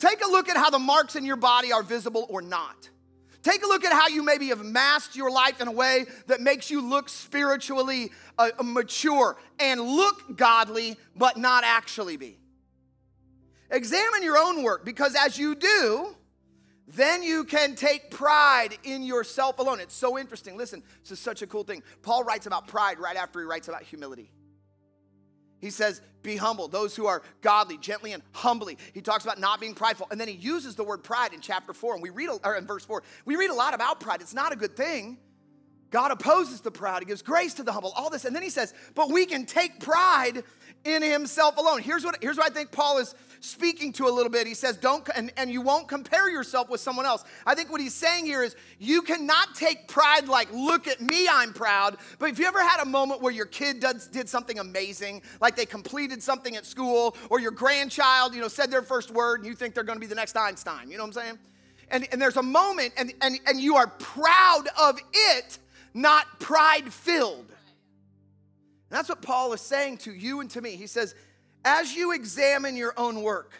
Take 0.00 0.24
a 0.24 0.28
look 0.28 0.48
at 0.48 0.56
how 0.56 0.70
the 0.70 0.78
marks 0.80 1.14
in 1.14 1.24
your 1.24 1.36
body 1.36 1.72
are 1.72 1.84
visible 1.84 2.26
or 2.28 2.42
not. 2.42 2.90
Take 3.42 3.64
a 3.64 3.66
look 3.66 3.84
at 3.84 3.92
how 3.92 4.08
you 4.08 4.22
maybe 4.22 4.48
have 4.48 4.64
masked 4.64 5.16
your 5.16 5.30
life 5.30 5.60
in 5.60 5.68
a 5.68 5.72
way 5.72 6.04
that 6.26 6.40
makes 6.40 6.70
you 6.70 6.86
look 6.86 7.08
spiritually 7.08 8.10
uh, 8.38 8.50
mature 8.62 9.36
and 9.58 9.80
look 9.80 10.36
godly, 10.36 10.96
but 11.16 11.38
not 11.38 11.64
actually 11.64 12.16
be. 12.16 12.38
Examine 13.70 14.22
your 14.22 14.36
own 14.36 14.62
work 14.62 14.84
because 14.84 15.14
as 15.14 15.38
you 15.38 15.54
do, 15.54 16.14
then 16.86 17.22
you 17.22 17.44
can 17.44 17.76
take 17.76 18.10
pride 18.10 18.76
in 18.82 19.02
yourself 19.02 19.58
alone. 19.58 19.80
It's 19.80 19.94
so 19.94 20.18
interesting. 20.18 20.56
Listen, 20.56 20.82
this 21.02 21.12
is 21.12 21.20
such 21.20 21.40
a 21.40 21.46
cool 21.46 21.62
thing. 21.62 21.82
Paul 22.02 22.24
writes 22.24 22.46
about 22.46 22.66
pride 22.66 22.98
right 22.98 23.16
after 23.16 23.38
he 23.40 23.46
writes 23.46 23.68
about 23.68 23.82
humility. 23.82 24.32
He 25.60 25.70
says, 25.70 26.00
Be 26.22 26.36
humble, 26.36 26.68
those 26.68 26.96
who 26.96 27.06
are 27.06 27.22
godly, 27.42 27.76
gently 27.78 28.12
and 28.12 28.22
humbly. 28.32 28.78
He 28.92 29.00
talks 29.00 29.24
about 29.24 29.38
not 29.38 29.60
being 29.60 29.74
prideful. 29.74 30.08
And 30.10 30.20
then 30.20 30.28
he 30.28 30.34
uses 30.34 30.74
the 30.74 30.84
word 30.84 31.04
pride 31.04 31.32
in 31.32 31.40
chapter 31.40 31.72
4. 31.72 31.94
And 31.94 32.02
we 32.02 32.10
read, 32.10 32.30
or 32.44 32.56
in 32.56 32.66
verse 32.66 32.84
4, 32.84 33.02
we 33.24 33.36
read 33.36 33.50
a 33.50 33.54
lot 33.54 33.74
about 33.74 34.00
pride. 34.00 34.20
It's 34.20 34.34
not 34.34 34.52
a 34.52 34.56
good 34.56 34.76
thing. 34.76 35.18
God 35.90 36.10
opposes 36.10 36.60
the 36.60 36.70
proud, 36.70 37.02
He 37.02 37.06
gives 37.06 37.22
grace 37.22 37.54
to 37.54 37.62
the 37.62 37.72
humble, 37.72 37.92
all 37.96 38.10
this. 38.10 38.24
And 38.24 38.34
then 38.34 38.42
he 38.42 38.50
says, 38.50 38.74
But 38.94 39.10
we 39.10 39.26
can 39.26 39.44
take 39.44 39.80
pride 39.80 40.44
in 40.84 41.02
Himself 41.02 41.56
alone. 41.56 41.80
Here's 41.80 42.04
what, 42.04 42.18
here's 42.22 42.36
what 42.36 42.50
I 42.50 42.54
think 42.54 42.70
Paul 42.70 42.98
is 42.98 43.14
speaking 43.40 43.92
to 43.94 44.06
a 44.06 44.10
little 44.10 44.30
bit. 44.30 44.46
He 44.46 44.54
says, 44.54 44.76
Don't, 44.76 45.08
and, 45.16 45.32
and 45.36 45.50
you 45.50 45.62
won't 45.62 45.88
compare 45.88 46.30
yourself 46.30 46.68
with 46.70 46.80
someone 46.80 47.06
else. 47.06 47.24
I 47.44 47.54
think 47.54 47.72
what 47.72 47.80
he's 47.80 47.94
saying 47.94 48.26
here 48.26 48.42
is 48.42 48.54
you 48.78 49.02
cannot 49.02 49.54
take 49.54 49.88
pride 49.88 50.28
like, 50.28 50.52
look 50.52 50.86
at 50.86 51.00
me, 51.00 51.26
I'm 51.28 51.52
proud. 51.52 51.96
But 52.18 52.30
if 52.30 52.38
you 52.38 52.46
ever 52.46 52.62
had 52.62 52.80
a 52.80 52.86
moment 52.86 53.20
where 53.20 53.32
your 53.32 53.46
kid 53.46 53.80
does, 53.80 54.06
did 54.06 54.28
something 54.28 54.58
amazing, 54.58 55.22
like 55.40 55.56
they 55.56 55.66
completed 55.66 56.22
something 56.22 56.54
at 56.56 56.66
school, 56.66 57.16
or 57.30 57.40
your 57.40 57.52
grandchild, 57.52 58.34
you 58.34 58.40
know, 58.40 58.48
said 58.48 58.70
their 58.70 58.82
first 58.82 59.10
word, 59.10 59.40
and 59.40 59.48
you 59.48 59.54
think 59.54 59.74
they're 59.74 59.84
gonna 59.84 60.00
be 60.00 60.06
the 60.06 60.14
next 60.14 60.36
Einstein, 60.36 60.90
you 60.90 60.98
know 60.98 61.04
what 61.04 61.16
I'm 61.16 61.24
saying? 61.24 61.38
And, 61.90 62.08
and 62.12 62.22
there's 62.22 62.36
a 62.36 62.42
moment, 62.42 62.92
and, 62.96 63.12
and, 63.20 63.40
and 63.46 63.60
you 63.60 63.76
are 63.76 63.88
proud 63.88 64.64
of 64.80 64.98
it, 65.12 65.58
not 65.94 66.40
pride 66.40 66.92
filled. 66.92 67.46
That's 68.88 69.08
what 69.08 69.22
Paul 69.22 69.52
is 69.52 69.60
saying 69.60 69.98
to 69.98 70.12
you 70.12 70.40
and 70.40 70.50
to 70.50 70.60
me. 70.60 70.76
He 70.76 70.86
says, 70.86 71.14
as 71.64 71.94
you 71.94 72.12
examine 72.12 72.76
your 72.76 72.94
own 72.96 73.22
work, 73.22 73.52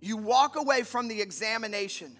you 0.00 0.16
walk 0.16 0.56
away 0.56 0.82
from 0.82 1.08
the 1.08 1.20
examination 1.20 2.16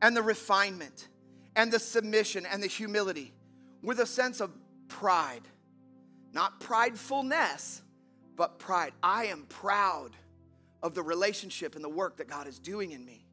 and 0.00 0.16
the 0.16 0.22
refinement 0.22 1.08
and 1.56 1.70
the 1.70 1.78
submission 1.78 2.46
and 2.46 2.62
the 2.62 2.66
humility 2.66 3.32
with 3.82 4.00
a 4.00 4.06
sense 4.06 4.40
of 4.40 4.50
pride. 4.88 5.42
Not 6.32 6.60
pridefulness, 6.60 7.82
but 8.36 8.58
pride. 8.58 8.92
I 9.02 9.26
am 9.26 9.46
proud 9.48 10.10
of 10.82 10.94
the 10.94 11.02
relationship 11.02 11.74
and 11.74 11.84
the 11.84 11.88
work 11.88 12.16
that 12.18 12.28
God 12.28 12.46
is 12.46 12.58
doing 12.58 12.92
in 12.92 13.04
me. 13.04 13.26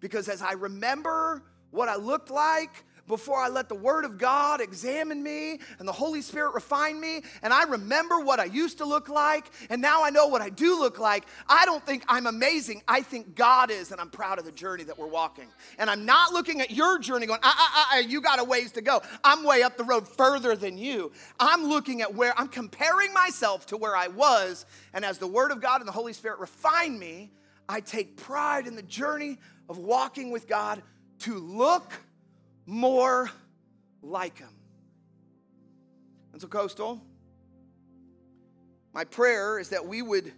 Because 0.00 0.28
as 0.28 0.42
I 0.42 0.52
remember 0.52 1.42
what 1.70 1.88
I 1.88 1.96
looked 1.96 2.30
like, 2.30 2.84
before 3.06 3.38
I 3.38 3.48
let 3.48 3.68
the 3.68 3.74
Word 3.74 4.04
of 4.04 4.18
God 4.18 4.60
examine 4.60 5.22
me 5.22 5.58
and 5.78 5.88
the 5.88 5.92
Holy 5.92 6.22
Spirit 6.22 6.54
refine 6.54 7.00
me, 7.00 7.22
and 7.42 7.52
I 7.52 7.64
remember 7.64 8.20
what 8.20 8.40
I 8.40 8.44
used 8.44 8.78
to 8.78 8.84
look 8.84 9.08
like, 9.08 9.50
and 9.70 9.82
now 9.82 10.04
I 10.04 10.10
know 10.10 10.26
what 10.26 10.42
I 10.42 10.48
do 10.48 10.78
look 10.78 10.98
like, 10.98 11.24
I 11.48 11.64
don't 11.64 11.84
think 11.84 12.04
I'm 12.08 12.26
amazing. 12.26 12.82
I 12.86 13.02
think 13.02 13.34
God 13.34 13.70
is, 13.70 13.92
and 13.92 14.00
I'm 14.00 14.10
proud 14.10 14.38
of 14.38 14.44
the 14.44 14.52
journey 14.52 14.84
that 14.84 14.98
we're 14.98 15.06
walking. 15.06 15.48
And 15.78 15.90
I'm 15.90 16.04
not 16.04 16.32
looking 16.32 16.60
at 16.60 16.70
your 16.70 16.98
journey 16.98 17.26
going, 17.26 17.40
ah, 17.42 17.54
ah, 17.56 17.88
ah, 17.92 17.98
you 17.98 18.20
got 18.20 18.38
a 18.38 18.44
ways 18.44 18.72
to 18.72 18.82
go. 18.82 19.02
I'm 19.24 19.44
way 19.44 19.62
up 19.62 19.76
the 19.76 19.84
road 19.84 20.06
further 20.06 20.56
than 20.56 20.78
you. 20.78 21.12
I'm 21.38 21.64
looking 21.64 22.02
at 22.02 22.14
where 22.14 22.38
I'm 22.38 22.48
comparing 22.48 23.12
myself 23.12 23.66
to 23.66 23.76
where 23.76 23.96
I 23.96 24.08
was, 24.08 24.66
and 24.92 25.04
as 25.04 25.18
the 25.18 25.26
Word 25.26 25.50
of 25.50 25.60
God 25.60 25.80
and 25.80 25.88
the 25.88 25.92
Holy 25.92 26.12
Spirit 26.12 26.38
refine 26.38 26.98
me, 26.98 27.32
I 27.68 27.80
take 27.80 28.16
pride 28.16 28.66
in 28.66 28.76
the 28.76 28.82
journey 28.82 29.38
of 29.68 29.78
walking 29.78 30.30
with 30.30 30.48
God 30.48 30.82
to 31.20 31.38
look 31.38 31.92
more 32.66 33.30
like 34.02 34.38
him. 34.38 34.54
And 36.32 36.40
so, 36.40 36.48
Coastal, 36.48 37.00
my 38.92 39.04
prayer 39.04 39.58
is 39.58 39.70
that 39.70 39.86
we 39.86 40.02
would 40.02 40.32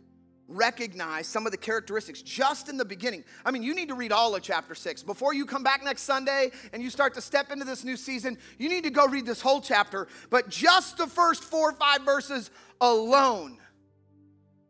recognize 0.47 1.27
some 1.27 1.47
of 1.47 1.53
the 1.53 1.59
characteristics 1.59 2.21
just 2.21 2.69
in 2.69 2.77
the 2.77 2.85
beginning. 2.85 3.25
I 3.45 3.51
mean, 3.51 3.63
you 3.63 3.75
need 3.75 3.89
to 3.89 3.95
read 3.95 4.13
all 4.13 4.35
of 4.35 4.43
chapter 4.43 4.75
six. 4.75 5.03
Before 5.03 5.33
you 5.33 5.47
come 5.47 5.63
back 5.63 5.83
next 5.83 6.03
Sunday 6.03 6.51
and 6.73 6.83
you 6.83 6.91
start 6.91 7.15
to 7.15 7.21
step 7.21 7.51
into 7.51 7.65
this 7.65 7.83
new 7.83 7.97
season, 7.97 8.37
you 8.59 8.69
need 8.69 8.85
to 8.85 8.91
go 8.91 9.07
read 9.07 9.25
this 9.25 9.41
whole 9.41 9.61
chapter. 9.61 10.07
But 10.31 10.51
just 10.51 10.99
the 10.99 11.07
first 11.07 11.43
four 11.43 11.71
or 11.71 11.73
five 11.73 12.03
verses 12.03 12.51
alone 12.81 13.59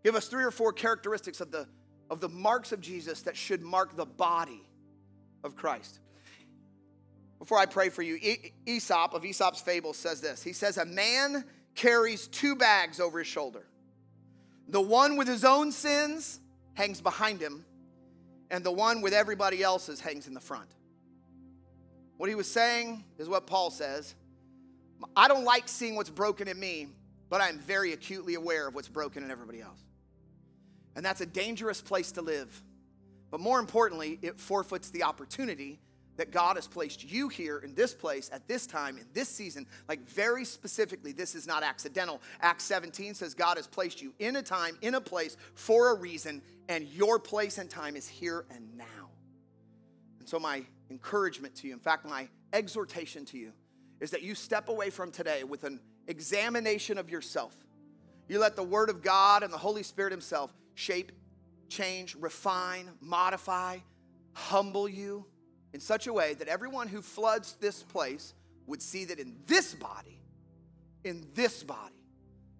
give 0.04 0.14
us 0.14 0.28
three 0.28 0.44
or 0.44 0.50
four 0.50 0.72
characteristics 0.72 1.40
of 1.40 1.50
the, 1.50 1.66
of 2.08 2.20
the 2.20 2.28
marks 2.28 2.70
of 2.72 2.80
Jesus 2.80 3.22
that 3.22 3.36
should 3.36 3.62
mark 3.62 3.96
the 3.96 4.06
body 4.06 4.62
of 5.42 5.56
Christ. 5.56 5.98
Before 7.44 7.58
I 7.58 7.66
pray 7.66 7.90
for 7.90 8.00
you, 8.00 8.18
Aesop 8.64 9.12
of 9.12 9.22
Aesop's 9.22 9.60
fable 9.60 9.92
says 9.92 10.22
this. 10.22 10.42
He 10.42 10.54
says, 10.54 10.78
A 10.78 10.86
man 10.86 11.44
carries 11.74 12.26
two 12.26 12.56
bags 12.56 13.00
over 13.00 13.18
his 13.18 13.28
shoulder. 13.28 13.66
The 14.68 14.80
one 14.80 15.18
with 15.18 15.28
his 15.28 15.44
own 15.44 15.70
sins 15.70 16.40
hangs 16.72 17.02
behind 17.02 17.42
him, 17.42 17.66
and 18.50 18.64
the 18.64 18.72
one 18.72 19.02
with 19.02 19.12
everybody 19.12 19.62
else's 19.62 20.00
hangs 20.00 20.26
in 20.26 20.32
the 20.32 20.40
front. 20.40 20.70
What 22.16 22.30
he 22.30 22.34
was 22.34 22.50
saying 22.50 23.04
is 23.18 23.28
what 23.28 23.46
Paul 23.46 23.70
says 23.70 24.14
I 25.14 25.28
don't 25.28 25.44
like 25.44 25.68
seeing 25.68 25.96
what's 25.96 26.08
broken 26.08 26.48
in 26.48 26.58
me, 26.58 26.88
but 27.28 27.42
I'm 27.42 27.58
very 27.58 27.92
acutely 27.92 28.36
aware 28.36 28.68
of 28.68 28.74
what's 28.74 28.88
broken 28.88 29.22
in 29.22 29.30
everybody 29.30 29.60
else. 29.60 29.84
And 30.96 31.04
that's 31.04 31.20
a 31.20 31.26
dangerous 31.26 31.82
place 31.82 32.10
to 32.12 32.22
live. 32.22 32.62
But 33.30 33.40
more 33.40 33.58
importantly, 33.58 34.18
it 34.22 34.40
forfeits 34.40 34.88
the 34.88 35.02
opportunity 35.02 35.78
that 36.16 36.30
God 36.30 36.56
has 36.56 36.66
placed 36.66 37.04
you 37.04 37.28
here 37.28 37.58
in 37.58 37.74
this 37.74 37.94
place 37.94 38.30
at 38.32 38.46
this 38.46 38.66
time, 38.66 38.98
in 38.98 39.06
this 39.12 39.28
season, 39.28 39.66
like 39.88 40.08
very 40.08 40.44
specifically, 40.44 41.12
this 41.12 41.34
is 41.34 41.46
not 41.46 41.62
accidental. 41.62 42.20
Acts 42.40 42.64
17 42.64 43.14
says 43.14 43.34
God 43.34 43.56
has 43.56 43.66
placed 43.66 44.00
you 44.00 44.12
in 44.18 44.36
a 44.36 44.42
time, 44.42 44.78
in 44.80 44.94
a 44.94 45.00
place, 45.00 45.36
for 45.54 45.90
a 45.90 45.94
reason, 45.94 46.42
and 46.68 46.86
your 46.88 47.18
place 47.18 47.58
and 47.58 47.68
time 47.68 47.96
is 47.96 48.06
here 48.06 48.46
and 48.50 48.76
now. 48.76 48.84
And 50.20 50.28
so, 50.28 50.38
my 50.38 50.62
encouragement 50.90 51.54
to 51.56 51.68
you, 51.68 51.74
in 51.74 51.80
fact, 51.80 52.06
my 52.06 52.28
exhortation 52.52 53.24
to 53.26 53.38
you, 53.38 53.52
is 54.00 54.10
that 54.10 54.22
you 54.22 54.34
step 54.34 54.68
away 54.68 54.90
from 54.90 55.10
today 55.10 55.44
with 55.44 55.64
an 55.64 55.80
examination 56.06 56.98
of 56.98 57.10
yourself. 57.10 57.54
You 58.28 58.38
let 58.38 58.56
the 58.56 58.62
Word 58.62 58.88
of 58.88 59.02
God 59.02 59.42
and 59.42 59.52
the 59.52 59.58
Holy 59.58 59.82
Spirit 59.82 60.12
Himself 60.12 60.54
shape, 60.74 61.12
change, 61.68 62.14
refine, 62.14 62.90
modify, 63.00 63.78
humble 64.32 64.88
you 64.88 65.26
in 65.74 65.80
such 65.80 66.06
a 66.06 66.12
way 66.12 66.34
that 66.34 66.46
everyone 66.46 66.86
who 66.86 67.02
floods 67.02 67.56
this 67.60 67.82
place 67.82 68.32
would 68.66 68.80
see 68.80 69.04
that 69.06 69.18
in 69.18 69.34
this 69.46 69.74
body, 69.74 70.20
in 71.02 71.26
this 71.34 71.64
body, 71.64 71.94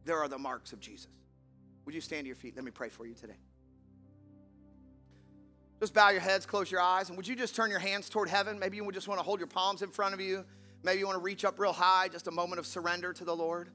there 0.04 0.18
are 0.18 0.26
the 0.26 0.36
marks 0.36 0.72
of 0.72 0.80
Jesus. 0.80 1.06
Would 1.86 1.94
you 1.94 2.00
stand 2.00 2.24
to 2.24 2.26
your 2.26 2.36
feet? 2.36 2.56
Let 2.56 2.64
me 2.64 2.72
pray 2.72 2.88
for 2.88 3.06
you 3.06 3.14
today. 3.14 3.38
Just 5.78 5.94
bow 5.94 6.10
your 6.10 6.20
heads, 6.20 6.44
close 6.44 6.70
your 6.70 6.80
eyes, 6.80 7.08
and 7.08 7.16
would 7.16 7.28
you 7.28 7.36
just 7.36 7.54
turn 7.54 7.70
your 7.70 7.78
hands 7.78 8.08
toward 8.08 8.28
heaven? 8.28 8.58
Maybe 8.58 8.76
you 8.76 8.84
would 8.84 8.94
just 8.94 9.06
want 9.06 9.20
to 9.20 9.24
hold 9.24 9.38
your 9.38 9.46
palms 9.46 9.82
in 9.82 9.90
front 9.90 10.12
of 10.12 10.20
you. 10.20 10.44
Maybe 10.82 10.98
you 10.98 11.06
want 11.06 11.16
to 11.16 11.22
reach 11.22 11.44
up 11.44 11.58
real 11.60 11.72
high, 11.72 12.08
just 12.08 12.26
a 12.26 12.32
moment 12.32 12.58
of 12.58 12.66
surrender 12.66 13.12
to 13.12 13.24
the 13.24 13.34
Lord. 13.34 13.70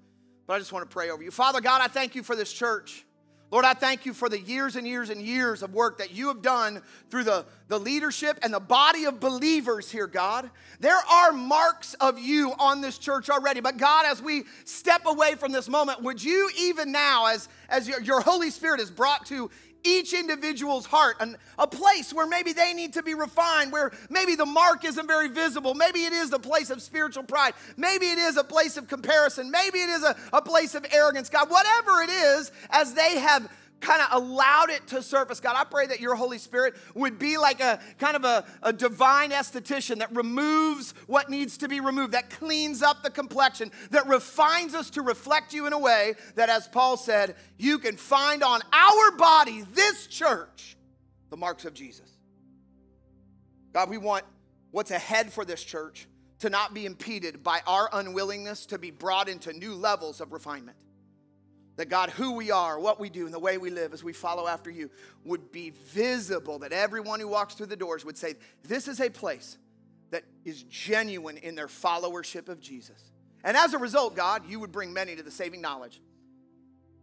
But 0.48 0.56
I 0.56 0.60
just 0.60 0.74
want 0.74 0.90
to 0.90 0.94
pray 0.94 1.12
over 1.12 1.24
you. 1.24 1.32
Father 1.32 1.62
God, 1.62 1.82
I 1.82 1.88
thank 1.88 2.14
you 2.14 2.24
for 2.24 2.36
this 2.36 2.52
church. 2.52 3.06
Lord, 3.52 3.66
I 3.66 3.74
thank 3.74 4.06
you 4.06 4.14
for 4.14 4.30
the 4.30 4.40
years 4.40 4.76
and 4.76 4.88
years 4.88 5.10
and 5.10 5.20
years 5.20 5.64
of 5.64 5.74
work 5.74 5.98
that 5.98 6.12
you 6.12 6.28
have 6.28 6.44
done 6.44 6.84
through 7.10 7.24
the, 7.24 7.46
the 7.68 7.80
leadership 7.80 8.38
and 8.44 8.54
the 8.54 8.60
body 8.60 9.06
of 9.06 9.20
believers 9.20 9.90
here, 9.90 10.06
God. 10.06 10.52
There 10.80 10.96
are 10.96 11.32
marks 11.32 11.96
of 11.96 12.20
you 12.20 12.54
on 12.60 12.82
this 12.82 13.00
church 13.00 13.28
already. 13.28 13.60
But 13.60 13.78
God, 13.78 14.06
as 14.06 14.22
we 14.22 14.44
step 14.66 15.08
away 15.08 15.34
from 15.34 15.52
this 15.52 15.68
moment, 15.68 16.04
would 16.04 16.24
you 16.24 16.52
even 16.60 16.92
now, 16.92 17.26
as, 17.26 17.50
as 17.70 17.88
your, 17.88 18.02
your 18.02 18.22
Holy 18.22 18.52
Spirit 18.52 18.80
is 18.80 18.92
brought 18.92 19.26
to 19.28 19.50
each 19.84 20.14
individual's 20.14 20.86
heart, 20.86 21.18
and 21.20 21.38
a 21.58 21.68
place 21.68 22.14
where 22.14 22.28
maybe 22.28 22.54
they 22.54 22.74
need 22.74 22.94
to 22.94 23.04
be 23.04 23.14
refined, 23.14 23.72
where 23.72 23.92
maybe 24.10 24.36
the 24.36 24.46
mark 24.46 24.86
isn't 24.86 25.08
very 25.08 25.28
visible. 25.28 25.74
Maybe 25.74 26.06
it 26.06 26.14
is 26.14 26.30
the 26.30 26.40
place 26.40 26.70
of 26.70 26.82
spiritual 26.82 27.24
pride. 27.24 27.54
Maybe 27.78 28.08
it 28.08 28.18
is 28.18 28.38
a 28.38 28.44
place 28.44 28.78
of 28.78 28.88
comparison. 28.88 29.52
Maybe 29.52 29.80
it 29.80 29.90
is 29.90 30.04
a, 30.04 30.16
a 30.34 30.42
place 30.42 30.76
of 30.76 30.86
arrogance. 30.92 31.30
God, 31.30 31.50
whatever 31.50 32.02
it 32.02 32.10
is, 32.10 32.52
as 32.70 32.94
they 32.94 33.20
have 33.20 33.50
kind 33.82 34.02
of 34.02 34.22
allowed 34.22 34.70
it 34.70 34.88
to 34.88 35.02
surface. 35.02 35.40
God, 35.40 35.56
I 35.58 35.64
pray 35.64 35.88
that 35.88 36.00
your 36.00 36.16
Holy 36.16 36.38
Spirit 36.38 36.76
would 36.94 37.20
be 37.20 37.38
like 37.38 37.60
a 37.60 37.80
kind 37.98 38.16
of 38.16 38.24
a, 38.24 38.46
a 38.64 38.74
divine 38.74 39.32
esthetician 39.32 40.00
that 40.00 40.14
removes 40.16 40.94
what 41.08 41.30
needs 41.30 41.58
to 41.60 41.68
be 41.68 41.80
removed, 41.80 42.14
that 42.14 42.30
cleans 42.30 42.82
up 42.82 43.04
the 43.04 43.10
complexion, 43.10 43.72
that 43.92 44.08
refines 44.08 44.74
us 44.74 44.90
to 44.92 45.02
reflect 45.02 45.54
you 45.54 45.68
in 45.68 45.74
a 45.74 45.80
way 45.80 46.16
that, 46.36 46.50
as 46.50 46.68
Paul 46.68 46.98
said, 46.98 47.36
you 47.58 47.80
can 47.80 47.98
find 47.98 48.44
on 48.44 48.62
our 48.74 49.12
body, 49.18 49.64
this 49.74 50.08
church, 50.08 50.78
the 51.30 51.38
marks 51.38 51.66
of 51.66 51.74
Jesus. 51.74 52.10
God, 53.74 53.90
we 53.90 53.98
want 53.98 54.26
what's 54.72 54.92
ahead 54.92 55.32
for 55.32 55.46
this 55.46 55.64
church 55.64 56.08
to 56.40 56.50
not 56.50 56.74
be 56.74 56.86
impeded 56.86 57.44
by 57.44 57.62
our 57.68 57.90
unwillingness 57.92 58.66
to 58.68 58.78
be 58.78 58.92
brought 58.92 59.28
into 59.28 59.54
new 59.54 59.74
levels 59.74 60.22
of 60.22 60.32
refinement 60.32 60.78
that 61.80 61.88
God, 61.88 62.10
who 62.10 62.34
we 62.34 62.52
are, 62.52 62.78
what 62.78 63.00
we 63.00 63.10
do, 63.10 63.24
and 63.24 63.34
the 63.34 63.40
way 63.40 63.58
we 63.58 63.70
live 63.70 63.94
as 63.94 64.04
we 64.04 64.12
follow 64.12 64.48
after 64.48 64.70
you 64.70 64.90
would 65.24 65.50
be 65.50 65.70
visible, 65.70 66.60
that 66.60 66.74
everyone 66.74 67.22
who 67.22 67.28
walks 67.30 67.54
through 67.54 67.68
the 67.68 67.78
doors 67.78 68.04
would 68.04 68.18
say, 68.18 68.36
This 68.66 68.90
is 68.90 69.00
a 69.00 69.10
place 69.10 69.58
that 70.12 70.26
is 70.44 70.64
genuine 70.64 71.38
in 71.38 71.56
their 71.56 71.68
followership 71.68 72.50
of 72.50 72.60
Jesus. 72.60 73.12
And 73.46 73.56
as 73.56 73.74
a 73.74 73.78
result, 73.78 74.14
God, 74.14 74.44
you 74.46 74.60
would 74.60 74.74
bring 74.74 74.92
many 74.92 75.16
to 75.16 75.24
the 75.24 75.32
saving 75.32 75.62
knowledge 75.62 76.02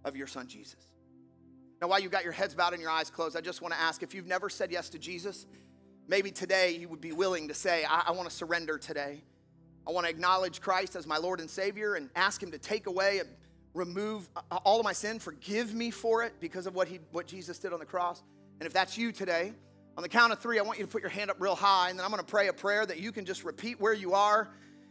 of 0.05 0.15
your 0.15 0.27
son 0.27 0.47
Jesus. 0.47 0.89
Now, 1.81 1.89
while 1.89 1.99
you've 1.99 2.13
got 2.13 2.25
your 2.25 2.35
heads 2.35 2.55
bowed 2.55 2.75
and 2.75 2.83
your 2.83 2.91
eyes 2.91 3.09
closed, 3.09 3.35
I 3.35 3.41
just 3.41 3.63
want 3.63 3.73
to 3.73 3.81
ask 3.81 4.03
if 4.03 4.15
you've 4.15 4.27
never 4.27 4.51
said 4.51 4.71
yes 4.71 4.91
to 4.91 4.99
Jesus, 4.99 5.47
maybe 6.07 6.31
today 6.31 6.77
you 6.77 6.91
would 6.91 7.01
be 7.01 7.13
willing 7.13 7.49
to 7.49 7.55
say, 7.55 7.87
I, 7.89 8.05
I 8.09 8.11
want 8.11 8.29
to 8.29 8.35
surrender 8.37 8.77
today. 8.77 9.23
I 9.89 9.93
want 9.93 10.05
to 10.05 10.11
acknowledge 10.11 10.61
Christ 10.61 10.97
as 10.97 11.07
my 11.07 11.17
Lord 11.17 11.41
and 11.41 11.49
Savior 11.49 11.95
and 11.95 12.11
ask 12.15 12.43
Him 12.43 12.51
to 12.51 12.59
take 12.59 12.89
away 12.89 13.23
remove 13.77 14.29
uh, 14.35 14.41
uh, 14.51 14.59
all 14.65 14.81
of 14.81 14.85
my 14.85 14.93
sin, 14.93 15.19
forgive 15.19 15.75
me 15.75 15.91
for 15.91 16.25
it 16.25 16.35
because 16.41 16.67
of 16.67 16.75
what, 16.75 16.89
he, 16.89 16.99
what 17.13 17.27
Jesus 17.27 17.59
did 17.59 17.73
on 17.73 17.79
the 17.79 17.87
cross. 17.87 18.23
And 18.59 18.67
if 18.67 18.73
that's 18.73 18.97
you 18.97 19.13
today, 19.13 19.53
on 19.97 20.03
the 20.03 20.09
count 20.09 20.33
of 20.33 20.41
three, 20.41 20.59
I 20.59 20.63
want 20.63 20.79
you 20.79 20.85
to 20.85 20.91
put 20.91 21.03
your 21.03 21.11
hand 21.11 21.31
up 21.31 21.37
real 21.39 21.55
high, 21.55 21.91
and 21.91 21.99
then 21.99 22.05
I'm 22.05 22.11
going 22.11 22.23
to 22.23 22.31
pray 22.31 22.49
a 22.49 22.53
prayer 22.53 22.85
that 22.87 22.99
you 22.99 23.13
can 23.13 23.25
just 23.25 23.45
repeat 23.45 23.81
where 23.81 23.95
you 23.95 24.15
are 24.15 24.49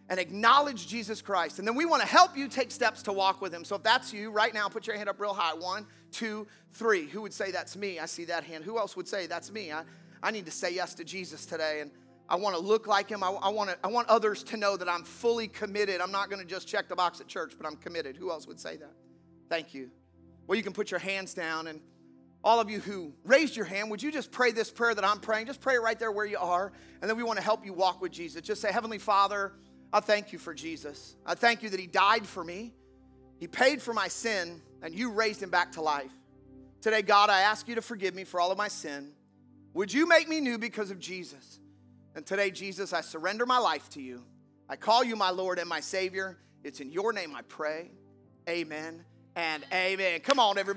and 0.09 0.19
acknowledge 0.19 0.87
Jesus 0.87 1.21
Christ. 1.21 1.59
And 1.59 1.67
then 1.67 1.75
we 1.75 1.85
want 1.85 2.01
to 2.01 2.07
help 2.07 2.37
you 2.37 2.47
take 2.47 2.71
steps 2.71 3.01
to 3.03 3.13
walk 3.13 3.41
with 3.41 3.53
Him. 3.53 3.63
So 3.63 3.75
if 3.75 3.83
that's 3.83 4.13
you, 4.13 4.31
right 4.31 4.53
now, 4.53 4.69
put 4.69 4.85
your 4.85 4.95
hand 4.95 5.09
up 5.09 5.19
real 5.19 5.33
high. 5.33 5.53
One, 5.55 5.87
two, 6.11 6.47
three. 6.73 7.07
Who 7.07 7.21
would 7.21 7.33
say 7.33 7.51
that's 7.51 7.75
me? 7.75 7.99
I 7.99 8.05
see 8.05 8.25
that 8.25 8.43
hand. 8.43 8.63
Who 8.63 8.77
else 8.77 8.95
would 8.95 9.07
say 9.07 9.25
that's 9.25 9.51
me? 9.51 9.71
I, 9.71 9.83
I 10.21 10.31
need 10.31 10.45
to 10.45 10.51
say 10.51 10.73
yes 10.73 10.93
to 10.95 11.03
Jesus 11.03 11.45
today. 11.45 11.81
And 11.81 11.91
I 12.27 12.35
want 12.37 12.55
to 12.55 12.61
look 12.61 12.87
like 12.87 13.09
him. 13.09 13.23
I, 13.23 13.29
I, 13.29 13.49
want 13.49 13.69
to, 13.69 13.77
I 13.83 13.87
want 13.87 14.07
others 14.09 14.43
to 14.45 14.57
know 14.57 14.77
that 14.77 14.89
I'm 14.89 15.03
fully 15.03 15.47
committed. 15.47 16.01
I'm 16.01 16.11
not 16.11 16.29
going 16.29 16.41
to 16.41 16.47
just 16.47 16.67
check 16.67 16.89
the 16.89 16.95
box 16.95 17.21
at 17.21 17.27
church, 17.27 17.53
but 17.57 17.67
I'm 17.67 17.75
committed. 17.75 18.17
Who 18.17 18.31
else 18.31 18.47
would 18.47 18.59
say 18.59 18.77
that? 18.77 18.91
Thank 19.49 19.73
you. 19.73 19.91
Well, 20.47 20.55
you 20.55 20.63
can 20.63 20.73
put 20.73 20.89
your 20.89 20.99
hands 20.99 21.33
down. 21.33 21.67
And 21.67 21.81
all 22.43 22.59
of 22.59 22.69
you 22.69 22.79
who 22.79 23.13
raised 23.23 23.55
your 23.55 23.65
hand, 23.65 23.91
would 23.91 24.01
you 24.01 24.11
just 24.11 24.31
pray 24.31 24.51
this 24.51 24.71
prayer 24.71 24.95
that 24.95 25.05
I'm 25.05 25.19
praying? 25.19 25.45
Just 25.45 25.61
pray 25.61 25.75
it 25.75 25.81
right 25.81 25.97
there 25.97 26.11
where 26.11 26.25
you 26.25 26.37
are. 26.39 26.71
And 27.01 27.09
then 27.09 27.17
we 27.17 27.23
want 27.23 27.37
to 27.37 27.43
help 27.43 27.65
you 27.65 27.73
walk 27.73 28.01
with 28.01 28.11
Jesus. 28.11 28.41
Just 28.41 28.61
say, 28.61 28.71
Heavenly 28.71 28.99
Father, 28.99 29.53
I 29.93 29.99
thank 29.99 30.33
you 30.33 30.39
for 30.39 30.53
Jesus. 30.53 31.15
I 31.25 31.35
thank 31.35 31.61
you 31.61 31.69
that 31.69 31.79
He 31.79 31.87
died 31.87 32.25
for 32.25 32.43
me, 32.43 32.73
He 33.39 33.47
paid 33.47 33.81
for 33.81 33.93
my 33.93 34.07
sin, 34.07 34.61
and 34.81 34.95
you 34.95 35.11
raised 35.11 35.43
Him 35.43 35.49
back 35.49 35.73
to 35.73 35.81
life. 35.81 36.11
Today, 36.81 37.01
God, 37.01 37.29
I 37.29 37.41
ask 37.41 37.67
you 37.67 37.75
to 37.75 37.81
forgive 37.81 38.13
me 38.13 38.23
for 38.23 38.39
all 38.39 38.51
of 38.51 38.57
my 38.57 38.67
sin. 38.67 39.11
Would 39.73 39.91
you 39.91 40.07
make 40.07 40.29
me 40.29 40.39
new 40.39 40.57
because 40.57 40.91
of 40.91 40.99
Jesus? 40.99 41.59
And 42.15 42.25
today, 42.25 42.49
Jesus, 42.49 42.93
I 42.93 43.01
surrender 43.01 43.45
my 43.45 43.57
life 43.57 43.89
to 43.91 44.01
you. 44.01 44.23
I 44.69 44.77
call 44.77 45.03
you 45.03 45.17
my 45.17 45.31
Lord 45.31 45.59
and 45.59 45.67
my 45.67 45.81
Savior. 45.81 46.37
It's 46.63 46.79
in 46.79 46.89
your 46.91 47.11
name 47.11 47.35
I 47.35 47.41
pray. 47.43 47.91
Amen 48.47 49.03
and 49.35 49.63
amen. 49.71 50.21
Come 50.21 50.39
on, 50.39 50.57
everybody. 50.57 50.73